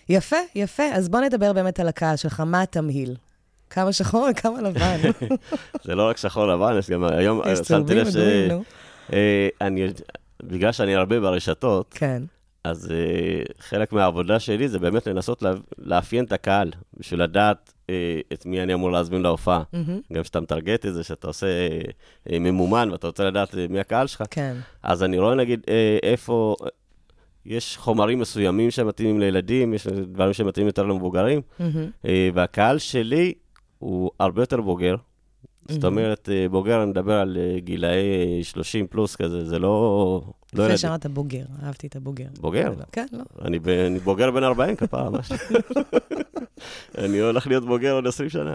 יפה, 0.08 0.36
יפה. 0.54 0.82
אז 0.92 1.08
בוא 1.08 1.20
נדבר 1.20 1.52
באמת 1.52 1.80
על 1.80 1.88
הקהל 1.88 2.16
שלך, 2.16 2.40
מה 2.40 2.62
התמהיל? 2.62 3.16
כמה 3.70 3.92
שחור 3.92 4.28
וכמה 4.30 4.60
לבן. 4.60 4.98
זה 5.84 5.94
לא 5.94 6.08
רק 6.08 6.16
שחור 6.16 6.46
לבן, 6.46 6.78
יש 6.78 6.90
גם 6.90 7.04
היום, 7.04 7.40
יש 7.48 7.58
שמתי 7.58 7.94
לב 7.94 8.10
ש... 8.10 8.16
אה, 9.12 9.48
אני, 9.60 9.86
בגלל 10.42 10.72
שאני 10.72 10.94
הרבה 10.94 11.20
ברשתות, 11.20 11.94
כן. 11.94 12.22
אז 12.64 12.92
אה, 12.92 13.42
חלק 13.58 13.92
מהעבודה 13.92 14.40
שלי 14.40 14.68
זה 14.68 14.78
באמת 14.78 15.06
לנסות 15.06 15.42
לה, 15.42 15.52
לאפיין 15.78 16.24
את 16.24 16.32
הקהל, 16.32 16.70
בשביל 16.94 17.22
לדעת 17.22 17.72
אה, 17.90 18.20
את 18.32 18.46
מי 18.46 18.62
אני 18.62 18.74
אמור 18.74 18.92
להזמין 18.92 19.22
להופעה. 19.22 19.62
מהמם. 19.72 20.00
גם 20.12 20.22
כשאתה 20.22 20.40
מטרגט 20.40 20.86
את 20.86 20.94
זה, 20.94 21.04
שאתה 21.04 21.26
עושה 21.26 21.46
אה, 21.46 21.80
אה, 22.32 22.38
ממומן 22.38 22.88
ואתה 22.92 23.06
רוצה 23.06 23.24
לדעת 23.24 23.54
אה, 23.54 23.66
מי 23.70 23.80
הקהל 23.80 24.06
שלך, 24.06 24.22
כן. 24.30 24.56
אז 24.82 25.02
אני 25.02 25.18
רואה 25.18 25.34
נגיד 25.34 25.60
אה, 25.68 25.98
איפה, 26.02 26.56
יש 27.46 27.76
חומרים 27.76 28.18
מסוימים 28.20 28.70
שמתאימים 28.70 29.20
לילדים, 29.20 29.74
יש 29.74 29.87
דברים 29.87 30.33
שמתאימים 30.33 30.66
יותר 30.66 30.83
למבוגרים. 30.83 31.40
אה, 32.07 32.28
והקהל 32.35 32.78
שלי 32.78 33.33
הוא 33.78 34.11
הרבה 34.20 34.42
יותר 34.42 34.61
בוגר. 34.61 34.94
זאת 35.68 35.85
אומרת, 35.85 36.28
אה, 36.33 36.48
בוגר, 36.48 36.83
אני 36.83 36.90
מדבר 36.90 37.12
על 37.12 37.37
אה, 37.40 37.61
גילאי 37.61 37.98
אה, 38.38 38.44
30 38.44 38.87
פלוס 38.87 39.16
כזה, 39.16 39.44
זה 39.44 39.59
לא... 39.59 39.68
לא 40.26 40.33
יפה 40.52 40.62
ילדים. 40.62 40.76
שאמרת 40.76 41.07
בוגר, 41.07 41.44
אהבתי 41.62 41.87
את 41.87 41.96
הבוגר. 41.96 42.26
בוגר? 42.40 42.68
לא- 42.70 42.85
כן, 42.92 43.07
לא. 43.12 43.22
אני, 43.44 43.59
ב, 43.59 43.68
אני 43.68 43.98
בוגר 43.98 44.31
בן 44.31 44.42
40 44.44 44.76
כפרה, 44.76 45.11
משהו. 45.11 45.37
אני 46.98 47.18
הולך 47.20 47.46
להיות 47.46 47.64
בוגר 47.64 47.92
עוד 47.92 48.07
20 48.07 48.28
שנה. 48.31 48.55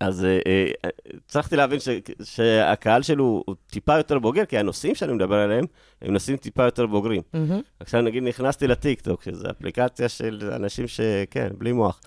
אז 0.00 0.24
אה, 0.24 0.38
אה, 0.46 0.90
הצלחתי 1.26 1.56
להבין 1.56 1.80
ש, 1.80 1.88
שהקהל 2.22 3.02
שלו 3.02 3.42
הוא 3.46 3.54
טיפה 3.70 3.96
יותר 3.96 4.18
בוגר, 4.18 4.44
כי 4.44 4.58
הנושאים 4.58 4.94
שאני 4.94 5.12
מדבר 5.12 5.36
עליהם, 5.36 5.64
הם 6.02 6.12
נושאים 6.12 6.36
טיפה 6.36 6.64
יותר 6.64 6.86
בוגרים. 6.86 7.22
מהמם. 7.34 7.60
עכשיו 7.80 8.00
נגיד 8.00 8.22
נכנסתי 8.22 8.66
לטיקטוק, 8.66 9.22
שזו 9.22 9.50
אפליקציה 9.50 10.08
של 10.08 10.50
אנשים 10.56 10.88
שכן, 10.88 11.48
בלי 11.58 11.72
מוח. 11.72 12.00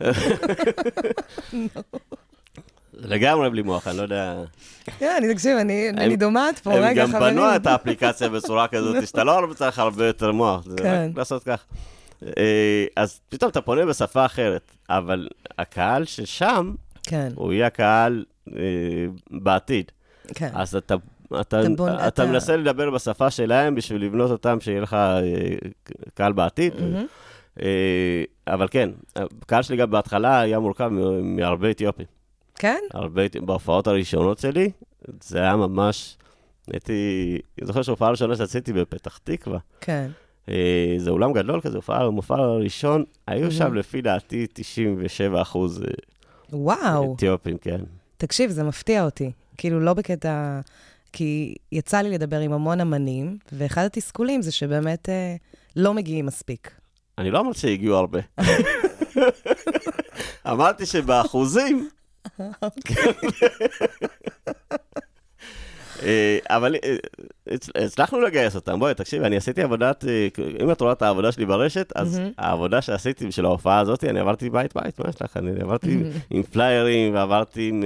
לגמרי 2.94 3.50
בלי 3.50 3.62
מוח, 3.62 3.88
אני 3.88 3.96
לא 3.96 4.02
יודע. 4.02 4.34
כן, 4.98 5.14
אני 5.18 5.34
תקשיב, 5.34 5.56
אני 5.58 6.16
דומעת 6.16 6.58
פה, 6.58 6.72
הם 6.72 6.82
רגע, 6.82 7.02
גם 7.02 7.12
חברים. 7.12 7.34
בנו 7.34 7.56
את 7.56 7.66
האפליקציה 7.66 8.28
בצורה 8.28 8.68
כזאת, 8.68 8.96
שאתה 9.08 9.24
לא 9.24 9.54
צריך 9.54 9.78
הרבה 9.78 10.06
יותר 10.06 10.32
מוח, 10.32 10.64
זה 10.64 10.76
כן. 10.76 11.08
רק 11.10 11.18
לעשות 11.18 11.44
כך. 11.44 11.64
אה, 12.38 12.84
אז 12.96 13.20
פתאום 13.28 13.50
אתה 13.50 13.60
פונה 13.60 13.86
בשפה 13.86 14.26
אחרת, 14.26 14.72
אבל 14.88 15.28
הקהל 15.58 16.04
ששם, 16.04 16.74
כן, 17.06 17.28
הוא 17.34 17.52
יהיה 17.52 17.66
הקהל 17.66 18.24
אה, 18.56 18.60
בעתיד. 19.30 19.92
כן. 20.34 20.50
אז 20.54 20.76
אתה... 20.76 20.94
אתה, 21.28 21.40
אתה 21.40 21.60
בונ- 21.76 21.90
אתה, 21.94 22.08
אתה- 22.08 22.26
מנסה 22.26 22.56
לדבר 22.56 22.90
בשפה 22.90 23.30
שלהם 23.30 23.74
בשביל 23.74 24.04
לבנות 24.04 24.30
אותם, 24.30 24.60
שיהיה 24.60 24.80
לך 24.80 24.94
אה, 24.94 25.20
קהל 26.14 26.32
בעתיד. 26.32 26.72
מהמם. 26.80 27.06
אה, 27.62 28.22
אבל 28.46 28.68
כן, 28.70 28.90
הקהל 29.16 29.62
שלי 29.62 29.76
גם 29.76 29.90
בהתחלה 29.90 30.40
היה 30.40 30.58
מורכב 30.58 30.88
מהרבה 31.22 31.70
אתיופים. 31.70 32.06
כן? 32.54 32.78
הרבה, 32.94 33.22
בהופעות 33.42 33.86
הראשונות 33.86 34.38
שלי, 34.38 34.70
זה 35.22 35.38
היה 35.38 35.56
ממש, 35.56 36.16
הייתי, 36.72 36.92
אני 37.58 37.66
זוכר 37.66 37.82
שההופעה 37.82 38.08
הראשונה 38.08 38.36
שעשיתי 38.36 38.72
בפתח 38.72 39.18
תקווה, 39.24 39.58
כן. 39.80 40.08
אה, 40.48 40.94
זה 40.98 41.10
אולם 41.10 41.32
גדול 41.32 41.60
כזה, 41.60 41.76
הופעה, 41.76 42.04
המופע 42.04 42.36
הראשון, 42.36 43.04
היו 43.26 43.50
שם 43.52 43.74
לפי 43.74 44.02
דעתי 44.02 44.46
97 44.52 45.42
אחוז 45.42 45.82
אה, 45.82 45.88
וואו. 46.52 47.14
אתיופים, 47.16 47.58
כן. 47.58 47.80
תקשיב, 48.16 48.50
זה 48.50 48.62
מפתיע 48.62 49.04
אותי. 49.04 49.32
כאילו, 49.56 49.80
לא 49.80 49.94
בקטע... 49.94 50.60
כי 51.16 51.54
יצא 51.72 51.98
לי 51.98 52.10
לדבר 52.10 52.40
עם 52.40 52.52
המון 52.52 52.80
אמנים, 52.80 53.38
ואחד 53.52 53.84
התסכולים 53.84 54.42
זה 54.42 54.52
שבאמת 54.52 55.08
אה, 55.08 55.36
לא 55.76 55.94
מגיעים 55.94 56.26
מספיק. 56.26 56.70
אני 57.18 57.30
לא 57.30 57.40
אמרתי 57.40 57.58
שהגיעו 57.58 57.96
הרבה. 57.96 58.18
אמרתי 60.52 60.86
שבאחוזים... 60.86 61.88
אה, 66.04 66.38
אבל 66.48 66.74
אה, 66.84 66.96
הצ- 67.48 67.70
הצלחנו 67.84 68.20
לגייס 68.20 68.54
אותם. 68.54 68.78
בואי, 68.78 68.94
תקשיבי, 68.94 69.24
אני 69.26 69.36
עשיתי 69.36 69.62
עבודת, 69.62 70.04
אה, 70.08 70.28
אם 70.62 70.70
את 70.70 70.80
רואה 70.80 70.92
את 70.92 71.02
העבודה 71.02 71.32
שלי 71.32 71.46
ברשת, 71.46 71.92
אז 71.94 72.20
העבודה 72.38 72.82
שעשיתי 72.82 73.26
בשביל 73.26 73.46
ההופעה 73.46 73.78
הזאת, 73.78 74.04
אני 74.04 74.20
עברתי 74.20 74.50
בית-בית, 74.50 75.00
מה 75.00 75.08
יש 75.08 75.22
לך? 75.22 75.36
אני 75.36 75.50
עברתי 75.60 75.98
עם 76.30 76.42
פליירים 76.42 77.14
ועברתי 77.14 77.68
עם... 77.68 77.84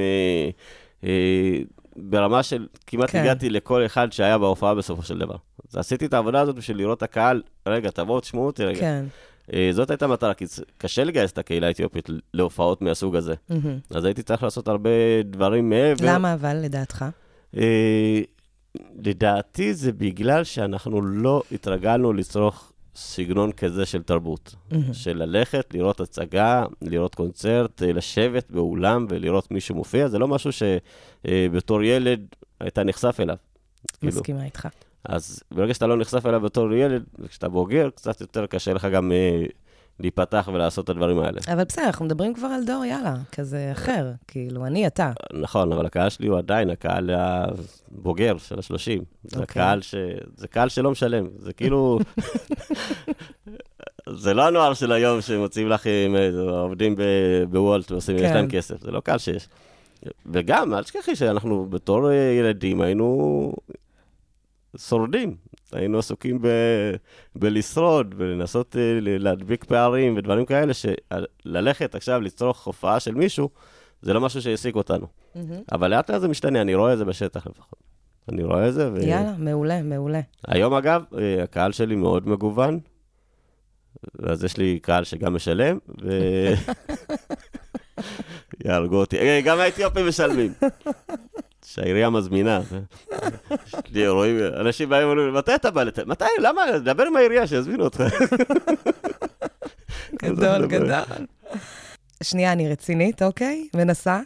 ברמה 1.96 2.42
של 2.42 2.66
כמעט 2.87 3.11
כן. 3.11 3.18
הגעתי 3.18 3.50
לכל 3.50 3.87
אחד 3.87 4.12
שהיה 4.12 4.38
בהופעה 4.38 4.74
בסופו 4.74 5.02
של 5.02 5.18
דבר. 5.18 5.37
אז 5.70 5.76
עשיתי 5.76 6.07
את 6.07 6.14
העבודה 6.14 6.40
הזאת 6.40 6.54
בשביל 6.57 6.76
לראות 6.76 6.98
את 6.98 7.02
הקהל, 7.02 7.42
רגע, 7.66 7.90
תבואו, 7.90 8.20
תשמעו 8.20 8.46
אותי 8.46 8.64
רגע. 8.64 8.81
כן. 8.81 9.04
זאת 9.72 9.90
הייתה 9.90 10.07
מטרה, 10.07 10.35
כי 10.35 10.44
קשה 10.78 11.04
לגייס 11.04 11.33
את 11.33 11.38
הקהילה 11.38 11.66
האתיופית 11.66 12.11
להופעות 12.35 12.83
מהסוג 12.83 13.16
הזה. 13.16 13.35
מהמם. 13.48 13.78
אז 13.90 14.04
הייתי 14.04 14.22
צריך 14.22 14.42
לעשות 14.42 14.68
הרבה 14.68 14.90
דברים 15.24 15.70
מעבר. 15.70 16.07
למה 16.14 16.35
אבל, 16.35 16.57
לדעתך? 16.57 17.04
אה, 17.56 18.20
לדעתי 18.96 19.74
זה 19.74 19.92
בגלל 19.92 20.44
שאנחנו 20.44 21.02
לא 21.02 21.42
התרגלנו 21.52 22.12
לצרוך 22.12 22.72
סגנון 22.94 23.52
כזה 23.52 23.87
של 23.87 24.02
תרבות. 24.02 24.54
של 24.92 25.16
ללכת, 25.16 25.74
לראות 25.74 26.00
הצגה, 26.00 26.64
לראות 26.82 27.14
קונצרט, 27.14 27.82
אה, 27.82 27.92
לשבת 27.92 28.50
באולם 28.50 29.06
ולראות 29.08 29.50
מישהו 29.50 29.74
מופיע, 29.74 30.08
זה 30.08 30.18
לא 30.18 30.28
משהו 30.28 30.50
שבתור 30.52 31.82
ילד 31.82 32.26
היית 32.61 32.78
נחשף 32.78 33.16
אליו. 33.20 33.37
כאילו, 33.98 34.12
מסכימה 34.12 34.44
איתך. 34.44 34.68
אז 35.04 35.42
ברגע 35.50 35.74
שאתה 35.74 35.87
לא 35.87 35.96
נחשף 35.96 36.26
אליו 36.26 36.40
בתור 36.40 36.72
ילד, 36.72 37.04
וכשאתה 37.18 37.48
בוגר, 37.48 37.90
קצת 37.90 38.20
יותר 38.20 38.46
קשה 38.46 38.72
לך 38.72 38.84
גם 38.92 39.12
אה, 39.12 39.44
להיפתח 40.00 40.48
ולעשות 40.52 40.84
את 40.84 40.90
הדברים 40.90 41.18
האלה. 41.18 41.40
אבל 41.52 41.64
בסדר, 41.64 41.87
אנחנו 41.87 42.04
מדברים 42.04 42.34
כבר 42.34 42.46
על 42.46 42.64
דור, 42.64 42.84
יאללה, 42.84 43.14
כזה 43.32 43.68
אחר. 43.72 44.12
כאילו, 44.28 44.66
אני, 44.66 44.87
אתה. 44.87 45.12
נכון, 45.32 45.72
אבל 45.72 45.87
הקהל 45.87 46.08
שלי 46.08 46.26
הוא 46.26 46.38
עדיין 46.38 46.70
הקהל 46.70 47.11
הבוגר 47.11 48.38
של 48.38 48.58
השלושים. 48.58 49.02
זה 49.24 49.40
אוקיי. 49.40 49.62
הקהל 49.62 49.80
ש... 49.80 49.94
זה 50.37 50.48
קהל 50.48 50.68
שלא 50.68 50.90
משלם. 50.90 51.26
זה 51.38 51.52
כאילו... 51.52 51.98
זה 54.14 54.34
לא 54.34 54.46
הנוער 54.46 54.74
של 54.74 54.92
היום 54.92 55.20
שמוציאים 55.20 55.68
לך, 55.68 55.87
אה, 55.87 56.61
עובדים 56.61 56.96
בוולט 57.50 57.90
ועושים, 57.90 58.16
יש 58.16 58.22
כן. 58.22 58.34
להם 58.34 58.48
כסף, 58.48 58.80
זה 58.80 58.90
לא 58.90 59.00
קהל 59.00 59.18
שיש. 59.18 59.48
וגם, 60.26 60.74
אל 60.74 60.82
תשכחי 60.82 61.16
שאנחנו 61.16 61.66
בתור 61.70 62.11
אה, 62.11 62.14
ילדים 62.14 62.80
היינו 62.80 63.52
שורדים. 64.76 65.37
היינו 65.72 65.98
עסוקים 65.98 66.42
ב... 66.42 66.48
בלשרוד, 67.37 68.14
ולנסות 68.18 68.76
אה, 68.76 68.98
להדביק 69.00 69.64
פערים 69.64 70.16
ודברים 70.16 70.46
כאלה, 70.46 70.72
שללכת 70.74 71.94
עכשיו 71.94 72.20
לצרוך 72.20 72.66
הופעה 72.66 73.00
של 73.00 73.14
מישהו, 73.14 73.48
זה 74.02 74.12
לא 74.12 74.20
משהו 74.20 74.42
שהעסיק 74.42 74.76
אותנו. 74.76 75.07
אבל 75.72 75.90
לאט 75.90 76.11
לאט 76.11 76.20
זה 76.20 76.28
משתנה, 76.28 76.61
אני 76.61 76.74
רואה 76.74 76.92
את 76.92 76.98
זה 76.98 77.04
בשטח 77.04 77.46
לפחות. 77.46 77.78
אני 78.28 78.44
רואה 78.44 78.68
את 78.68 78.74
זה, 78.74 78.92
ו... 78.92 79.02
יאללה, 79.02 79.35
מעולה, 79.38 79.83
מעולה. 79.83 80.20
היום 80.48 80.74
אגב, 80.74 81.02
אה, 81.18 81.42
הקהל 81.42 81.72
שלי 81.72 81.96
מאוד 81.96 82.28
מגוון, 82.28 82.81
אז 84.22 84.44
יש 84.44 84.57
לי 84.57 84.78
קהל 84.83 85.04
שגם 85.04 85.35
משלם, 85.35 85.78
ו... 86.02 86.09
יהרגו 88.64 88.96
אותי. 88.96 89.18
אה, 89.18 89.40
גם 89.44 89.59
האתיופים 89.59 90.09
משלמים. 90.09 90.52
שהעירייה 91.74 92.11
מזמינה. 92.11 92.61
רואים, 94.07 94.37
אנשים 94.61 94.88
באים 94.88 95.09
ואומרים, 95.09 95.35
מתי 95.35 95.54
אתה 95.54 95.70
בא 95.70 95.83
לתל? 95.83 96.04
מתי? 96.04 96.24
למה? 96.38 96.78
דבר 96.78 97.07
עם 97.07 97.16
העירייה 97.16 97.46
שיזמינו 97.46 97.85
אותך. 97.85 98.00
גדול, 100.22 100.66
גדול. 100.66 100.90
שנייה, 102.22 102.52
אני 102.52 102.68
רצינית, 102.68 103.22
אוקיי? 103.22 103.68
מנסה. 103.74 104.20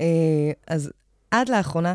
אה, 0.00 0.06
אז 0.66 0.90
עד 1.30 1.48
לאחרונה 1.48 1.94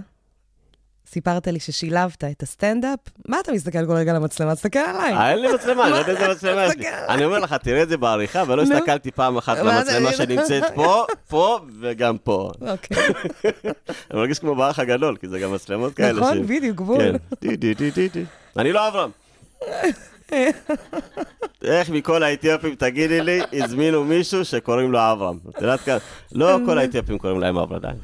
סיפרת 1.07 1.47
לי 1.47 1.59
ששילבת 1.59 2.23
את 2.23 2.43
הסטנדאפ. 2.43 2.99
מה 3.27 3.39
אתה 3.39 3.51
מסתכל 3.51 3.85
כל 3.85 3.93
רגע 3.93 4.11
על 4.11 4.17
המצלמה? 4.17 4.55
תסתכל 4.55 4.79
עליי. 4.79 5.13
אה, 5.13 5.31
אין 5.31 5.39
לי 5.39 5.53
מצלמה, 5.53 5.83
אני 5.83 5.91
לא 5.91 5.95
יודע 5.97 6.11
איזה 6.11 6.27
מצלמה 6.27 6.65
יש 6.65 6.75
לי. 6.75 6.85
אני 7.09 7.25
אומר 7.25 7.39
לך, 7.39 7.53
תראה 7.53 7.83
את 7.83 7.89
זה 7.89 7.97
בעריכה, 7.97 8.43
ולא. 8.47 8.61
הסתכלתי 8.61 9.11
פעם 9.11 9.37
אחת 9.37 9.57
מה 9.57 9.83
זה? 9.83 9.99
למצלמה 9.99 10.13
שנמצאת 10.13 10.63
פה, 10.75 11.05
פה 11.27 11.59
וגם 11.79 12.17
פה. 12.17 12.51
אוקיי. 12.61 12.97
אני 14.11 14.19
מרגיש 14.19 14.39
כמו 14.39 14.55
באח 14.55 14.79
הגדול, 14.79 15.17
כי 15.17 15.27
זה 15.27 15.39
גם 15.39 15.53
מצלמות 15.53 15.93
כאלה. 15.93 16.21
נכון, 16.21 16.47
בדיוק, 16.47 16.77
גבול. 16.77 16.97
כן. 16.97 17.15
אני 18.57 18.71
לא 18.71 18.87
אברהם. 18.87 19.09
איך 21.63 21.89
מכל 21.89 22.23
האתיופים, 22.23 22.75
תגידי 22.75 23.21
לי, 23.21 23.41
הזמינו 23.53 24.03
מישהו 24.03 24.45
שקוראים 24.45 24.91
לו 24.91 24.99
אברהם. 25.11 25.37
את 25.49 25.61
יודעת 25.61 25.79
כאן, 25.79 25.97
לא 26.31 26.57
כל 26.65 26.77
האתיופים 26.77 27.17
קוראים 27.17 27.39
להם 27.39 27.57
אברהם. 27.57 27.95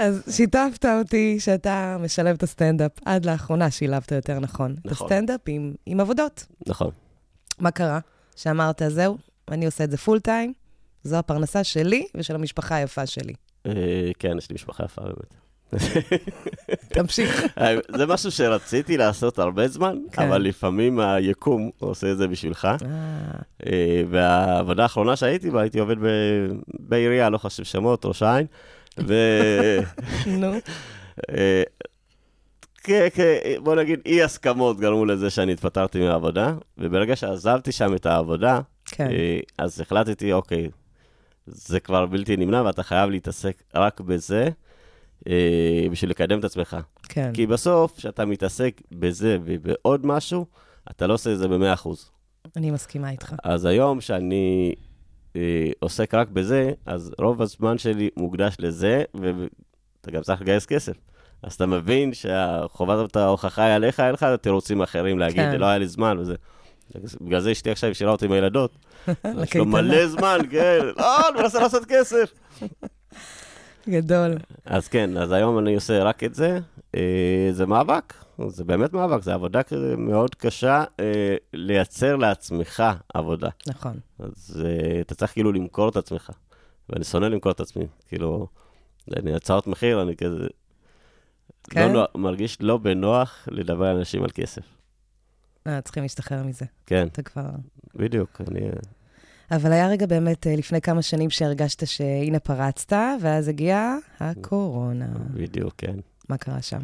אז 0.00 0.22
שיתפת 0.36 0.84
אותי 0.98 1.40
שאתה 1.40 1.96
משלב 2.00 2.36
את 2.36 2.42
הסטנדאפ. 2.42 2.92
עד 3.04 3.26
לאחרונה 3.26 3.70
שילבת 3.70 4.12
יותר 4.12 4.38
נכון. 4.38 4.76
את 4.80 4.86
נכון. 4.86 5.06
הסטנדאפ 5.06 5.40
עם, 5.46 5.74
עם 5.86 6.00
עבודות. 6.00 6.46
נכון. 6.66 6.90
מה 7.58 7.70
קרה? 7.70 7.98
שאמרת, 8.36 8.82
זהו, 8.88 9.18
אני 9.50 9.66
עושה 9.66 9.84
את 9.84 9.90
זה 9.90 9.96
פול 9.96 10.20
טיים, 10.20 10.52
זו 11.04 11.16
הפרנסה 11.16 11.64
שלי 11.64 12.06
ושל 12.14 12.34
המשפחה 12.34 12.74
היפה 12.74 13.06
שלי. 13.06 13.32
אה, 13.66 13.72
כן, 14.18 14.38
יש 14.38 14.50
לי 14.50 14.54
משפחה 14.54 14.84
יפה 14.84 15.02
באמת. 15.02 15.34
תמשיך. 16.88 17.46
זה 17.96 18.06
משהו 18.06 18.30
שרציתי 18.30 18.96
לעשות 18.96 19.38
הרבה 19.38 19.68
זמן, 19.68 19.96
כן. 20.12 20.22
אבל 20.22 20.42
לפעמים 20.42 21.00
היקום 21.00 21.70
עושה 21.78 22.12
את 22.12 22.18
זה 22.18 22.28
בשבילך. 22.28 22.64
אה, 22.64 22.78
אה, 23.66 24.02
והעבודה 24.10 24.82
האחרונה 24.82 25.16
שהייתי 25.16 25.50
בה, 25.50 25.60
הייתי 25.60 25.78
עובד 25.78 25.98
ב- 25.98 26.52
בעירייה, 26.78 27.30
לא 27.30 27.38
חשוב 27.38 27.64
שמות, 27.64 28.04
ראש 28.04 28.22
העין. 28.22 28.46
ו... 28.98 29.14
נו, 30.26 30.52
אה, 31.30 31.62
כ- 32.84 33.10
כ- 33.14 33.20
בוא 33.62 33.74
נגיד, 33.74 34.00
אי 34.06 34.22
הסכמות 34.22 34.80
גרמו 34.80 35.04
לזה 35.04 35.30
שאני 35.30 35.52
התפטרתי 35.52 36.00
מהעבודה, 36.00 36.54
וברגע 36.78 37.16
שעזבתי 37.16 37.72
שם 37.72 37.94
את 37.94 38.06
העבודה, 38.06 38.60
כן. 38.86 39.10
אה, 39.10 39.40
אז 39.58 39.80
החלטתי, 39.80 40.32
אוקיי, 40.32 40.68
זה 41.46 41.80
כבר 41.80 42.06
בלתי 42.06 42.36
נמנע 42.36 42.62
ואתה 42.62 42.82
חייב 42.82 43.10
להתעסק 43.10 43.62
רק 43.74 44.00
בזה 44.00 44.48
אה, 45.28 45.86
בשביל 45.90 46.10
לקדם 46.10 46.38
את 46.38 46.44
עצמך. 46.44 46.76
כן. 47.08 47.30
כי 47.34 47.46
בסוף, 47.46 47.96
כשאתה 47.96 48.24
מתעסק 48.24 48.80
בזה 48.92 49.38
ובעוד 49.44 50.06
משהו, 50.06 50.46
אתה 50.90 51.06
לא 51.06 51.14
עושה 51.14 51.32
את 51.32 51.38
זה 51.38 51.48
ב-100%. 51.48 51.88
אני 52.56 52.70
מסכימה 52.70 53.10
איתך. 53.10 53.34
אז 53.44 53.64
היום 53.64 54.00
שאני 54.00 54.74
עוסק 55.78 56.14
רק 56.14 56.28
בזה, 56.28 56.72
אז 56.86 57.12
רוב 57.18 57.42
הזמן 57.42 57.78
שלי 57.78 58.10
מוקדש 58.16 58.56
לזה, 58.58 59.02
ואתה 59.14 60.10
גם 60.10 60.22
צריך 60.22 60.40
לגייס 60.40 60.66
כסף. 60.66 60.96
אז 61.42 61.54
אתה 61.54 61.66
מבין 61.66 62.14
שהחובת 62.14 63.16
ההוכחה 63.16 63.64
היא 63.64 63.74
עליך, 63.74 64.00
אין 64.00 64.12
לך 64.12 64.26
תירוצים 64.40 64.82
אחרים 64.82 65.18
להגיד, 65.18 65.40
כן. 65.40 65.60
לא 65.60 65.66
היה 65.66 65.78
לי 65.78 65.86
זמן 65.88 66.18
וזה. 66.18 66.34
בגלל 67.20 67.40
זה 67.40 67.52
אשתי 67.52 67.70
עכשיו 67.70 67.90
השאירה 67.90 68.12
אותי 68.12 68.26
עם 68.26 68.32
הילדות. 68.32 68.70
יש 69.42 69.56
לו. 69.56 69.64
מלא 69.64 70.06
זמן, 70.06 70.38
כן, 70.50 70.78
לא, 70.96 71.28
אני 71.28 71.42
מנסה 71.42 71.60
לעשות 71.60 71.84
כסף. 71.88 72.32
גדול. 73.88 74.34
אז 74.64 74.88
כן, 74.88 75.16
אז 75.16 75.32
היום 75.32 75.58
אני 75.58 75.74
עושה 75.74 76.02
רק 76.02 76.24
את 76.24 76.34
זה. 76.34 76.58
אה, 76.94 77.48
זה 77.52 77.66
מאבק, 77.66 78.14
זה 78.48 78.64
באמת 78.64 78.92
מאבק, 78.92 79.22
זו 79.22 79.32
עבודה 79.32 79.60
מאוד 79.98 80.34
קשה 80.34 80.84
אה, 81.00 81.34
לייצר 81.52 82.16
לעצמך 82.16 82.82
עבודה. 83.14 83.48
נכון. 83.66 84.00
אז 84.18 84.62
uh, 84.62 85.00
אתה 85.00 85.14
צריך 85.14 85.32
כאילו 85.32 85.52
למכור 85.52 85.88
את 85.88 85.96
עצמך. 85.96 86.30
ואני 86.88 87.04
שונא 87.04 87.26
למכור 87.26 87.52
את 87.52 87.60
עצמי. 87.60 87.86
כאילו, 88.08 88.46
אני 89.16 89.34
הצעות 89.34 89.66
מחיר, 89.66 90.02
אני 90.02 90.16
כזה... 90.16 90.46
כן? 91.70 91.86
לא 91.86 91.92
נוח, 91.92 92.06
מרגיש 92.14 92.56
לא 92.60 92.78
בנוח 92.78 93.48
לדבר 93.50 93.86
על 93.86 93.96
אנשים 93.96 94.22
על 94.22 94.30
כסף. 94.34 94.62
אה, 95.66 95.80
צריכים 95.80 96.02
להשתחרר 96.02 96.42
מזה. 96.42 96.64
כן, 96.86 97.06
אתה 97.06 97.22
כבר... 97.22 97.50
בדיוק. 97.94 98.40
אני... 98.48 98.60
אבל 99.50 99.72
היה 99.72 99.88
רגע 99.88 100.06
באמת 100.06 100.46
אה, 100.46 100.56
לפני 100.56 100.80
כמה 100.80 101.02
שנים 101.02 101.30
שהרגשת 101.30 101.86
שהנה 101.86 102.38
פרצת, 102.38 102.96
ואז 103.20 103.48
הגיעה 103.48 103.96
הקורונה. 104.20 105.06
בדיוק, 105.34 105.74
כן. 105.78 105.96
מה 106.28 106.36
קרה 106.36 106.62
שם? 106.62 106.80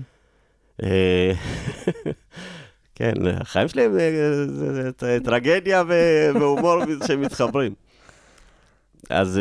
אה, 0.83 1.33
כן, 2.95 3.13
החיים 3.41 3.69
שלי 3.69 3.83
אה, 3.83 4.47
זה- 4.47 4.91
טרגדיה 5.25 5.83
והומור 6.35 6.79
שמתחברים. 7.07 7.75
אז 9.11 9.39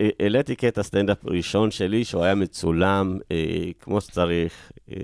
אה, 0.00 0.08
העליתי 0.20 0.54
קטע 0.56 0.82
סטנדאפ 0.82 1.18
ראשון 1.24 1.70
שלי, 1.70 2.04
שהוא 2.04 2.24
היה 2.24 2.34
מצולם 2.34 3.18
כמו 3.80 4.00
שצריך, 4.00 4.52
עם 4.88 4.96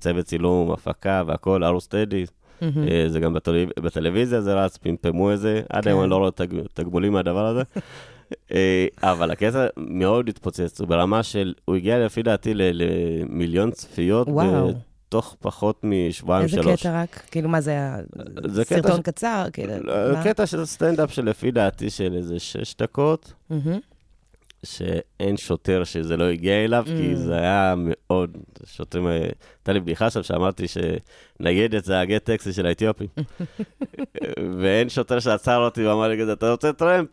צוות 0.00 0.26
צילום, 0.26 0.72
הפקה 0.72 1.22
והכול, 1.26 1.64
ערוץ 1.64 1.86
טדי. 1.86 2.24
זה 3.08 3.20
גם 3.20 3.34
בטלו- 3.34 3.54
בטלוויזיה 3.82 4.40
זה 4.40 4.54
רץ, 4.54 4.76
פמפמו 4.76 5.32
את 5.32 5.40
זה, 5.40 5.62
עד 5.68 5.84
כן. 5.84 5.90
היום 5.90 6.02
אני 6.02 6.10
לא 6.10 6.16
רואה 6.16 6.30
תג- 6.30 6.66
תגמולים 6.74 7.12
מהדבר 7.12 7.46
הזה. 7.46 7.62
אבל 9.02 9.30
הקטע 9.30 9.66
מאוד 9.76 10.28
התפוצץ, 10.28 10.80
הוא 10.80 10.88
ברמה 10.88 11.22
של, 11.22 11.54
הוא 11.64 11.76
הגיע 11.76 12.06
לפי 12.06 12.22
דעתי 12.22 12.52
למיליון 12.54 13.70
צפיות 13.70 14.28
וואו. 14.28 14.72
בתוך 15.12 15.36
פחות 15.40 15.80
משבועיים 15.82 16.44
איזה 16.44 16.56
שלוש. 16.62 16.80
קטע 16.80 17.02
רק? 17.02 17.22
כאילו, 17.30 17.48
מה 17.48 17.60
זה? 17.60 17.76
זה 18.44 18.64
קטע 18.64 18.74
סרטון 18.82 19.00
ש- 19.00 19.02
קצר? 19.04 19.44
כאילו, 19.52 19.72
לא, 19.82 20.12
מה? 20.12 20.24
קטע 20.24 20.46
של 20.46 20.64
סטנדאפ 20.64 21.12
שלפי 21.12 21.50
דעתי 21.50 21.90
של 21.90 22.14
איזה 22.16 22.38
שש 22.38 22.74
דקות, 22.76 23.32
מהמם. 23.50 23.78
שאין 24.64 25.36
שוטר 25.36 25.84
שזה 25.84 26.16
לא 26.16 26.24
הגיע 26.24 26.64
אליו, 26.64 26.84
כי 26.86 27.12
Mm. 27.12 27.16
זה 27.16 27.34
היה 27.38 27.74
מאוד, 27.76 28.36
שוטרים, 28.66 29.06
אה, 29.06 29.12
הייתה 29.12 29.72
לי 29.72 29.80
בדיחה 29.80 30.10
שם 30.10 30.22
שאמרתי 30.22 30.64
שניידת 30.68 31.84
זה 31.84 32.00
הגט 32.00 32.24
טקסי 32.24 32.52
של 32.52 32.66
האתיופים. 32.66 33.08
ואין 34.60 34.88
שוטר 34.88 35.18
שעצר 35.20 35.56
אותי 35.56 35.86
ואמר 35.86 36.08
לי 36.08 36.20
כזה, 36.20 36.32
אתה 36.32 36.50
רוצה 36.50 36.72
טרמפ? 36.72 37.08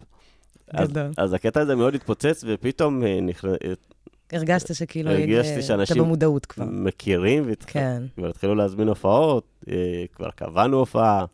אז. 0.72 0.90
אז 1.18 1.34
הקטע 1.34 1.62
הזה 1.62 1.76
מאוד 1.76 1.96
התפוצץ, 1.96 2.44
ופתאום 2.48 3.04
אה, 3.06 3.20
נכנ... 3.22 3.48
הרגשת 4.34 4.76
שכאילו... 4.76 5.12
הרגשתי 5.12 5.56
אה, 5.56 5.62
שאנשים- 5.62 5.96
אתה 5.98 6.04
במודעות 6.04 6.46
כבר. 6.46 6.66
מכירים, 6.66 7.44
והתח... 7.48 7.66
כן. 7.68 8.04
כבר 8.16 8.30
התחילו 8.30 8.56
להזמין 8.56 8.88
הופעות, 8.88 9.44
אה, 9.70 9.76
כבר 10.16 10.30
קבענו 10.32 10.78
הופעה, 10.78 11.26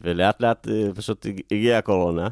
ולאט 0.00 0.40
לאט 0.40 0.68
אה, 0.68 0.88
פשוט 0.94 1.26
הג- 1.26 1.40
הגיעה 1.52 1.78
הקורונה. 1.78 2.28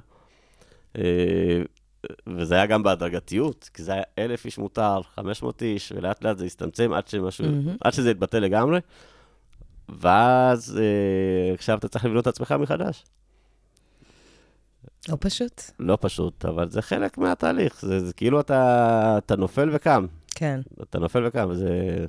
וזה 2.27 2.55
היה 2.55 2.67
גם 2.67 2.83
בהדרגתיות, 2.83 3.71
כי 3.75 3.83
זה 3.83 3.93
היה 3.93 4.03
אלף 4.19 4.45
איש 4.45 4.59
מותר, 4.59 5.01
500 5.15 5.63
איש, 5.63 5.93
ולאט 5.97 6.25
לאט 6.25 6.39
זה 6.39 6.45
הצטמצם 6.45 6.93
עד, 6.93 7.09
שמשהו, 7.09 7.45
מהמם. 7.45 7.77
עד 7.81 7.93
שזה 7.93 8.11
יתבטא 8.11 8.37
לגמרי. 8.37 8.81
ואז 9.89 10.81
עכשיו 11.55 11.79
אתה 11.79 11.89
צריך 11.89 12.05
לבנות 12.05 12.23
את 12.23 12.27
עצמך 12.27 12.55
מחדש. 12.61 13.05
לא 15.09 15.17
פשוט. 15.21 15.63
לא 15.79 15.99
פשוט, 16.01 16.45
אבל 16.45 16.71
זה 16.71 16.83
חלק 16.83 17.19
מהתהליך. 17.19 17.81
זה, 17.81 18.07
זה 18.07 18.13
כאילו 18.13 18.41
אתה, 18.41 19.15
אתה 19.19 19.37
נופל 19.37 19.71
וקם. 19.73 20.07
כן. 20.35 20.61
אתה 20.83 20.99
נופל 20.99 21.27
וקם, 21.27 21.49
וזה 21.51 22.05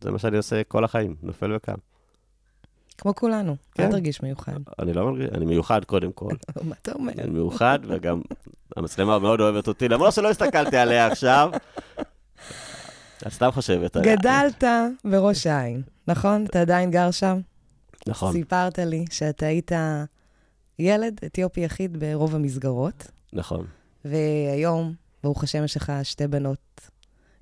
זה 0.00 0.10
מה 0.10 0.18
שאני 0.18 0.36
עושה 0.36 0.64
כל 0.64 0.84
החיים, 0.84 1.16
נופל 1.22 1.52
וקם. 1.56 1.74
כמו 2.98 3.14
כולנו. 3.14 3.56
כן. 3.74 3.82
אל 3.84 3.90
תרגיש 3.90 4.22
מיוחד. 4.22 4.52
אני 4.78 4.92
לא 4.92 5.06
מרגיש, 5.06 5.28
אני 5.34 5.44
מיוחד 5.44 5.84
קודם 5.84 6.12
כל. 6.12 6.30
מה 6.68 6.74
אתה 6.82 6.92
אומר? 6.92 7.12
אני 7.18 7.30
מיוחד, 7.30 7.78
וגם 7.88 8.20
המצלמה 8.76 9.18
מאוד 9.18 9.40
אוהבת 9.40 9.68
אותי, 9.68 9.88
למרות 9.88 10.12
שלא 10.12 10.30
הסתכלתי 10.30 10.76
עליה 10.76 11.06
עכשיו. 11.06 11.50
את 13.26 13.32
סתם 13.32 13.50
חושבת. 13.50 13.96
עליה. 13.96 14.16
גדלת 14.16 14.64
בראש 15.04 15.46
העין, 15.46 15.82
נכון? 16.08 16.44
אתה 16.44 16.60
עדיין 16.60 16.90
גר 16.90 17.10
שם? 17.10 17.40
נכון, 18.06 18.32
סיפרת 18.32 18.78
לי 18.78 19.04
שאתה 19.10 19.46
היית 19.46 19.72
ילד 20.78 21.20
אתיופי 21.26 21.60
יחיד 21.60 21.96
ברוב 21.96 22.34
המסגרות, 22.34 23.10
נכון. 23.32 23.66
והיום, 24.04 24.94
ברוך 25.22 25.44
השם, 25.44 25.64
יש 25.64 25.76
לך 25.76 25.92
שתי 26.02 26.26
בנות, 26.26 26.90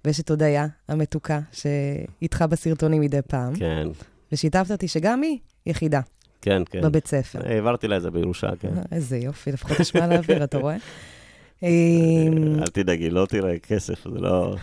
ויש 0.04 0.20
את 0.20 0.30
הודיה 0.30 0.66
המתוקה, 0.88 1.40
שאיתך 1.52 2.44
בסרטונים 2.50 3.00
מדי 3.00 3.22
פעם, 3.22 3.54
כן, 3.56 3.88
ושיתפת 4.32 4.70
אותי 4.70 4.88
שגם 4.88 5.22
היא 5.22 5.38
יחידה 5.66 6.00
כן, 6.42 6.62
כן. 6.70 6.80
בבית 6.80 7.06
ספר. 7.06 7.48
העברתי 7.48 7.88
לה 7.88 7.96
את 7.96 8.02
זה 8.02 8.10
בירושה, 8.10 8.50
כן. 8.60 8.78
אה, 8.78 8.82
איזה 8.92 9.18
יופי, 9.18 9.52
לפחות 9.52 9.80
יש 9.80 9.94
מה 9.94 10.06
להעביר, 10.06 10.44
אתה 10.44 10.58
רואה? 10.58 10.76
אמ, 11.62 12.58
אל 12.58 12.66
תדאגי, 12.66 13.10
לא 13.10 13.26
תראה 13.26 13.58
כסף, 13.58 14.04
זה 14.04 14.18
לא... 14.20 14.56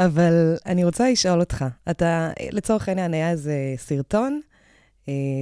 אבל 0.00 0.56
אני 0.66 0.84
רוצה 0.84 1.10
לשאול 1.10 1.40
אותך, 1.40 1.64
אתה, 1.90 2.30
לצורך 2.52 2.88
העניין, 2.88 3.14
היה 3.14 3.30
איזה 3.30 3.54
סרטון 3.76 4.40
אה, 4.44 4.51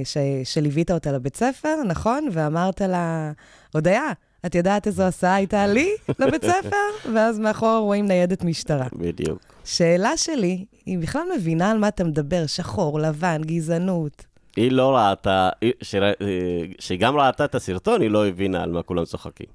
ש, 0.03 0.17
שליווית 0.43 0.91
אותה 0.91 1.11
לבית 1.11 1.35
ספר, 1.35 1.75
נכון? 1.87 2.27
ואמרת 2.31 2.81
לה, 2.81 3.31
הודיה, 3.73 4.11
את 4.45 4.55
יודעת 4.55 4.87
איזו 4.87 5.03
הסעה 5.03 5.35
הייתה 5.35 5.67
לי 5.67 5.89
לבית 6.19 6.45
ספר? 6.45 7.11
ואז 7.13 7.39
מאחור 7.39 7.79
רואים 7.83 8.05
ניידת 8.07 8.43
משטרה. 8.43 8.87
בדיוק. 8.93 9.39
שאלה 9.65 10.17
שלי, 10.17 10.65
היא 10.85 10.97
בכלל 10.99 11.21
מבינה 11.37 11.71
על 11.71 11.77
מה 11.77 11.87
אתה 11.87 12.03
מדבר? 12.03 12.45
שחור, 12.47 12.99
לבן, 12.99 13.41
גזענות. 13.45 14.25
היא 14.55 14.71
לא 14.71 14.95
ראתה, 14.95 15.49
היא- 15.61 15.73
שרא- 15.83 15.95
אה, 16.21 16.27
כשהיא 16.77 16.99
גם 16.99 17.17
ראתה 17.17 17.45
את 17.45 17.55
הסרטון, 17.55 18.01
היא 18.01 18.09
לא 18.09 18.27
הבינה 18.27 18.63
על 18.63 18.71
מה 18.71 18.83
כולם 18.83 19.05
צוחקים. 19.05 19.45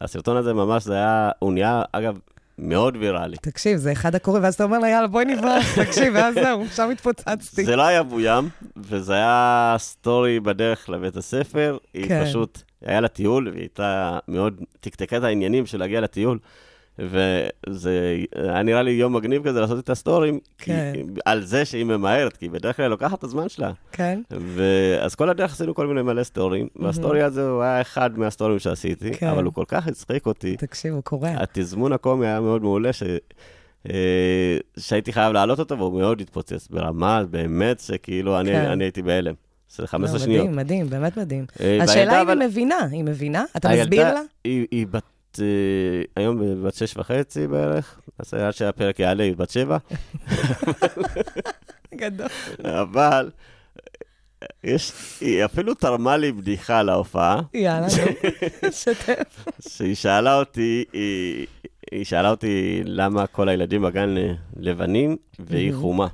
הסרטון 0.00 0.36
הזה 0.36 0.52
ממש, 0.54 0.84
זה 0.84 0.94
היה, 0.94 1.30
הוא 1.38 1.52
נהיה, 1.52 1.82
אגב, 1.92 2.18
מאוד 2.58 2.96
ויראלי. 2.96 3.36
תקשיב, 3.36 3.76
זה 3.76 3.92
אחד 3.92 4.14
הקורעים, 4.14 4.42
ואז 4.42 4.54
אתה 4.54 4.64
אומר 4.64 4.78
לה, 4.78 4.88
יאללה, 4.88 5.06
בואי 5.06 5.24
נברח, 5.24 5.78
תקשיב, 5.78 6.14
ואז 6.14 6.34
זהו, 6.34 6.64
שם 6.76 6.90
התפוצצתי. 6.90 7.64
זה 7.64 7.76
לא 7.76 7.82
היה 7.82 8.02
בוים, 8.02 8.48
וזה 8.76 9.12
היה 9.12 9.74
סטורי 9.78 10.40
בדרך 10.40 10.88
לבית 10.88 11.16
הספר. 11.16 11.78
היא 11.94 12.08
כן. 12.08 12.24
פשוט, 12.24 12.62
היה 12.84 13.00
לה 13.00 13.08
טיול, 13.08 13.48
והיא 13.48 13.60
הייתה 13.60 14.18
מאוד, 14.28 14.60
תקתקה 14.80 15.16
את 15.16 15.22
העניינים 15.22 15.66
של 15.66 15.78
להגיע 15.78 16.00
לטיול. 16.00 16.38
וזה 16.98 18.16
היה 18.34 18.62
נראה 18.62 18.82
לי 18.82 18.90
יום 18.90 19.16
מגניב 19.16 19.48
כזה 19.48 19.60
לעשות 19.60 19.78
את 19.78 19.90
הסטורים, 19.90 20.38
כי- 20.58 20.64
כן. 20.64 20.92
על 21.24 21.44
זה 21.44 21.64
שהיא 21.64 21.84
ממהרת, 21.84 22.36
כי 22.36 22.48
בדרך 22.48 22.76
כלל 22.76 22.84
היא 22.84 22.90
לוקחת 22.90 23.18
את 23.18 23.24
הזמן 23.24 23.48
שלה. 23.48 23.72
כן? 23.92 24.20
ואז 24.30 25.14
כל 25.14 25.28
הדרך 25.30 25.52
עשינו 25.52 25.74
כל 25.74 25.86
מיני 25.86 26.02
מלא 26.02 26.24
סטורים, 26.24 26.68
והסטורי 26.76 27.22
הזה 27.22 27.48
הוא 27.48 27.62
היה 27.62 27.80
אחד 27.80 28.18
מהסטורים 28.18 28.58
שעשיתי, 28.58 29.10
כן. 29.14 29.26
אבל 29.28 29.44
הוא 29.44 29.52
כל 29.54 29.64
כך 29.68 29.86
הצחיק 29.86 30.26
אותי. 30.26 30.56
תקשיב, 30.56 30.94
הוא 30.94 31.02
קורע. 31.02 31.30
התזמון 31.36 31.92
הקומי 31.92 32.26
היה 32.26 32.40
מאוד 32.40 32.62
מעולה, 32.62 32.92
ש... 32.92 33.02
אה, 33.90 34.58
שהייתי 34.78 35.12
חייב 35.12 35.32
להעלות 35.32 35.58
אותו, 35.58 35.78
והוא 35.78 36.00
מאוד 36.00 36.20
התפוצץ 36.20 36.68
ברמה, 36.68 37.22
באמת, 37.30 37.80
שכאילו 37.80 38.40
אני, 38.40 38.50
כן. 38.52 38.64
אני 38.64 38.84
הייתי 38.84 39.02
בהלם. 39.02 39.34
זה 39.76 39.86
15 39.86 40.18
לא, 40.18 40.24
שניות. 40.24 40.46
מדהים, 40.46 40.56
מדהים, 40.56 40.90
באמת 40.90 41.16
מדהים. 41.18 41.44
אה, 41.60 41.78
השאלה 41.82 42.22
אם 42.22 42.28
אבל- 42.28 42.40
היא 42.42 42.48
מבינה, 42.48 42.78
היא 42.90 43.04
מבינה? 43.04 43.44
אתה 43.56 43.68
מסביר 43.68 44.12
לה? 44.14 44.20
היא, 44.44 44.66
היא 44.70 44.86
בת... 44.90 45.02
אה, 45.40 46.02
היום 46.16 46.64
בת 46.64 46.74
שש 46.74 46.96
וחצי 46.96 47.46
בערך, 47.46 48.00
אז 48.18 48.34
עד 48.34 48.50
שהפרק 48.50 48.98
יעלה 48.98 49.24
היא 49.24 49.36
בת 49.36 49.50
שבע, 49.50 49.78
גדול. 51.94 52.28
אבל 52.64 53.30
יש, 54.64 54.92
היא 55.20 55.44
אפילו 55.44 55.74
תרמה 55.74 56.16
לי 56.16 56.32
בדיחה 56.32 56.82
להופעה, 56.82 57.40
יאללה, 57.54 57.86
שתף. 58.82 59.44
שהיא 59.68 59.94
שאלה 59.94 60.38
אותי, 60.38 60.84
היא, 60.92 61.46
היא 61.92 62.04
שאלה 62.04 62.30
אותי 62.30 62.82
למה 62.84 63.26
כל 63.26 63.48
הילדים 63.48 63.82
בגן 63.82 64.16
אה, 64.16 64.32
לבנים 64.56 65.16
והיא 65.38 65.74
חומה. 65.74 66.06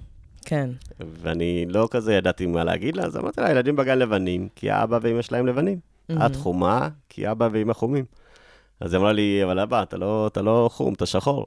כן, 0.45 0.70
ואני 1.01 1.66
לא 1.68 1.89
כזה 1.91 2.14
ידעתי 2.14 2.47
מה 2.47 2.64
להגיד 2.64 2.97
לה, 2.97 3.05
אז 3.05 3.16
אמרתי 3.16 3.41
לה, 3.41 3.49
הילדים 3.49 3.77
בגן 3.77 3.99
לבנים, 3.99 4.49
כי 4.57 4.70
האבא 4.70 4.99
ואמא 5.03 5.23
שלהם 5.23 5.47
לבנים. 5.47 5.79
את 6.27 6.37
חומה, 6.37 6.89
כי 7.09 7.31
אבא 7.31 7.49
ואמא 7.53 7.73
חומים. 7.73 8.05
אז 8.81 8.93
היא 8.93 9.01
אמרה 9.01 9.12
לי, 9.12 9.45
אבל 9.45 9.59
אבא, 9.59 9.83
אתה 9.83 9.97
לא, 9.97 10.27
אתה 10.27 10.43
לא 10.43 10.68
חום, 10.73 10.95
אתה 10.95 11.07
שחור. 11.07 11.47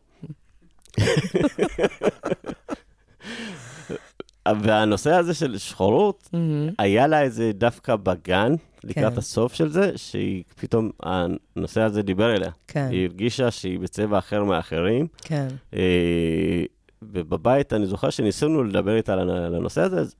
והנושא 4.62 5.12
הזה 5.12 5.34
של 5.34 5.58
שחורות, 5.58 6.30
מהמם. 6.34 6.70
היה 6.78 7.08
לה 7.08 7.22
איזה 7.22 7.52
דווקא 7.54 7.96
בגן, 7.96 8.54
לקראת 8.84 9.14
כן. 9.14 9.20
הסוף 9.20 9.54
של 9.54 9.70
זה, 9.70 9.92
שהיא 9.96 10.44
פתאום, 10.56 10.92
הנושא 11.04 11.82
הזה 11.82 12.02
דיבר 12.02 12.36
אליה. 12.36 12.52
כן, 12.68 12.88
היא 12.92 13.08
הרגישה 13.08 13.52
שהיא 13.52 13.80
בצבע 13.80 14.18
אחר 14.18 14.44
מאחרים. 14.44 15.08
כן, 15.22 15.48
אה, 15.74 16.64
ובבית, 17.02 17.74
אני 17.74 17.86
זוכר 17.86 18.10
שניסינו 18.10 18.64
לדבר 18.64 18.96
איתה 18.96 19.14
על 19.14 19.56
הנושא 19.56 19.82
הזה, 19.82 20.00
אז 20.00 20.16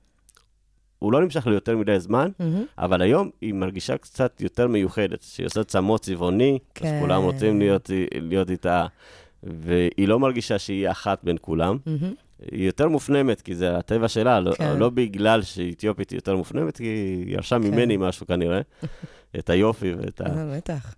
הוא 1.06 1.12
לא 1.12 1.20
נמשך 1.20 1.46
ליותר 1.46 1.76
מדי 1.76 2.00
זמן, 2.00 2.30
מהמם. 2.38 2.64
אבל 2.78 3.02
היום 3.02 3.30
היא 3.40 3.54
מרגישה 3.54 3.96
קצת 3.96 4.40
יותר 4.40 4.68
מיוחדת, 4.68 5.22
שהיא 5.22 5.46
עושה 5.46 5.64
צמות 5.64 6.00
צבעוני, 6.00 6.58
כן. 6.74 6.86
אז 6.86 7.00
כולם 7.00 7.22
רוצים 7.22 7.58
להיות, 7.58 7.90
להיות 8.14 8.50
איתה, 8.50 8.86
והיא 9.42 10.08
לא 10.08 10.18
מרגישה 10.18 10.58
שהיא 10.58 10.90
אחת 10.90 11.24
בין 11.24 11.36
כולם. 11.40 11.76
מהמם. 11.86 12.14
היא 12.52 12.66
יותר 12.66 12.88
מופנמת, 12.88 13.40
כי 13.40 13.54
זה 13.54 13.76
הטבע 13.76 14.08
שלה, 14.08 14.40
לא, 14.40 14.52
כן. 14.54 14.76
לא 14.78 14.90
בגלל 14.90 15.42
שהיא 15.42 15.72
אתיופית 15.72 16.10
היא 16.10 16.16
יותר 16.16 16.36
מופנמת, 16.36 16.76
כי 16.76 16.84
היא 16.84 17.34
ירשה 17.34 17.58
ממני 17.58 17.96
משהו 17.96 18.26
כנראה, 18.26 18.60
את 19.38 19.50
היופי 19.50 19.92
ואת 19.94 20.20
ה... 20.20 20.24
אה, 20.24 20.56
בטח. 20.56 20.94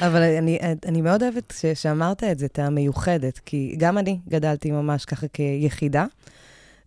אבל 0.00 0.22
אני, 0.22 0.58
אני 0.86 1.00
מאוד 1.00 1.22
אוהבת 1.22 1.54
שאמרת 1.74 2.24
את 2.24 2.38
זה, 2.38 2.46
את 2.46 2.58
המיוחדת, 2.58 3.38
כי 3.38 3.74
גם 3.78 3.98
אני 3.98 4.18
גדלתי 4.28 4.70
ממש 4.70 5.04
ככה 5.04 5.26
כיחידה, 5.28 6.06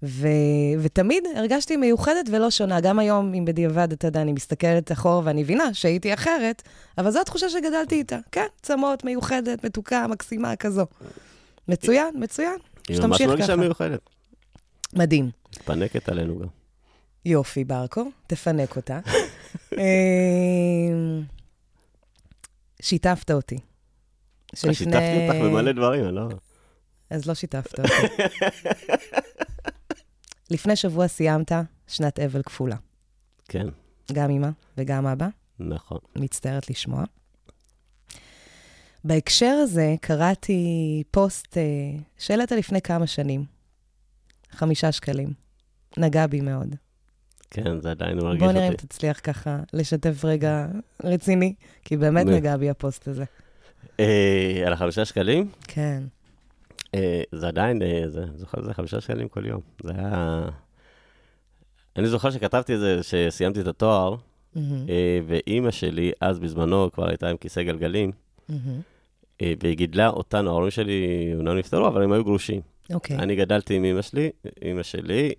ו, 0.03 0.27
ותמיד 0.79 1.23
הרגשתי 1.35 1.77
מיוחדת 1.77 2.25
ולא 2.31 2.49
שונה. 2.49 2.81
גם 2.81 2.99
היום, 2.99 3.33
אם 3.33 3.45
בדיעבד, 3.45 3.91
אתה 3.91 4.07
יודע, 4.07 4.21
אני 4.21 4.31
מסתכלת 4.33 4.91
אחורה 4.91 5.21
ואני 5.23 5.41
מבינה 5.43 5.73
שהייתי 5.73 6.13
אחרת, 6.13 6.61
אבל 6.97 7.11
זו 7.11 7.21
התחושה 7.21 7.49
שגדלתי 7.49 7.95
איתה. 7.95 8.17
כן, 8.31 8.45
צמות, 8.61 9.03
מיוחדת, 9.03 9.65
מתוקה, 9.65 10.07
מקסימה, 10.07 10.55
כזו. 10.55 10.85
מצוין, 11.67 12.15
מצוין. 12.19 12.57
היא 12.87 12.97
ממש 12.97 13.05
שתמשיך 13.05 13.27
מרגישה 13.27 13.47
ככה. 13.47 13.55
מיוחדת. 13.55 13.99
מדהים. 14.93 15.29
מתפנקת 15.49 16.09
עלינו 16.09 16.39
גם. 16.39 16.47
יופי, 17.25 17.63
ברקו, 17.63 18.11
תפנק 18.27 18.75
אותה. 18.75 18.99
אמ, 19.73 21.23
שיתפת 22.81 23.31
אותי. 23.31 23.55
אה, 23.55 24.73
שיתפתי 24.73 25.27
אותך 25.27 25.35
במלא 25.43 25.71
דברים, 25.71 26.05
אני 26.05 26.15
לא... 26.15 26.27
אז 27.09 27.25
לא 27.25 27.33
שיתפת 27.33 27.79
אותי. 27.79 27.91
לפני 30.51 30.75
שבוע 30.75 31.07
סיימת 31.07 31.51
שנת 31.87 32.19
אבל 32.19 32.41
כפולה. 32.41 32.75
כן, 33.47 33.67
גם 34.13 34.29
אמא 34.29 34.49
וגם 34.77 35.07
אבא, 35.07 35.27
נכון. 35.59 35.97
מצטערת 36.15 36.69
לשמוע. 36.69 37.03
בהקשר 39.03 39.55
הזה 39.63 39.95
קראתי 40.01 41.03
פוסט 41.11 41.57
אה, 41.57 41.63
שהעלית 42.17 42.51
לפני 42.51 42.81
כמה 42.81 43.07
שנים. 43.07 43.45
חמישה 44.51 44.91
שקלים. 44.91 45.33
נגע 45.97 46.27
בי 46.27 46.41
מאוד. 46.41 46.75
כן, 47.51 47.81
זה 47.81 47.91
עדיין 47.91 48.17
מרגיש 48.17 48.43
בוא 48.43 48.51
נראה 48.51 48.67
אם 48.67 48.71
אותי. 48.71 48.87
תצליח 48.87 49.19
ככה 49.23 49.59
לשתף 49.73 50.25
רגע 50.25 50.67
רציני, 51.03 51.53
כי 51.83 51.97
באמת. 51.97 52.25
נגע 52.25 52.57
בי 52.57 52.69
הפוסט 52.69 53.07
הזה. 53.07 53.23
אה, 53.99 54.63
על 54.65 54.73
החמישה 54.73 55.05
שקלים, 55.05 55.51
כן. 55.67 56.03
אה, 56.95 57.21
זה 57.31 57.47
עדיין, 57.47 57.81
אה, 57.81 58.03
זה, 58.07 58.25
זוכר, 58.35 58.61
זה 58.61 58.73
חמישה 58.73 59.01
שקלים 59.01 59.27
כל 59.27 59.45
יום. 59.45 59.61
זה 59.83 59.91
היה... 59.95 60.45
אני 61.95 62.07
זוכר 62.07 62.31
שכתבתי 62.31 62.75
את 62.75 62.79
זה, 62.79 62.99
שסיימתי 63.03 63.61
את 63.61 63.67
התואר, 63.67 64.15
אה, 64.57 65.19
ואימא 65.27 65.71
שלי, 65.71 66.11
אז 66.21 66.39
בזמנו 66.39 66.91
כבר 66.91 67.09
הייתה 67.09 67.29
עם 67.29 67.37
כיסא 67.37 67.63
גלגלים. 67.63 68.11
אה, 69.41 69.53
והיא 69.63 69.77
גידלה 69.77 70.09
אותנו, 70.09 70.49
ההורים 70.49 70.71
שלי 70.71 71.31
אומנם 71.35 71.57
נפטרו, 71.57 71.87
אבל 71.87 72.03
הם 72.03 72.11
היו 72.11 72.23
גרושים. 72.23 72.61
אוקיי. 72.93 73.17
אני 73.17 73.35
גדלתי 73.35 73.75
עם 73.75 73.85
אמא 73.85 74.01
שלי, 74.01 74.29
אמא 74.63 74.83
שלי, 74.83 75.33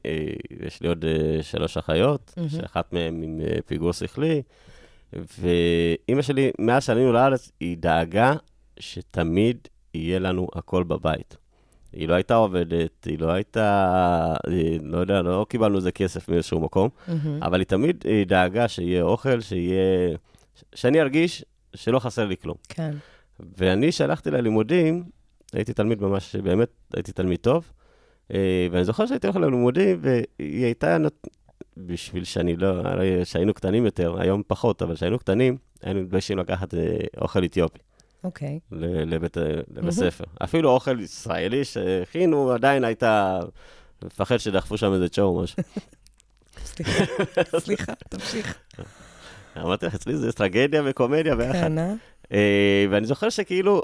יש 0.66 0.80
לי 0.80 0.88
עוד 0.88 1.04
שלוש 1.42 1.76
אחיות, 1.76 2.34
מהמם. 2.36 2.48
שאחת 2.48 2.92
מהן 2.92 3.22
עם 3.22 3.40
פיגור 3.66 3.92
שכלי, 3.92 4.42
ואימא 5.12 6.22
שלי, 6.22 6.50
מאז 6.58 6.84
שעלינו 6.84 7.12
לארץ, 7.12 7.52
היא 7.60 7.76
דאגה 7.78 8.34
שתמיד 8.78 9.68
יהיה 9.94 10.18
לנו 10.18 10.48
הכל 10.54 10.84
בבית. 10.84 11.36
היא 11.96 12.08
לא 12.08 12.14
הייתה 12.14 12.34
עובדת, 12.34 13.04
היא 13.04 13.18
לא 13.18 13.30
הייתה, 13.30 14.34
אה, 14.48 14.76
לא 14.82 14.98
יודע, 14.98 15.22
לא 15.22 15.46
קיבלנו 15.48 15.76
איזה 15.76 15.92
כסף 15.92 16.28
מאיזשהו 16.28 16.60
מקום, 16.60 16.88
מהמם. 17.08 17.42
אבל 17.42 17.60
היא 17.60 17.66
תמיד 17.66 18.04
אה, 18.06 18.22
דאגה 18.26 18.68
שיהיה 18.68 19.02
אוכל, 19.02 19.40
שיהיה... 19.40 20.16
שאני 20.74 21.00
ארגיש 21.00 21.44
שלא 21.74 21.98
חסר 21.98 22.26
לי 22.26 22.36
כלום. 22.36 22.56
כן. 22.68 22.94
ואני 23.58 23.92
שהלכתי 23.92 24.30
ללימודים, 24.30 25.04
הייתי 25.52 25.72
תלמיד 25.72 26.02
ממש, 26.02 26.36
באמת, 26.36 26.68
הייתי 26.94 27.12
תלמיד 27.12 27.38
טוב, 27.38 27.72
אה, 28.34 28.66
ואני 28.70 28.84
זוכר 28.84 29.06
שהייתי 29.06 29.26
הולך 29.26 29.36
ללימודים, 29.36 29.98
והיא 30.00 30.64
הייתה, 30.64 30.98
נות... 30.98 31.26
בשביל 31.76 32.24
שאני 32.24 32.56
לא, 32.56 32.66
הרי 32.66 33.20
כשהיינו 33.22 33.54
קטנים 33.54 33.84
יותר, 33.84 34.20
היום 34.20 34.42
פחות, 34.46 34.82
אבל 34.82 34.94
כשהיינו 34.94 35.18
קטנים, 35.18 35.56
היינו 35.82 36.00
מתביישים 36.00 36.38
לקחת 36.38 36.74
אה, 36.74 36.96
אוכל 37.20 37.44
אתיופי 37.44 37.78
אוקיי. 38.24 38.60
לבית, 39.06 39.36
לבית 39.76 39.90
ספר. 39.92 40.24
אפילו 40.44 40.70
אוכל 40.70 41.00
ישראלי 41.00 41.64
שהכינו, 41.64 42.52
עדיין 42.52 42.84
היית 42.84 43.02
מפחד 44.04 44.36
שדחפו 44.36 44.78
שם 44.78 44.92
איזה 44.92 45.08
צ'ו 45.08 45.22
או 45.22 45.42
משהו. 45.42 45.62
סליחה, 46.64 47.04
סליחה, 47.64 47.92
תמשיך. 48.08 48.58
אמרתי 49.56 49.86
לך, 49.86 49.94
אצלי 49.94 50.16
זה 50.16 50.32
טרגדיה 50.32 50.82
וקומדיה 50.84 51.36
ביחד. 51.36 51.78
אה? 51.78 51.94
אה, 52.32 52.86
ואני 52.90 53.06
זוכר 53.06 53.30
שכאילו, 53.30 53.82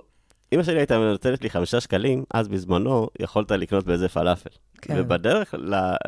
אמא 0.53 0.63
שלי 0.63 0.79
הייתה 0.79 0.99
נותנת 0.99 1.43
לי 1.43 1.51
חמישה 1.51 1.81
שקלים, 1.81 2.25
אז 2.35 2.49
בזמנו 2.49 3.09
יכולת 3.21 3.51
לקנות 3.51 3.87
באיזה 3.87 4.09
פלאפל. 4.09 4.51
כן. 4.83 4.95
ובדרך 4.99 5.55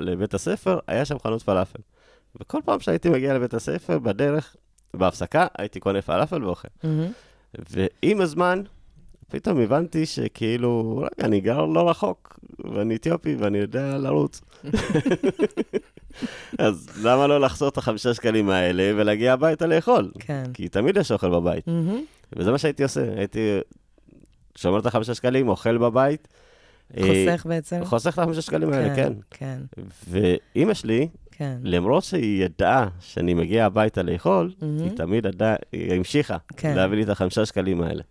לבית 0.00 0.34
הספר, 0.34 0.78
היה 0.86 1.04
שם 1.04 1.18
חנות 1.18 1.42
פלאפל. 1.42 1.78
וכל 2.40 2.58
פעם 2.64 2.80
שהייתי 2.80 3.08
מגיע 3.08 3.34
לבית 3.34 3.54
הספר, 3.54 3.98
בדרך 3.98 4.56
בהפסקה 4.94 5.46
הייתי 5.58 5.80
קונה 5.80 6.02
פלאפל 6.02 6.44
ואוכל. 6.44 6.68
ועם 7.70 8.20
הזמן, 8.20 8.62
פתאום 9.28 9.60
הבנתי 9.60 10.06
שכאילו, 10.06 10.96
רגע, 10.98 11.26
אני 11.26 11.40
גר 11.40 11.64
לא 11.64 11.90
רחוק, 11.90 12.38
ואני 12.64 12.96
אתיופי 12.96 13.34
ואני 13.34 13.58
יודע 13.58 13.98
לרוץ. 13.98 14.40
אז 16.58 16.88
למה 17.02 17.26
לא 17.26 17.40
לחסוך 17.40 17.72
את 17.72 17.78
החמישה 17.78 18.14
שקלים 18.14 18.50
האלה 18.50 18.92
ולהגיע 18.96 19.32
הביתה 19.32 19.66
לאכול? 19.66 20.10
כן. 20.18 20.44
כי 20.54 20.68
תמיד 20.68 20.96
יש 20.96 21.12
אוכל 21.12 21.30
בבית. 21.30 21.66
מהמם. 21.66 22.00
וזה 22.36 22.50
מה 22.50 22.58
שהייתי 22.58 22.82
עושה, 22.82 23.04
הייתי 23.16 23.58
שומר 24.56 24.78
את 24.78 24.86
החמישה 24.86 25.14
שקלים, 25.14 25.48
אוכל 25.48 25.78
בבית. 25.78 26.28
אה, 26.96 27.02
חוסך 27.02 27.46
בעצם. 27.46 27.84
חוסך 27.84 28.14
את 28.14 28.18
החמישה 28.18 28.42
שקלים 28.42 28.72
האלה, 28.72 28.96
כן. 28.96 29.12
כן, 29.30 29.58
ואימא 30.08 30.74
שלי, 30.74 31.08
כן. 31.36 31.58
למרות 31.62 32.04
שהיא 32.04 32.44
ידעה 32.44 32.88
שאני 33.00 33.34
מגיע 33.34 33.66
הביתה 33.66 34.02
לאכול, 34.02 34.52
מהמם. 34.62 34.82
היא 34.82 34.90
תמיד 34.90 35.26
ידעה, 35.26 35.54
היא 35.72 35.92
המשיכה 35.92 36.36
כן. 36.56 36.76
להביא 36.76 36.96
לי 36.96 37.02
את 37.02 37.08
החמישה 37.08 37.46
שקלים 37.46 37.82
האלה. 37.82 38.02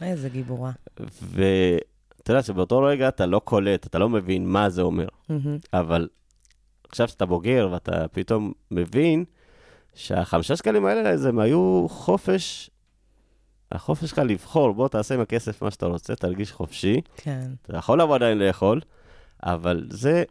איזה 0.00 0.28
גיבורה. 0.28 0.70
ואתה 1.22 2.30
יודע 2.32 2.42
שבאותו 2.42 2.82
רגע 2.82 3.08
אתה 3.08 3.26
לא 3.26 3.40
קולט, 3.44 3.86
אתה 3.86 3.98
לא 3.98 4.08
מבין 4.08 4.46
מה 4.46 4.70
זה 4.70 4.82
אומר. 4.82 5.08
מהמם. 5.28 5.58
אבל 5.72 6.08
עכשיו 6.88 7.08
שאתה 7.08 7.26
בוגר 7.26 7.68
ואתה 7.72 8.08
פתאום 8.08 8.52
מבין 8.70 9.24
שהחמישה 9.94 10.56
שקלים 10.56 10.86
האלה, 10.86 11.28
הם 11.28 11.38
היו 11.38 11.86
חופש, 11.88 12.70
החופש 13.72 14.10
שלך 14.10 14.18
לבחור, 14.18 14.74
בוא 14.74 14.88
תעשה 14.88 15.14
עם 15.14 15.20
הכסף 15.20 15.62
מה 15.62 15.70
שאתה 15.70 15.86
רוצה, 15.86 16.16
תרגיש 16.16 16.52
חופשי. 16.52 17.00
כן. 17.16 17.50
אתה 17.62 17.76
יכול 17.76 18.00
לבוא 18.00 18.14
עדיין 18.14 18.38
לאכול, 18.38 18.80
אבל 19.42 19.86
זה, 19.90 20.24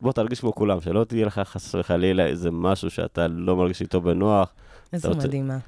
בוא 0.00 0.12
תרגיש 0.12 0.40
כמו 0.40 0.54
כולם, 0.54 0.80
שלא 0.80 1.04
תהיה 1.04 1.26
לך 1.26 1.38
חס 1.44 1.74
וחלילה 1.74 2.26
איזה 2.26 2.50
משהו 2.50 2.90
שאתה 2.90 3.28
לא 3.28 3.56
מרגיש 3.56 3.80
איתו 3.80 4.00
בנוח. 4.00 4.52
איזה 4.92 5.08
רוצה- 5.08 5.26
מדהימה. 5.26 5.58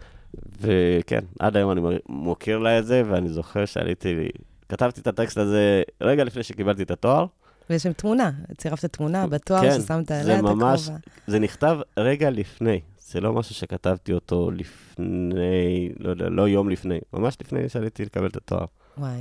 וכן, 0.61 1.21
עד 1.39 1.57
היום 1.57 1.73
אני 1.73 1.81
מוקיר 2.09 2.59
לה 2.59 2.79
את 2.79 2.87
זה, 2.87 3.03
ואני 3.11 3.29
זוכר 3.29 3.65
שעליתי, 3.65 4.29
כתבתי 4.69 5.01
את 5.01 5.07
הטקסט 5.07 5.39
הזה 5.39 5.83
רגע 6.01 6.25
לפני 6.25 6.43
שקיבלתי 6.43 6.83
את 6.83 6.91
התואר. 6.91 7.27
ויש 7.71 7.83
שם 7.83 7.93
תמונה, 7.93 8.31
צירפת 8.57 8.93
תמונה 8.93 9.27
בתואר 9.27 9.61
כן, 9.61 9.81
ששמת 9.81 10.07
זה 10.09 10.21
עליה 10.21 10.39
את 10.39 10.43
ממש- 10.43 10.83
הכובע. 10.89 10.99
זה 11.27 11.39
נכתב 11.39 11.79
רגע 11.97 12.31
לפני, 12.31 12.81
זה 12.99 13.21
לא 13.21 13.33
משהו 13.33 13.55
שכתבתי 13.55 14.13
אותו 14.13 14.51
לפני, 14.51 15.89
לא 16.01 16.11
יודע, 16.11 16.29
לא 16.29 16.49
יום 16.49 16.71
לפני, 16.71 16.99
ממש 17.13 17.37
לפני 17.41 17.69
שעליתי 17.69 18.05
לקבל 18.05 18.27
את 18.27 18.37
התואר. 18.37 18.65
וואי, 18.99 19.21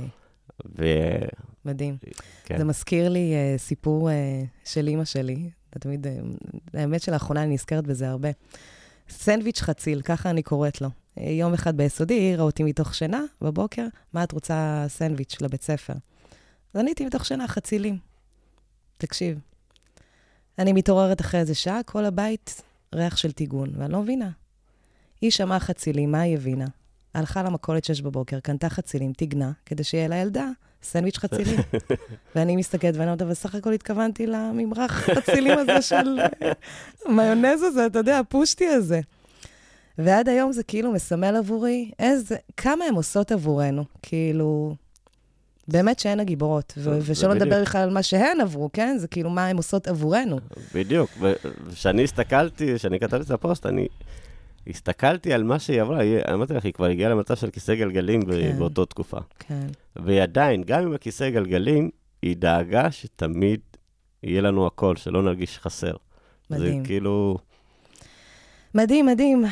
וכן, 0.74 1.26
מדהים. 1.64 1.96
זה 2.58 2.64
מזכיר 2.64 3.08
לי 3.08 3.34
uh, 3.34 3.58
סיפור 3.58 4.10
uh, 4.10 4.12
של 4.64 4.88
אימא 4.88 5.04
שלי. 5.04 5.50
אתה 5.70 5.78
תמיד, 5.78 6.06
uh, 6.06 6.10
האמת 6.74 7.02
שלאחרונה 7.02 7.42
אני 7.42 7.54
נזכרת 7.54 7.86
בזה 7.86 8.08
הרבה. 8.08 8.28
סנדוויץ' 9.08 9.60
חציל, 9.60 10.02
ככה 10.02 10.30
אני 10.30 10.42
קוראת 10.42 10.80
לו. 10.80 10.88
יום 11.16 11.54
אחד 11.54 11.76
ביסודי, 11.76 12.14
היא 12.14 12.26
העירה 12.26 12.44
אותי 12.44 12.62
מתוך 12.62 12.94
שינה, 12.94 13.22
בבוקר, 13.40 13.86
מה 14.12 14.24
את 14.24 14.32
רוצה 14.32 14.84
סנדוויץ' 14.88 15.40
לבית 15.40 15.62
ספר? 15.62 15.92
אז 16.74 16.80
עניתי 16.80 17.06
מתוך 17.06 17.24
שינה, 17.24 17.48
חצילים. 17.48 17.98
תקשיב, 18.98 19.38
אני 20.58 20.72
מתעוררת 20.72 21.20
אחרי 21.20 21.40
איזה 21.40 21.54
שעה, 21.54 21.82
כל 21.82 22.04
הבית 22.04 22.62
ריח 22.94 23.16
של 23.16 23.32
טיגון, 23.32 23.70
ואני 23.76 23.92
לא 23.92 24.02
מבינה. 24.02 24.30
היא 25.20 25.30
שמעה 25.30 25.60
חצילים, 25.60 26.12
מה 26.12 26.20
היא 26.20 26.36
הבינה? 26.36 26.66
הלכה 27.14 27.42
למכולת 27.42 27.84
שש 27.84 28.00
בבוקר, 28.00 28.40
קנתה 28.40 28.68
חצילים, 28.68 29.12
טיגנה, 29.12 29.52
כדי 29.66 29.84
שיהיה 29.84 30.08
לילדה 30.08 30.48
סנדוויץ' 30.82 31.18
חצילים. 31.18 31.60
ואני 32.34 32.56
מסתכלת 32.56 32.94
ואני 32.94 33.06
אומרת, 33.06 33.22
אבל 33.22 33.34
סך 33.34 33.54
הכל 33.54 33.72
התכוונתי 33.72 34.26
לממרח 34.26 34.92
חצילים 34.92 35.58
הזה 35.58 35.82
של 35.82 36.20
אה, 36.20 36.52
מיונז 37.16 37.62
הזה, 37.62 37.86
אתה 37.86 37.98
יודע, 37.98 38.18
הפושטי 38.18 38.66
הזה. 38.66 39.00
ועד 39.98 40.28
היום 40.28 40.52
זה 40.52 40.62
כאילו 40.62 40.92
מסמל 40.92 41.36
עבורי 41.36 41.90
איזה, 41.98 42.36
כמה 42.56 42.84
הן 42.84 42.94
עושות 42.94 43.32
עבורנו, 43.32 43.84
כאילו, 44.02 44.74
באמת 45.68 45.98
שהן 45.98 46.20
הגיבורות. 46.20 46.74
ו- 46.76 46.98
ושלא. 47.02 47.34
נדבר 47.34 47.62
בכלל 47.62 47.82
על 47.82 47.90
מה 47.90 48.02
שהן 48.02 48.40
עברו, 48.40 48.70
כן? 48.72 48.96
זה 48.98 49.08
כאילו 49.08 49.30
מה 49.30 49.46
הן 49.46 49.56
עושות 49.56 49.88
עבורנו. 49.88 50.38
בדיוק, 50.74 51.10
וכשאני 51.20 52.04
הסתכלתי, 52.04 52.74
כשאני 52.76 53.00
כתבתי 53.00 53.24
את 53.24 53.30
הפוסט, 53.30 53.66
אני 53.66 53.86
הסתכלתי 54.66 55.32
על 55.32 55.42
מה 55.42 55.58
שהיא 55.58 55.80
עברה, 55.80 56.00
היא- 56.00 56.20
אמרתי 56.34 56.54
לך, 56.54 56.64
היא 56.64 56.72
כבר 56.72 56.86
הגיעה 56.86 57.10
למצב 57.10 57.36
של 57.36 57.50
כיסא 57.50 57.74
גלגלים 57.74 58.22
כן. 58.22 58.58
באותה 58.58 58.86
תקופה. 58.86 59.18
כן, 59.38 59.66
והיא 59.96 60.22
עדיין, 60.22 60.62
גם 60.62 60.82
עם 60.82 60.94
הכיסא 60.94 61.30
גלגלים, 61.30 61.90
היא 62.22 62.36
דאגה 62.36 62.90
שתמיד 62.90 63.60
יהיה 64.22 64.40
לנו 64.40 64.66
הכל, 64.66 64.96
שלא 64.96 65.22
נרגיש 65.22 65.58
חסר. 65.58 65.94
מדהים. 66.50 66.80
זה 66.82 66.86
כאילו... 66.86 67.38
מדהים, 68.74 69.06
מדהים. 69.06 69.44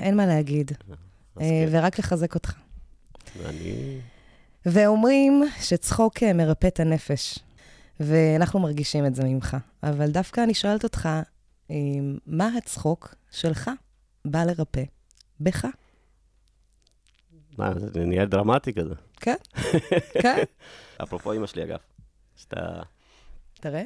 אין 0.00 0.16
מה 0.16 0.26
להגיד. 0.26 0.72
אז 1.36 1.42
אה, 1.42 1.48
כן, 1.66 1.68
ורק 1.70 1.98
לחזק 1.98 2.34
אותך. 2.34 2.52
אני... 3.46 3.98
ואומרים 4.66 5.42
שצחוק 5.60 6.22
אה, 6.22 6.32
מרפא 6.32 6.66
את 6.66 6.80
הנפש, 6.80 7.38
ואנחנו 8.00 8.60
מרגישים 8.60 9.06
את 9.06 9.14
זה 9.14 9.24
ממך. 9.24 9.56
אבל 9.82 10.10
דווקא 10.10 10.40
אני 10.40 10.54
שואלת 10.54 10.84
אותך, 10.84 11.08
אה, 11.70 11.76
מה 12.26 12.50
הצחוק 12.58 13.14
שלך 13.30 13.70
בא 14.24 14.44
לרפא 14.44 14.82
בך? 15.40 15.66
מה, 17.58 17.72
זה 17.76 18.04
נהיה 18.04 18.24
דרמטי 18.24 18.72
כזה. 18.72 18.94
כן? 19.16 19.36
כן? 20.22 20.42
אפרופו 21.02 21.32
אמא 21.32 21.46
שלי, 21.46 21.64
אגב. 21.64 21.78
שאתה... 22.36 22.82
תראה, 23.54 23.82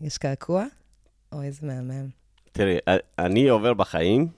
יש 0.00 0.18
קעקוע? 0.18 0.64
אוי, 1.32 1.46
איזה 1.46 1.66
מהמם. 1.66 2.08
תראי, 2.52 2.78
אני 3.18 3.48
עובר 3.48 3.74
בחיים, 3.74 4.28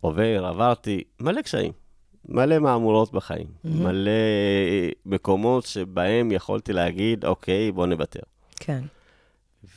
עובר, 0.00 0.46
עברתי 0.46 1.04
מלא 1.20 1.42
קשיים, 1.42 1.72
מלא 2.28 2.58
מהמורות 2.58 3.12
בחיים. 3.12 3.46
מלא 3.64 4.10
מקומות 5.06 5.66
שבהם 5.66 6.32
יכולתי 6.32 6.72
להגיד, 6.72 7.24
אוקיי, 7.24 7.72
בוא 7.72 7.86
נוותר. 7.86 8.20
כן, 8.56 8.84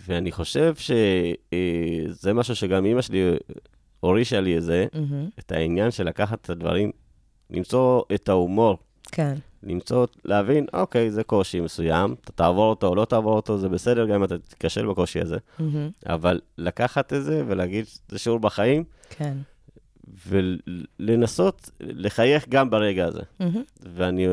ואני 0.05 0.31
חושב 0.31 0.75
שזה 0.75 2.33
משהו 2.33 2.55
שגם 2.55 2.85
אימא 2.85 3.01
שלי 3.01 3.37
הורישה 4.01 4.41
לי 4.41 4.57
את 4.57 4.63
זה, 4.63 4.85
מהמם. 4.93 5.29
את 5.39 5.51
העניין 5.51 5.91
של 5.91 6.03
לקחת 6.03 6.41
את 6.41 6.49
הדברים, 6.49 6.91
למצוא 7.49 8.01
את 8.13 8.29
ההומור, 8.29 8.77
כן, 9.11 9.35
למצוא, 9.63 10.07
להבין, 10.25 10.65
אוקיי, 10.73 11.11
זה 11.11 11.23
קושי 11.23 11.59
מסוים, 11.59 12.15
אתה 12.23 12.31
תעבור 12.31 12.69
אותו 12.69 12.87
או 12.87 12.95
לא 12.95 13.05
תעבור 13.05 13.35
אותו, 13.35 13.57
זה 13.57 13.69
בסדר 13.69 14.05
גם 14.05 14.15
אם 14.15 14.23
אתה 14.23 14.37
תיכשל 14.37 14.87
בקושי 14.87 15.21
הזה, 15.21 15.37
מהמם. 15.59 15.89
אבל 16.05 16.39
לקחת 16.57 17.13
את 17.13 17.23
זה 17.23 17.43
ולהגיד, 17.47 17.85
זה 18.09 18.19
שיעור 18.19 18.39
בחיים, 18.39 18.83
כן. 19.09 19.37
ולנסות 20.27 21.69
לחייך 21.79 22.49
גם 22.49 22.69
ברגע 22.69 23.05
הזה. 23.05 23.21
מהמם. 23.39 23.63
ואני, 23.95 24.27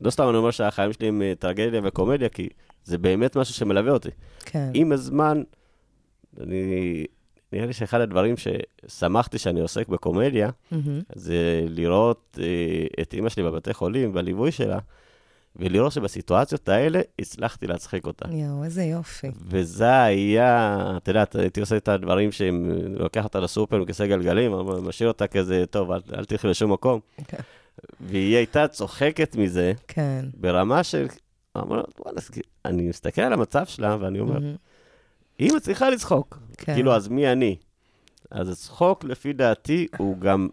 לא 0.00 0.10
סתם 0.10 0.28
אני 0.28 0.36
אומר 0.36 0.50
שהחיים 0.50 0.92
שלי 0.92 1.08
הם 1.08 1.22
אה, 1.22 1.32
טרגדיה 1.38 1.80
וקומדיה, 1.84 2.28
כי 2.28 2.48
זה 2.84 2.98
באמת 2.98 3.36
משהו 3.36 3.54
שמלווה 3.54 3.92
אותי. 3.92 4.10
כן. 4.44 4.70
עם 4.74 4.92
הזמן, 4.92 5.42
אני, 6.40 7.04
נראה 7.52 7.66
לי 7.66 7.72
שאחד 7.72 8.00
הדברים 8.00 8.34
ששמחתי 8.36 9.38
שאני 9.38 9.60
עוסק 9.60 9.88
בקומדיה, 9.88 10.50
מהמם. 10.70 11.00
זה 11.14 11.64
לראות 11.68 12.38
אה, 12.42 13.02
את 13.02 13.14
אימא 13.14 13.28
שלי 13.28 13.42
בבתי 13.42 13.74
חולים, 13.74 14.12
בליווי 14.12 14.52
שלה, 14.52 14.78
ולראות 15.56 15.92
שבסיטואציות 15.92 16.68
האלה 16.68 17.00
הצלחתי 17.18 17.66
להצחיק 17.66 18.06
אותה. 18.06 18.28
יואו, 18.30 18.64
איזה 18.64 18.82
יופי. 18.82 19.30
וזה 19.48 20.02
היה, 20.02 20.78
את 20.96 21.08
יודעת, 21.08 21.36
הייתי 21.36 21.60
עושה 21.60 21.76
את 21.76 21.88
הדברים 21.88 22.32
שהם, 22.32 22.70
לוקח 22.98 23.24
אותה 23.24 23.40
לסופר 23.40 23.76
עם 23.76 23.84
כיסא 23.84 24.06
גלגלים, 24.06 24.52
משאיר 24.82 25.08
אותה 25.08 25.26
כזה, 25.26 25.64
טוב, 25.70 25.90
אל, 25.90 26.00
אל 26.14 26.24
תלכי 26.24 26.48
לשום 26.48 26.72
מקום. 26.72 27.00
כן. 27.28 27.38
והיא 28.00 28.36
הייתה 28.36 28.68
צוחקת 28.68 29.36
מזה 29.36 29.72
כן. 29.88 30.24
ברמה 30.34 30.84
של, 30.84 31.06
אז 31.54 32.30
אני 32.64 32.88
מסתכל 32.88 33.22
על 33.22 33.32
המצב 33.32 33.66
שלה 33.66 33.96
ואני 34.00 34.20
אומר, 34.20 34.38
מהמם. 34.38 34.56
היא 35.44 35.56
מצליחה 35.56 35.90
לצחוק. 35.90 36.38
כן. 36.58 36.74
כאילו, 36.74 36.94
אז 36.94 37.08
מי 37.08 37.32
אני? 37.32 37.56
אז 38.30 38.48
הצחוק, 38.48 39.04
לפי 39.04 39.32
דעתי, 39.32 39.86
הוא 39.98 40.18
גם 40.18 40.48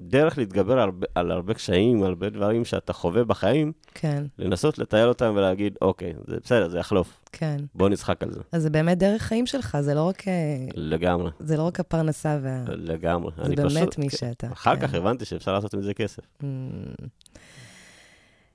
דרך 0.00 0.38
להתגבר 0.38 0.72
על, 0.72 0.78
הרבה- 0.78 1.06
על 1.14 1.30
הרבה 1.30 1.54
קשיים, 1.54 2.02
על 2.02 2.08
הרבה 2.08 2.30
דברים 2.30 2.64
שאתה 2.64 2.92
חווה 2.92 3.24
בחיים, 3.24 3.72
כן, 3.94 4.24
לנסות 4.38 4.78
לתאר 4.78 5.08
אותם 5.08 5.32
ולהגיד, 5.36 5.76
אוקיי, 5.82 6.12
זה 6.26 6.36
בסדר, 6.44 6.68
זה 6.68 6.78
יחלוף, 6.78 7.20
כן. 7.32 7.56
בוא 7.74 7.88
נצחק 7.88 8.22
על 8.22 8.32
זה. 8.32 8.40
אז 8.52 8.62
זה 8.62 8.70
באמת 8.70 8.98
דרך 8.98 9.22
חיים 9.22 9.46
שלך, 9.46 9.78
זה 9.80 9.94
לא 9.94 10.02
רק, 10.02 10.28
אה, 10.28 10.32
לגמרי, 10.74 11.30
זה 11.38 11.56
לא 11.56 11.62
רק 11.62 11.80
הפרנסה 11.80 12.38
וה... 12.42 12.64
לגמרי. 12.68 13.32
זה 13.36 13.54
באמת 13.56 13.68
פשוט- 13.88 13.98
מי 13.98 14.10
שאתה. 14.10 14.46
אחר 14.52 14.76
כן. 14.76 14.86
כך 14.86 14.94
הבנתי 14.94 15.24
שאפשר 15.24 15.52
לעשות 15.54 15.74
מזה 15.74 15.94
כסף. 15.94 16.22
Mm. 16.42 16.44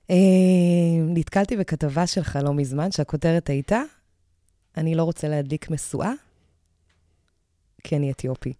אה, 0.09 0.15
נתקלתי 1.07 1.57
בכתבה 1.57 2.07
שלך 2.07 2.39
לא 2.43 2.53
מזמן, 2.53 2.91
שהכותרת 2.91 3.49
הייתה, 3.49 3.81
אני 4.78 4.95
לא 4.95 5.03
רוצה 5.03 5.28
להדליק 5.28 5.69
משואה, 5.69 6.11
כי 7.84 7.95
אני 7.95 8.11
אתיופי. 8.11 8.53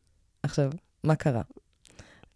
עכשיו, 0.44 0.72
מה 1.04 1.16
קרה? 1.16 1.42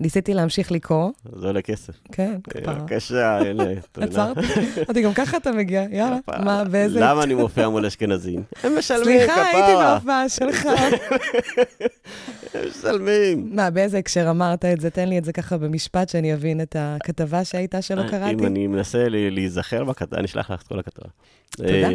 ניסיתי 0.01 0.34
להמשיך 0.34 0.71
לקרוא, 0.71 1.11
זה 1.36 1.47
עולה 1.47 1.61
כסף. 1.61 1.93
כן, 2.11 2.38
כפרה. 2.43 2.73
בבקשה, 2.73 3.38
הנה, 3.38 3.63
תודה. 3.91 4.07
עצרתי, 4.07 4.47
אמרתי, 4.77 5.01
גם 5.01 5.13
ככה 5.13 5.38
אתה 5.38 5.51
מגיע, 5.51 5.86
יאללה, 5.91 6.17
כפרה. 6.21 6.45
מה, 6.45 6.63
באיזה... 6.63 6.99
למה 6.99 7.23
אני 7.23 7.34
מופיע 7.34 7.69
מול 7.69 7.86
אשכנזים? 7.86 8.43
הם 8.63 8.77
משלמים, 8.77 9.19
סליחה, 9.19 9.45
הייתי 9.45 9.71
כפרה. 9.71 9.95
בהופעה 9.95 10.30
שלך. 10.30 10.65
הם 12.53 12.61
משלמים. 12.69 13.49
מה, 13.55 13.69
באיזה 13.69 13.97
הקשר 13.97 14.30
אמרת 14.30 14.65
את 14.65 14.82
זה? 14.82 14.89
תן 14.89 15.09
לי 15.09 15.17
את 15.17 15.25
זה 15.25 15.34
ככה 15.34 15.57
במשפט, 15.57 16.09
שאני 16.09 16.34
אבין 16.34 16.61
את 16.61 16.75
הכתבה 16.80 17.43
שהייתה 17.43 17.82
שלא 17.82 18.01
אם 18.01 18.09
קראתי. 18.09 18.45
אני 18.45 18.67
מנסה 18.67 19.05
להיזכר 19.09 19.84
בכתבה, 19.84 20.17
אני 20.17 20.25
אשלח 20.25 20.51
לך 20.51 20.61
את 20.61 20.67
כל 20.67 20.80
הכתבה. 20.80 21.09
תודה. 21.49 21.89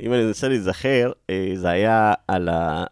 אם 0.00 0.12
אני 0.12 0.24
מנסה 0.24 0.48
להיזכר, 0.48 1.12
אה, 1.30 1.52
זה 1.54 1.68
היה 1.70 2.14
על 2.28 2.48
ה... 2.48 2.84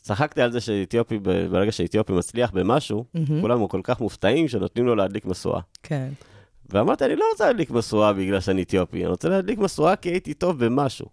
צחקתי 0.00 0.42
על 0.42 0.52
זה 0.52 0.60
שאתיופי, 0.60 1.18
ברגע 1.50 1.72
שאתיופי 1.72 2.12
מצליח 2.12 2.50
במשהו, 2.50 3.04
מהמם. 3.14 3.40
כולם 3.40 3.66
כל 3.66 3.80
כך 3.84 4.00
מופתעים 4.00 4.48
שנותנים 4.48 4.86
לו 4.86 4.94
להדליק 4.94 5.24
משואה. 5.24 5.60
כן, 5.82 6.08
ואמרתי, 6.70 7.04
אני 7.04 7.16
לא 7.16 7.24
רוצה 7.32 7.46
להדליק 7.46 7.70
משואה 7.70 8.12
בגלל 8.12 8.40
שאני 8.40 8.62
אתיופי, 8.62 8.98
אני 8.98 9.06
רוצה 9.06 9.28
להדליק 9.28 9.58
משואה 9.58 9.96
כי 9.96 10.08
הייתי 10.08 10.34
טוב 10.34 10.64
במשהו. 10.64 11.06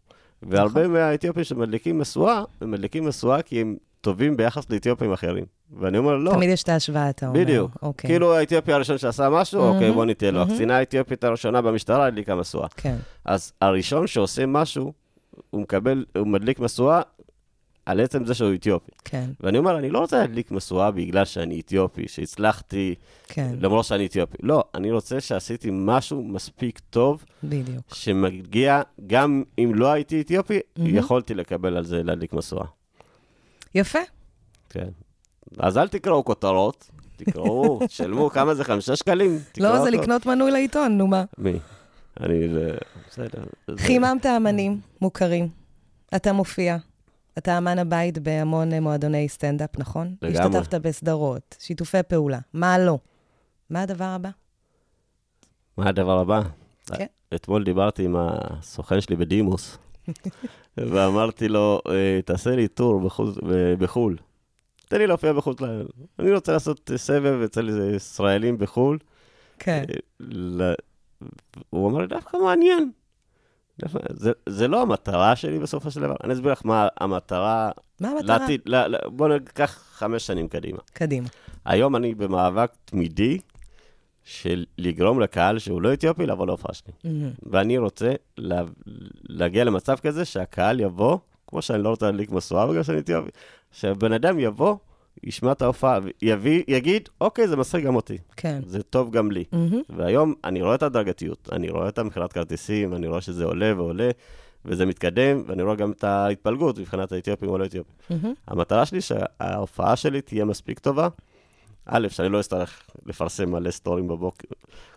והרבה 0.44 0.82
נכון. 0.82 0.94
מהאתיופים 0.94 1.44
שמדליקים 1.44 2.00
משואה, 2.00 2.44
הם 2.62 2.72
מדליקים 2.72 3.08
משואה 3.08 3.42
כי 3.42 3.62
הם 3.62 3.76
טובים 4.02 4.38
ביחס 4.38 4.70
לאתיופים 4.70 5.14
אחרים. 5.14 5.46
ואני 5.80 5.98
אומר, 5.98 6.16
לא, 6.16 6.32
תמיד 6.32 6.50
יש 6.50 6.64
את 6.64 6.70
ההשוואה, 6.70 7.10
אתה 7.10 7.28
אומר. 7.28 7.40
בדיוק. 7.40 7.72
אוקיי. 7.82 8.10
כאילו 8.10 8.36
האתיופי 8.36 8.74
הראשון 8.74 8.98
שעשה 8.98 9.30
משהו, 9.30 9.62
אוקיי, 9.62 9.82
מהמם, 9.82 9.94
בוא 9.94 10.06
ניתן 10.06 10.34
לו. 10.34 10.40
מהמם. 10.40 10.52
הקצינה 10.52 10.78
האתיופית 10.78 11.24
הראשונה 11.24 11.62
במשטרה 11.62 12.06
הדליקה 12.06 12.36
משואה. 12.36 12.68
כן, 12.78 12.96
אז 13.26 13.54
הראשון 13.62 14.08
שעושה 14.08 14.46
משהו, 14.46 14.94
הוא 15.50 15.62
מקבל, 15.62 16.06
הוא 16.18 16.28
מדליק 16.28 16.60
משואה 16.60 17.02
על 17.86 18.00
עצם 18.00 18.26
זה 18.26 18.34
שהוא 18.34 18.54
אתיופי. 18.54 18.92
כן, 19.06 19.30
ואני 19.40 19.58
אומר, 19.58 19.78
אני 19.78 19.90
לא 19.90 20.00
רוצה 20.00 20.18
להדליק 20.18 20.52
משואה 20.52 20.92
בגלל 20.92 21.26
שאני 21.26 21.60
אתיופי, 21.60 22.08
שהצלחתי, 22.08 22.96
כן, 23.28 23.56
למרות 23.60 23.86
שאני 23.86 24.06
אתיופי. 24.06 24.38
לא, 24.44 24.64
אני 24.76 24.92
רוצה 24.92 25.22
שעשיתי 25.22 25.70
משהו 25.72 26.24
מספיק 26.24 26.80
טוב, 26.90 27.26
בדיוק. 27.44 27.94
שמגיע, 27.94 28.82
גם 29.08 29.44
אם 29.60 29.72
לא 29.76 29.92
הייתי 29.92 30.22
אתיופי, 30.22 30.60
מהמם. 30.78 30.96
יכולתי 30.96 31.34
לקבל 31.34 31.78
על 31.78 31.86
זה 31.86 32.04
להדליק 32.04 32.34
משואה. 32.34 32.66
יפה. 33.76 34.00
כן. 34.70 34.90
אז 35.60 35.78
אל 35.78 35.88
תקראו 35.88 36.26
כותרות, 36.26 36.90
תקראו, 37.16 37.80
תשלמו, 37.88 38.30
כמה 38.30 38.54
זה? 38.56 38.64
חמישה 38.64 38.96
שקלים? 38.96 39.40
לא, 39.58 39.84
זה. 39.84 39.90
לקנות 39.90 40.26
מנוי 40.26 40.52
לעיתון, 40.52 40.98
נו 40.98 41.08
מה. 41.08 41.24
מי? 41.38 41.60
אני... 42.20 42.48
בסדר. 43.10 43.44
חיממת 43.78 44.26
אמנים 44.26 44.80
מוכרים. 45.02 45.48
אתה 46.16 46.34
מופיע. 46.34 46.78
אתה 47.38 47.58
אמן 47.58 47.80
הבית 47.80 48.18
בהמון 48.18 48.74
אה, 48.74 48.80
מועדוני 48.80 49.30
סטנדאפ, 49.30 49.70
נכון? 49.80 50.16
לגמרי. 50.22 50.60
השתתפת 50.60 50.82
בסדרות, 50.82 51.56
שיתופי 51.60 52.04
פעולה. 52.08 52.40
מה 52.54 52.80
לא? 52.80 52.98
מה 53.70 53.82
הדבר 53.82 54.06
הבא? 54.06 54.30
מה 55.78 55.90
הדבר 55.90 56.20
הבא? 56.20 56.42
כן. 56.96 57.06
אתמול 57.36 57.64
דיברתי 57.64 58.06
עם 58.06 58.16
הסוכן 58.20 59.02
שלי 59.02 59.16
בדימוס, 59.16 59.78
ואמרתי 60.78 61.48
לו, 61.48 61.82
אה, 61.90 62.20
תעשה 62.26 62.56
לי 62.56 62.68
טור 62.68 63.00
בחו"ל- 63.00 63.40
ב- 63.48 63.74
בחו"ל. 63.84 64.18
תן 64.92 64.98
לי 64.98 65.08
להופיע 65.08 65.34
בחו"ל. 65.34 65.56
אני 66.20 66.34
רוצה 66.34 66.52
לעשות 66.52 66.92
אה, 66.92 66.98
סבב 66.98 67.42
אצל 67.42 67.68
איזה 67.68 67.92
ישראלים 67.96 68.58
בחו"ל. 68.58 68.98
כן. 69.60 69.84
אה, 70.62 70.74
הוא 71.70 71.90
אמר 71.90 72.00
לי, 72.02 72.08
דווקא 72.08 72.38
מעניין. 72.38 72.92
זה, 74.10 74.32
זה 74.50 74.68
לא 74.68 74.82
המטרה 74.82 75.36
שלי 75.36 75.60
בסופו 75.60 75.92
של 75.92 76.02
דבר. 76.02 76.16
אני 76.24 76.34
אסביר 76.34 76.52
לך 76.52 76.62
מה 76.66 76.88
המטרה 77.00 77.72
מה 78.00 78.10
המטרה? 78.10 78.38
לעתיד. 78.38 78.62
ל- 78.66 78.76
ל- 78.96 79.08
בוא 79.08 79.28
ניקח 79.28 79.84
חמש 79.92 80.28
שנים 80.28 80.48
קדימה. 80.48 80.80
קדימה. 80.94 81.28
היום 81.66 81.96
אני 81.96 82.16
במאבק 82.16 82.72
תמידי 82.86 83.38
של 84.24 84.66
לגרום 84.78 85.20
לקהל 85.20 85.60
שהוא 85.60 85.82
לא 85.82 85.94
אתיופי 85.94 86.26
לבוא 86.26 86.48
להופעה 86.48 86.74
שלי. 86.74 86.94
מהמם. 87.04 87.30
ואני 87.44 87.78
רוצה 87.78 88.12
לה, 88.38 88.62
להגיע 89.24 89.64
למצב 89.64 89.96
כזה 89.98 90.26
שהקהל 90.26 90.80
יבוא, 90.80 91.18
כמו 91.48 91.62
שאני 91.62 91.84
לא 91.84 91.90
רוצה 91.90 92.06
להדליק 92.06 92.32
משואה 92.32 92.68
בגלל 92.68 92.84
שאני 92.84 93.00
אתיופי, 93.00 93.30
שהבן 93.72 94.14
אדם 94.14 94.40
יבוא, 94.40 94.76
ישמע 95.24 95.52
את 95.52 95.62
ההופעה, 95.62 96.00
ויביא, 96.04 96.64
יגיד, 96.68 97.10
אוקיי, 97.22 97.48
זה 97.48 97.56
מצחיק 97.58 97.86
גם 97.86 97.96
אותי, 97.96 98.18
כן. 98.38 98.60
זה 98.66 98.84
טוב 98.84 99.12
גם 99.12 99.32
לי. 99.32 99.44
מהמם. 99.52 99.82
והיום 99.90 100.34
אני 100.44 100.62
רואה 100.62 100.76
את 100.76 100.84
הדרגתיות, 100.84 101.50
אני 101.52 101.70
רואה 101.70 101.90
את 101.90 101.98
המכירת 101.98 102.34
כרטיסים, 102.34 102.94
אני 102.94 103.08
רואה 103.08 103.22
שזה 103.22 103.46
עולה 103.46 103.74
ועולה, 103.78 104.10
וזה 104.66 104.86
מתקדם, 104.86 105.44
ואני 105.48 105.64
רואה 105.64 105.76
גם 105.76 105.92
את 105.92 106.04
ההתפלגות 106.04 106.80
מבחינת 106.80 107.12
האתיופים 107.12 107.50
או 107.50 107.58
לא 107.58 107.66
אתיופים. 107.66 107.94
מהמם. 108.10 108.34
המטרה 108.48 108.86
שלי 108.86 109.02
שההופעה 109.02 109.96
שלי 109.96 110.22
תהיה 110.22 110.46
מספיק 110.46 110.80
טובה. 110.80 111.08
א', 111.86 112.08
שאני 112.10 112.30
לא 112.30 112.40
אצטרך 112.40 112.82
לפרסם 113.06 113.52
מלא 113.52 113.72
סטורים 113.72 114.08
בבוקר 114.08 114.48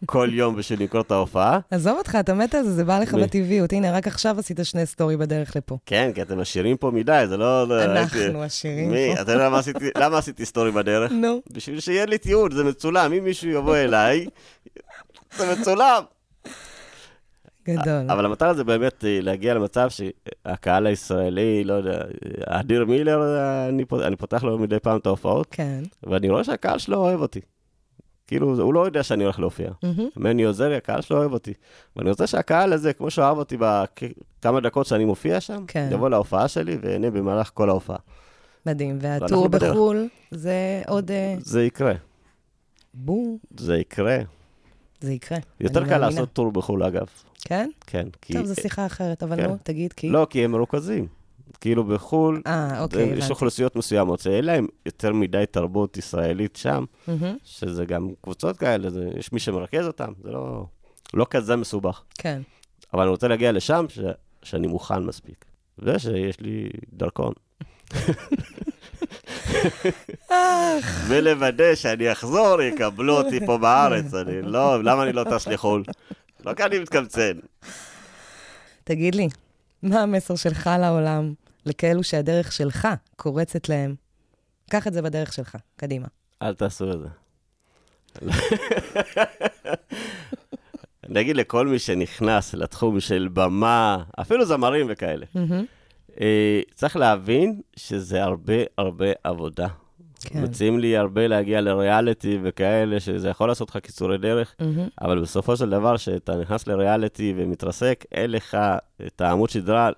כל 0.06 0.28
יום 0.32 0.56
בשביל 0.56 0.80
למכור 0.82 1.00
את 1.00 1.10
ההופעה. 1.10 1.58
עזוב 1.70 1.98
אותך, 1.98 2.16
אתה 2.20 2.34
מת 2.34 2.54
על 2.54 2.64
זה, 2.64 2.72
זה 2.72 2.84
בא 2.84 2.98
לך? 2.98 3.14
בטבעיות. 3.14 3.72
הנה, 3.72 3.92
רק 3.92 4.06
עכשיו 4.06 4.38
עשית 4.38 4.60
שני 4.62 4.86
סטורי 4.86 5.16
בדרך 5.16 5.56
לפה. 5.56 5.78
כן, 5.86 6.10
כי 6.14 6.22
אתם 6.22 6.40
עשירים 6.40 6.76
פה 6.76 6.90
מדי, 6.90 7.24
זה 7.28 7.36
לא... 7.36 7.68
לא, 7.68 7.84
אנחנו 7.84 8.42
עשירים? 8.42 8.90
פה. 8.90 9.22
אתה 9.22 9.32
יודע 9.32 9.48
למה 10.02 10.18
עשיתי 10.18 10.44
סטורי 10.44 10.70
בדרך? 10.70 11.12
נו, 11.12 11.42
בשביל 11.52 11.80
שיהיה 11.80 12.06
לי 12.06 12.18
תיעוד, 12.18 12.52
זה 12.52 12.64
מצולם. 12.64 13.12
אם 13.12 13.24
מישהו 13.24 13.50
יבוא 13.50 13.76
אליי, 13.76 14.26
זה 15.36 15.52
מצולם. 15.52 16.02
גדול. 17.68 18.10
אבל 18.10 18.24
המטרה 18.24 18.54
זה 18.54 18.64
באמת 18.64 19.04
אה, 19.04 19.18
להגיע 19.22 19.54
למצב 19.54 19.88
שהקהל 19.90 20.86
הישראלי, 20.86 21.64
לא 21.64 21.72
יודע, 21.74 21.98
אדיר 22.46 22.84
מילר, 22.84 23.20
אני 23.68 23.84
פות- 23.84 24.02
אני 24.02 24.16
פותח 24.16 24.44
לו 24.44 24.58
מדי 24.58 24.78
פעם 24.78 24.96
את 24.98 25.06
ההופעות, 25.06 25.46
כן. 25.50 25.82
ואני 26.02 26.30
רואה 26.30 26.44
שהקהל 26.44 26.78
שלו 26.78 26.96
אוהב 26.96 27.20
אותי. 27.20 27.40
כאילו, 28.26 28.60
הוא 28.62 28.74
לא 28.74 28.86
יודע 28.86 29.02
שאני 29.02 29.24
הולך 29.24 29.40
להופיע. 29.40 29.70
מהמם. 29.82 30.08
מני 30.16 30.44
עוזר 30.44 30.68
לי, 30.68 30.76
הקהל 30.76 31.00
שלו 31.00 31.16
אוהב 31.18 31.32
אותי. 31.32 31.52
ואני 31.96 32.10
רוצה 32.10 32.26
שהקהל 32.26 32.72
הזה, 32.72 32.92
כמו 32.92 33.10
שהוא 33.10 33.24
אהב 33.24 33.38
אותי 33.38 33.56
בכמה 33.60 34.60
דקות 34.60 34.86
שאני 34.86 35.04
מופיע 35.04 35.40
שם, 35.40 35.64
כן. 35.68 35.88
יבוא 35.92 36.08
להופעה 36.10 36.48
שלי 36.48 36.78
ויהנה 36.82 37.10
במהלך 37.10 37.50
כל 37.54 37.68
ההופעה. 37.68 37.96
מדהים. 38.66 38.98
והטור. 39.00 39.48
בחו"ל, 39.48 40.08
זה 40.30 40.82
עוד 40.88 41.10
אה, 41.10 41.34
זה 41.38 41.64
יקרה, 41.64 41.92
בום, 42.94 43.38
זה 43.56 43.76
יקרה. 43.76 44.18
זה 45.00 45.12
יקרה. 45.12 45.38
יותר 45.60 45.80
קל 45.84 45.90
מאמינה. 45.90 46.08
לעשות 46.08 46.32
טור 46.32 46.52
בחו"ל, 46.52 46.82
אגב. 46.82 47.06
כן? 47.44 47.70
כן, 47.86 48.08
כי... 48.22 48.32
טוב, 48.32 48.44
זו 48.44 48.54
שיחה 48.54 48.86
אחרת, 48.86 49.22
אבל 49.22 49.36
כן. 49.36 49.46
נו, 49.46 49.56
תגיד, 49.62 49.92
כי... 49.92 50.10
לא, 50.10 50.26
כי 50.30 50.44
הם 50.44 50.52
מרוכזים. 50.52 51.06
כאילו 51.60 51.84
בחו"ל, 51.84 52.42
אה, 52.46 52.82
אוקיי, 52.82 53.12
יש. 53.18 53.30
אוכלוסיות 53.30 53.76
מסוימות 53.76 54.20
שאין 54.20 54.44
להם 54.44 54.66
יותר 54.86 55.12
מדי 55.12 55.44
תרבות 55.50 55.96
ישראלית 55.96 56.56
שם, 56.56 56.84
מהמם, 57.08 57.36
שזה 57.44 57.84
גם 57.84 58.08
קבוצות 58.20 58.56
כאלה, 58.56 58.90
זה, 58.90 59.08
יש 59.18 59.32
מי 59.32 59.40
שמרכז 59.40 59.86
אותם, 59.86 60.12
זה 60.22 60.30
לא, 60.30 60.66
לא 61.14 61.26
כזה 61.30 61.56
מסובך. 61.56 62.02
כן. 62.18 62.42
אבל 62.94 63.02
אני 63.02 63.10
רוצה 63.10 63.28
להגיע 63.28 63.52
לשם 63.52 63.86
ש, 63.88 63.98
שאני 64.42 64.66
מוכן 64.66 65.02
מספיק, 65.02 65.44
ושיש 65.78 66.40
לי 66.40 66.68
דרכון. 66.92 67.32
ולוודא 71.08 71.74
שאני 71.74 72.12
אחזור, 72.12 72.62
יקבלו 72.62 73.16
אותי 73.16 73.46
פה 73.46 73.58
בארץ. 73.58 74.14
אני 74.14 74.42
לא, 74.42 74.84
למה 74.84 75.02
אני 75.02 75.12
לא 75.12 75.24
טס 75.24 75.46
לחו"ל? 75.48 75.82
לא 76.44 76.54
כי 76.54 76.62
אני 76.62 76.78
מתקמצן. 76.78 77.38
תגיד 78.84 79.14
לי, 79.14 79.28
מה 79.82 80.02
המסר 80.02 80.36
שלך 80.36 80.70
לעולם, 80.80 81.34
לכאלו 81.66 82.04
שהדרך 82.04 82.52
שלך 82.52 82.88
קורצת 83.16 83.68
להם? 83.68 83.94
קח 84.70 84.86
את 84.86 84.92
זה 84.92 85.02
בדרך 85.02 85.32
שלך, 85.32 85.56
קדימה. 85.76 86.06
אל 86.42 86.54
תעשו 86.54 86.92
את 86.92 86.98
זה. 87.00 87.08
אני 91.10 91.20
אגיד 91.20 91.36
לכל 91.36 91.66
מי 91.66 91.78
שנכנס 91.78 92.54
לתחום 92.54 93.00
של 93.00 93.28
במה, 93.32 94.02
אפילו 94.20 94.44
זמרים 94.44 94.86
וכאלה, 94.88 95.26
אה, 96.20 96.60
צריך 96.74 96.96
להבין 96.96 97.60
שזה 97.76 98.22
הרבה 98.22 98.54
הרבה 98.78 99.06
עבודה. 99.24 99.68
כן. 100.24 100.42
מציעים 100.42 100.78
לי 100.78 100.96
הרבה 100.96 101.26
להגיע 101.26 101.60
לריאליטי 101.60 102.38
וכאלה, 102.42 103.00
שזה 103.00 103.28
יכול 103.28 103.48
לעשות 103.48 103.70
לך 103.70 103.76
קיצורי 103.76 104.18
דרך, 104.18 104.54
מהמם, 104.60 104.88
אבל 105.00 105.20
בסופו 105.20 105.56
של 105.56 105.70
דבר, 105.70 105.96
כשאתה 105.96 106.36
נכנס 106.36 106.66
לריאליטי 106.66 107.34
ומתרסק, 107.36 108.04
אין 108.12 108.30
לך 108.30 108.56
את 109.06 109.20
העמוד 109.20 109.50
שדרה 109.50 109.90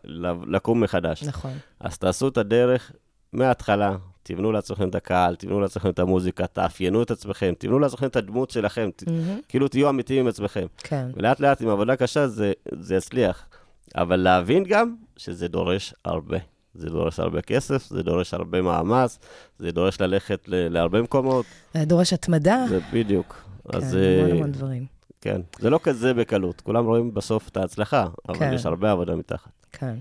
לקום 0.46 0.80
מחדש. 0.80 1.22
נכון. 1.22 1.52
אז 1.80 1.98
תעשו 1.98 2.28
את 2.28 2.38
הדרך 2.38 2.92
מההתחלה, 3.32 3.96
תבנו 4.22 4.52
לעצמכם 4.52 4.88
את 4.88 4.94
הקהל, 4.94 5.36
תבנו 5.36 5.60
לעצמכם 5.60 5.88
את 5.88 5.98
המוזיקה, 5.98 6.46
תאפיינו 6.46 7.02
את 7.02 7.10
עצמכם, 7.10 7.52
תבנו 7.58 7.78
לעצמכם 7.78 8.06
את 8.06 8.16
הדמות 8.16 8.50
שלכם, 8.50 8.90
מהמם, 9.06 9.40
כאילו 9.48 9.68
תהיו 9.68 9.88
אמיתיים 9.88 10.20
עם 10.20 10.26
עצמכם. 10.26 10.66
כן. 10.78 11.06
ולאט 11.14 11.40
לאט 11.40 11.62
עם 11.62 11.68
עבודה 11.68 11.96
קשה 11.96 12.28
זה, 12.28 12.52
זה 12.72 12.94
יצליח. 12.94 13.46
אבל 13.94 14.16
להבין 14.16 14.64
גם 14.64 14.94
שזה 15.16 15.48
דורש 15.48 15.94
הרבה. 16.04 16.38
זה 16.78 16.90
דורש 16.90 17.20
הרבה 17.20 17.42
כסף, 17.42 17.86
זה 17.90 18.02
דורש 18.02 18.34
הרבה 18.34 18.62
מאמץ, 18.62 19.18
זה 19.58 19.70
דורש 19.72 20.00
ללכת 20.00 20.48
ל- 20.48 20.68
להרבה 20.68 21.02
מקומות, 21.02 21.44
זה 21.74 21.84
דורש 21.84 22.12
התמדה. 22.12 22.64
זה 22.68 22.80
בדיוק. 22.92 23.42
כן, 23.72 23.76
אז 23.78 23.94
המון 23.94 24.30
אה, 24.30 24.34
המון 24.36 24.52
דברים. 24.52 24.86
כן, 25.20 25.40
זה 25.58 25.70
לא 25.70 25.80
כזה 25.82 26.14
בקלות. 26.14 26.60
כולם 26.60 26.84
רואים 26.84 27.14
בסוף 27.14 27.48
את 27.48 27.56
ההצלחה, 27.56 28.06
אבל 28.28 28.38
כן. 28.38 28.52
יש 28.54 28.66
הרבה 28.66 28.92
עבודה 28.92 29.16
מתחת. 29.16 29.50
כן. 29.72 29.94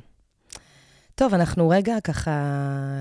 טוב, 1.18 1.34
אנחנו 1.34 1.70
רגע 1.70 1.96
ככה 2.04 2.32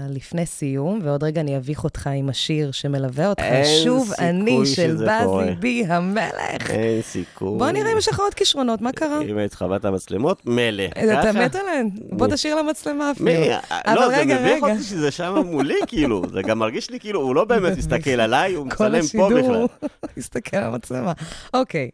לפני 0.09 0.47
סיום, 0.47 1.01
ועוד 1.03 1.25
רגע 1.25 1.41
אני 1.41 1.57
אביך 1.57 1.85
אותך 1.85 2.07
עם 2.07 2.29
השיר 2.29 2.71
שמלווה 2.71 3.29
אותך. 3.29 3.43
אין 3.43 3.85
שוב 3.85 4.12
אני 4.19 4.67
של 4.67 4.95
בזי 4.95 5.25
קורה. 5.25 5.47
בי 5.59 5.85
המלך. 5.89 6.71
אין 6.71 7.03
סיכוי. 7.03 7.59
בוא 7.59 7.71
נראה 7.71 7.93
אם 7.93 7.99
יש 7.99 8.09
לך 8.09 8.21
עוד 8.21 8.35
כישרונות, 8.35 8.81
מה 8.81 8.93
קרה? 8.93 9.21
אם 9.23 9.39
את 9.77 9.85
המצלמות, 9.85 10.47
מילא. 10.47 10.85
אתה 10.87 11.23
ככה? 11.23 11.45
מת 11.45 11.55
עליהן? 11.55 11.91
בוא? 12.11 12.27
תשאיר 12.27 12.57
למצלמה 12.57 13.11
אפילו. 13.11 13.31
אבל 13.71 13.95
לא, 13.95 14.09
זה 14.09 14.25
מביך. 14.25 14.62
אותי 14.62 14.83
שזה 14.83 15.11
שם 15.11 15.35
מולי, 15.47 15.79
כאילו. 15.87 16.23
זה 16.33 16.43
גם 16.43 16.59
מרגיש 16.59 16.91
לי 16.91 17.01
כאילו, 17.01 17.21
הוא 17.21 17.35
לא 17.35 17.45
באמת 17.45 17.79
מסתכל 17.79 18.21
עליי, 18.21 18.55
הוא 18.55 18.71
כל 18.77 18.89
מצלם 18.89 19.21
פה 19.21 19.29
בכלל. 19.29 19.41
השידור, 19.43 19.69
הסתכל 20.17 20.57
על 20.57 20.65
המצלמה. 20.65 21.12
אוקיי, 21.55 21.91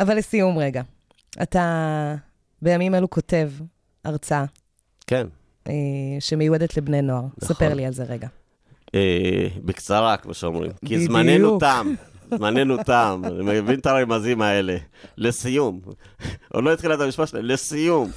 אבל 0.00 0.16
לסיום 0.16 0.58
רגע, 0.58 0.82
אתה 1.42 2.14
בימים 2.62 2.94
אלו 2.94 3.10
כותב 3.10 3.50
הרצאה 4.04 4.44
כן. 5.06 5.26
אה, 5.68 5.72
שמיועדת 6.20 6.76
לבני 6.76 7.02
נוער. 7.02 7.22
נכון. 7.42 7.48
ספר 7.48 7.74
לי 7.74 7.86
על 7.86 7.92
זה 7.92 8.04
רגע. 8.04 8.28
אה, 8.94 9.46
בקצרה, 9.64 10.16
כמו 10.16 10.34
שאומרים. 10.34 10.70
כי 10.84 10.94
בדיוק. 10.94 11.10
זמננו 11.10 11.58
תם. 11.58 11.94
זמננו 12.30 12.76
תם. 12.82 13.22
אני 13.24 13.60
מבין 13.60 13.78
את 13.78 13.86
הרמזים 13.86 14.42
האלה. 14.42 14.76
לסיום. 15.18 15.80
עוד 16.52 16.64
לא 16.64 16.72
התחילה 16.72 16.94
את 16.94 17.00
המשפט 17.00 17.28
שלי, 17.28 17.42
לסיום. 17.42 18.10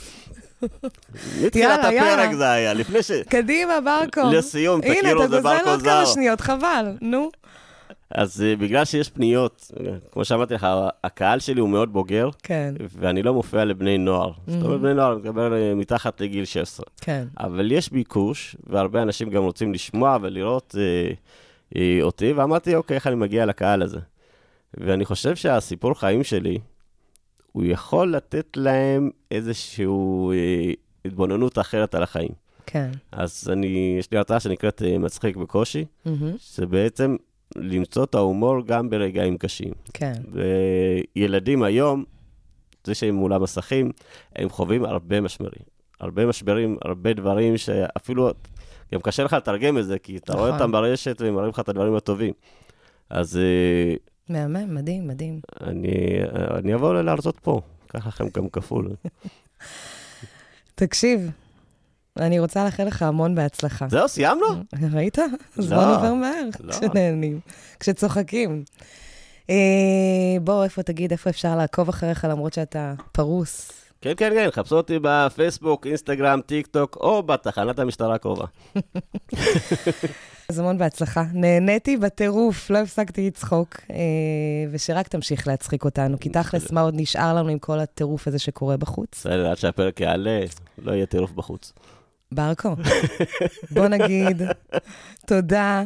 מתחילת. 1.42 1.80
הפרק 1.84 2.34
זה 2.34 2.52
היה, 2.52 2.74
לפני 2.74 3.04
ש... 3.04 3.12
קדימה, 3.12 3.74
ברקו. 3.82 4.22
לסיום, 4.32 4.82
הנה, 4.84 4.96
תכירו, 4.96 5.24
אתה 5.24 5.30
זה 5.30 5.36
גוזל 5.38 5.44
ברקו 5.44 5.70
עוד 5.70 5.82
כמה 5.82 6.06
זר. 6.06 6.14
שניות, 6.14 6.42
חבל, 6.42 6.86
נו. 7.02 7.30
אז 8.10 8.42
אה, 8.42 8.56
בגלל 8.56 8.86
שיש 8.86 9.10
פניות, 9.10 9.72
כמו 10.12 10.26
שאמרתי 10.26 10.54
לך, 10.54 10.68
הקהל 11.04 11.40
שלי 11.40 11.62
הוא 11.62 11.70
מאוד 11.70 11.94
בוגר, 11.94 12.30
כן, 12.44 12.74
ואני 13.00 13.24
לא 13.24 13.34
מופיע 13.34 13.66
לבני 13.66 13.98
נוער. 13.98 14.32
זאת 14.48 14.64
אומרת, 14.64 14.82
בני 14.82 14.94
נוער, 14.94 15.14
אני 15.14 15.22
מדבר 15.22 15.54
אה, 15.54 15.76
מתחת 15.76 16.22
לגיל 16.22 16.46
16. 16.46 16.86
כן. 17.02 17.28
אבל 17.40 17.72
יש 17.72 17.92
ביקוש, 17.92 18.56
והרבה 18.68 19.02
אנשים 19.02 19.30
גם 19.30 19.44
רוצים 19.44 19.74
לשמוע 19.74 20.18
ולראות 20.22 20.76
אה, 20.78 21.14
אה, 21.76 22.00
אותי, 22.02 22.34
ואמרתי, 22.34 22.76
אוקיי, 22.76 22.96
איך 22.96 23.08
אני 23.08 23.16
מגיע 23.16 23.46
לקהל 23.46 23.82
הזה? 23.82 24.00
ואני 24.78 25.06
חושב 25.06 25.36
שהסיפור 25.36 25.94
חיים 25.94 26.24
שלי, 26.24 26.60
הוא 27.52 27.64
יכול 27.66 28.12
לתת 28.16 28.48
להם 28.56 29.10
איזושהי 29.32 29.86
אה, 29.86 30.72
התבוננות 31.06 31.60
אחרת 31.60 31.96
על 31.96 32.04
החיים. 32.04 32.32
כן. 32.66 32.92
אז 33.12 33.50
אני, 33.52 33.96
יש 34.00 34.12
לי 34.12 34.18
הרצאה 34.18 34.40
שנקראת 34.40 34.82
אה, 34.82 34.98
מצחיק 34.98 35.36
בקושי, 35.36 35.86
מהמם, 36.06 36.34
שבעצם 36.38 37.16
למצוא 37.56 38.04
את 38.04 38.16
ההומור 38.16 38.66
גם 38.66 38.90
ברגעים 38.90 39.38
קשים. 39.38 39.72
כן. 39.94 40.14
וילדים 41.16 41.64
היום, 41.64 42.04
זה 42.84 42.96
שהם 42.96 43.16
מול 43.16 43.34
המסכים, 43.34 43.92
הם 44.36 44.50
חווים 44.50 44.86
הרבה 44.86 45.22
משברים. 45.22 45.78
הרבה 46.00 46.26
משברים, 46.26 46.78
הרבה 46.82 47.14
דברים 47.14 47.58
שאפילו, 47.58 48.30
גם 48.94 49.02
קשה 49.02 49.24
לך 49.24 49.34
לתרגם 49.34 49.78
את 49.78 49.86
זה, 49.86 50.00
כי 50.00 50.18
אתה 50.18 50.34
רואה 50.34 50.48
נכון. 50.48 50.62
אותם 50.62 50.72
ברשת 50.72 51.22
והם 51.22 51.36
מראים 51.36 51.50
לך 51.50 51.60
את 51.60 51.70
הדברים 51.70 51.96
הטובים. 51.96 52.34
אז 53.10 53.38
אה, 53.38 53.96
מהמם, 54.30 54.76
מדהים, 54.76 55.08
מדהים. 55.08 55.40
אני, 55.62 55.96
אני 56.56 56.76
אבוא 56.76 57.02
להרצות 57.02 57.40
פה, 57.40 57.62
קח 57.88 58.08
לכם 58.08 58.26
גם 58.34 58.50
כפול. 58.50 58.90
תקשיב, 60.76 61.32
אני 62.20 62.40
רוצה 62.40 62.66
לאחל 62.66 62.84
לך 62.84 63.02
המון 63.02 63.36
בהצלחה. 63.36 63.86
זהו, 63.90 64.08
סיימנו? 64.08 64.46
ראית? 64.94 65.18
הזמן 65.58 65.78
לא, 65.78 65.96
עובר 65.96 66.14
מהר 66.14 66.44
לא. 66.60 66.74
כשנהנים, 66.74 67.40
כשצוחקים. 67.80 68.64
אה, 69.50 69.56
בוא, 70.42 70.64
איפה 70.64 70.84
תגיד, 70.84 71.12
איפה 71.12 71.30
אפשר 71.30 71.56
לעקוב 71.56 71.90
אחריך 71.90 72.26
למרות 72.30 72.54
שאתה 72.54 72.94
פרוס? 73.12 73.72
כן, 74.02 74.14
כן, 74.18 74.32
כן, 74.36 74.50
חפשו 74.52 74.76
אותי 74.78 75.00
בפייסבוק, 75.02 75.88
אינסטגרם, 75.88 76.42
טיק 76.46 76.68
טוק, 76.68 76.98
או 77.02 77.24
בתחנת 77.24 77.80
המשטרה 77.80 78.16
הקרובה. 78.16 78.46
אז 80.50 80.60
המון 80.60 80.78
בהצלחה. 80.78 81.24
נהניתי 81.34 81.98
בטירוף, 81.98 82.70
לא 82.70 82.78
הפסקתי 82.78 83.28
לצחוק, 83.28 83.76
אה, 83.92 83.96
ושרק 84.72 85.08
תמשיך 85.08 85.48
להצחיק 85.48 85.86
אותנו, 85.86 86.20
כי 86.20 86.30
תכלס, 86.30 86.72
מה 86.72 86.82
עוד 86.82 86.94
נשאר 86.98 87.36
לנו 87.36 87.50
עם 87.50 87.60
כל 87.60 87.80
הטירוף 87.80 88.28
הזה 88.28 88.40
שקורה 88.40 88.78
בחוץ? 88.78 89.10
בסדר, 89.12 89.52
עד 89.52 89.58
שהפרק 89.58 90.02
יעלה, 90.02 90.40
לא 90.78 90.92
יהיה 90.92 91.06
טירוף 91.06 91.32
בחוץ. 91.32 91.74
ברקו, 92.32 92.76
בוא 93.72 93.88
נגיד 93.88 94.42
תודה 95.28 95.84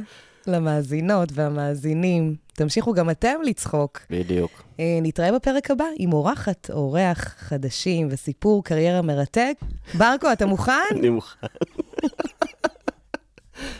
למאזינות 0.47 1.29
והמאזינים. 1.33 2.35
תמשיכו 2.53 2.93
גם 2.93 3.09
אתם 3.09 3.35
לצחוק. 3.43 3.99
בדיוק. 4.09 4.63
אה, 4.79 4.99
נתראה 5.01 5.31
בפרק 5.31 5.71
הבא 5.71 5.85
עם 5.97 6.13
אורחת, 6.13 6.69
אורח 6.73 7.35
חדשים 7.37 8.07
וסיפור 8.11 8.63
קריירה 8.63 9.01
מרתק. 9.01 9.53
ברקו, 9.97 10.31
אתה 10.31 10.45
מוכן? 10.45 10.71
אני 10.91 11.09
מוכן. 11.09 11.47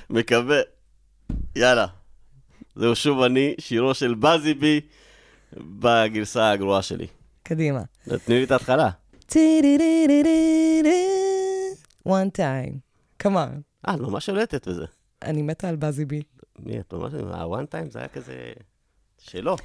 מקווה. 0.09 0.59
יאללה. 1.55 1.86
זהו 2.76 2.95
שוב 2.95 3.22
אני, 3.22 3.53
שירו 3.59 3.93
של 3.93 4.16
בזי 4.16 4.53
בי, 4.53 4.82
בגרסה 5.57 6.51
הגרועה 6.51 6.82
שלי. 6.82 7.07
קדימה. 7.43 7.82
תני 8.26 8.36
לי 8.36 8.43
את 8.43 8.51
ההתחלה. 8.51 8.89
One 12.08 12.38
time. 12.38 12.80
come 13.24 13.36
on. 13.36 13.62
אה, 13.88 13.93
את 13.93 13.99
ממש 13.99 14.26
שולטת 14.26 14.68
בזה. 14.68 14.86
אני 15.22 15.41
מתה 15.41 15.70
על 15.70 15.76
בזי 15.76 16.06
בי. 16.06 16.22
מי, 16.60 16.80
את 16.80 16.93
ממש... 16.93 17.14
הוואן 17.14 17.66
טיים 17.66 17.89
זה 17.89 17.99
היה 17.99 18.08
כזה... 18.08 18.34
שלו. 19.18 19.56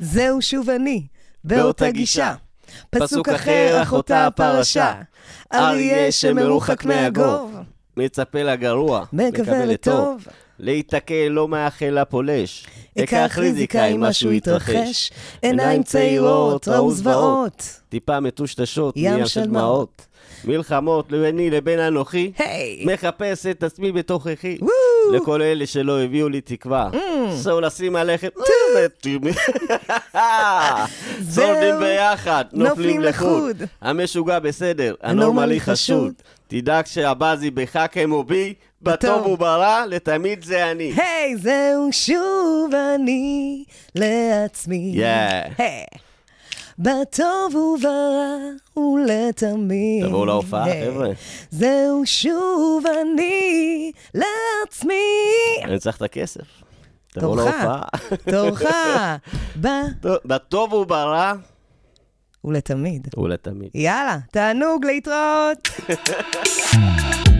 וזהו 0.00 0.42
שוב 0.42 0.70
אני, 0.70 1.06
באותה 1.44 1.90
גישה. 1.90 2.34
פסוק 2.90 3.28
אחר, 3.28 3.82
אך 3.82 3.92
אותה 3.92 4.26
הפרשה. 4.26 5.02
אריה 5.54 6.12
שמרוחק 6.12 6.84
מהגוב, 6.84 7.56
מצפה 7.96 8.42
לגרוע. 8.42 9.04
מקווה 9.12 9.66
לטוב. 9.66 10.26
להיתקל 10.58 11.28
לא 11.30 11.48
מאחל 11.48 12.00
לפולש. 12.00 12.66
אקח 12.98 13.38
ריזיקה 13.38 13.84
אם 13.84 14.00
משהו 14.00 14.32
יתרחש. 14.32 15.10
עיניים 15.42 15.82
צעירות, 15.82 16.68
ראו 16.68 16.92
זוועות. 16.92 17.80
טיפה 17.88 18.20
מטושטשות, 18.20 18.94
ים 18.96 19.26
של 19.26 19.44
דמעות. 19.44 20.06
מלחמות 20.44 21.10
ביני 21.10 21.50
לבין 21.50 21.78
אנוכי. 21.78 22.32
היי! 22.38 22.84
מחפש 22.84 23.46
את 23.46 23.62
עצמי 23.62 23.92
בתוככי. 23.92 24.58
וואו! 24.60 24.72
לכל 25.12 25.42
אלה 25.42 25.66
שלא 25.66 26.00
הביאו 26.00 26.28
לי 26.28 26.40
תקווה. 26.40 26.90
סעו 27.34 27.60
לשים 27.60 27.96
עליכם. 27.96 28.28
שורדים 31.34 31.78
ביחד, 31.80 32.44
נופלים 32.52 33.00
לחוד. 33.00 33.62
המשוגע 33.80 34.38
בסדר, 34.38 34.94
הנורמלי 35.02 35.60
חשוד. 35.60 36.12
תדאג 36.48 36.86
שהבאזי 36.86 37.50
בך 37.50 37.86
כמו 37.92 38.24
בי, 38.24 38.54
בטוב. 38.82 39.26
וברע, 39.26 39.86
לתמיד 39.86 40.44
זה 40.44 40.70
אני. 40.70 40.92
היי, 40.96 41.36
זהו 41.36 41.88
שוב 41.92 42.70
אני 42.94 43.64
לעצמי. 43.94 44.94
Yeah. 44.96 45.52
היי. 45.58 45.84
בטוב 46.78 47.54
וברע 47.54 48.36
ולתמיד. 48.76 50.06
תבואו 50.06 50.26
להופעה. 50.26 50.64
חבר'ה. 50.84 51.08
זהו 51.50 52.02
שוב 52.06 52.84
אני 52.86 53.92
לעצמי. 54.14 54.94
אני 55.64 55.78
צריך 55.78 55.96
את 55.96 56.02
הכסף. 56.02 56.46
תבואו 57.12 57.36
תורך, 57.36 57.54
להופעה. 57.54 57.82
תורך. 58.30 58.62
ב... 59.62 59.68
בטוב 60.24 60.72
וברע, 60.72 61.32
ולתמיד. 62.44 63.08
ולתמיד. 63.16 63.70
יאללה, 63.74 64.18
תענוג 64.30 64.84
להתראות. 64.84 65.68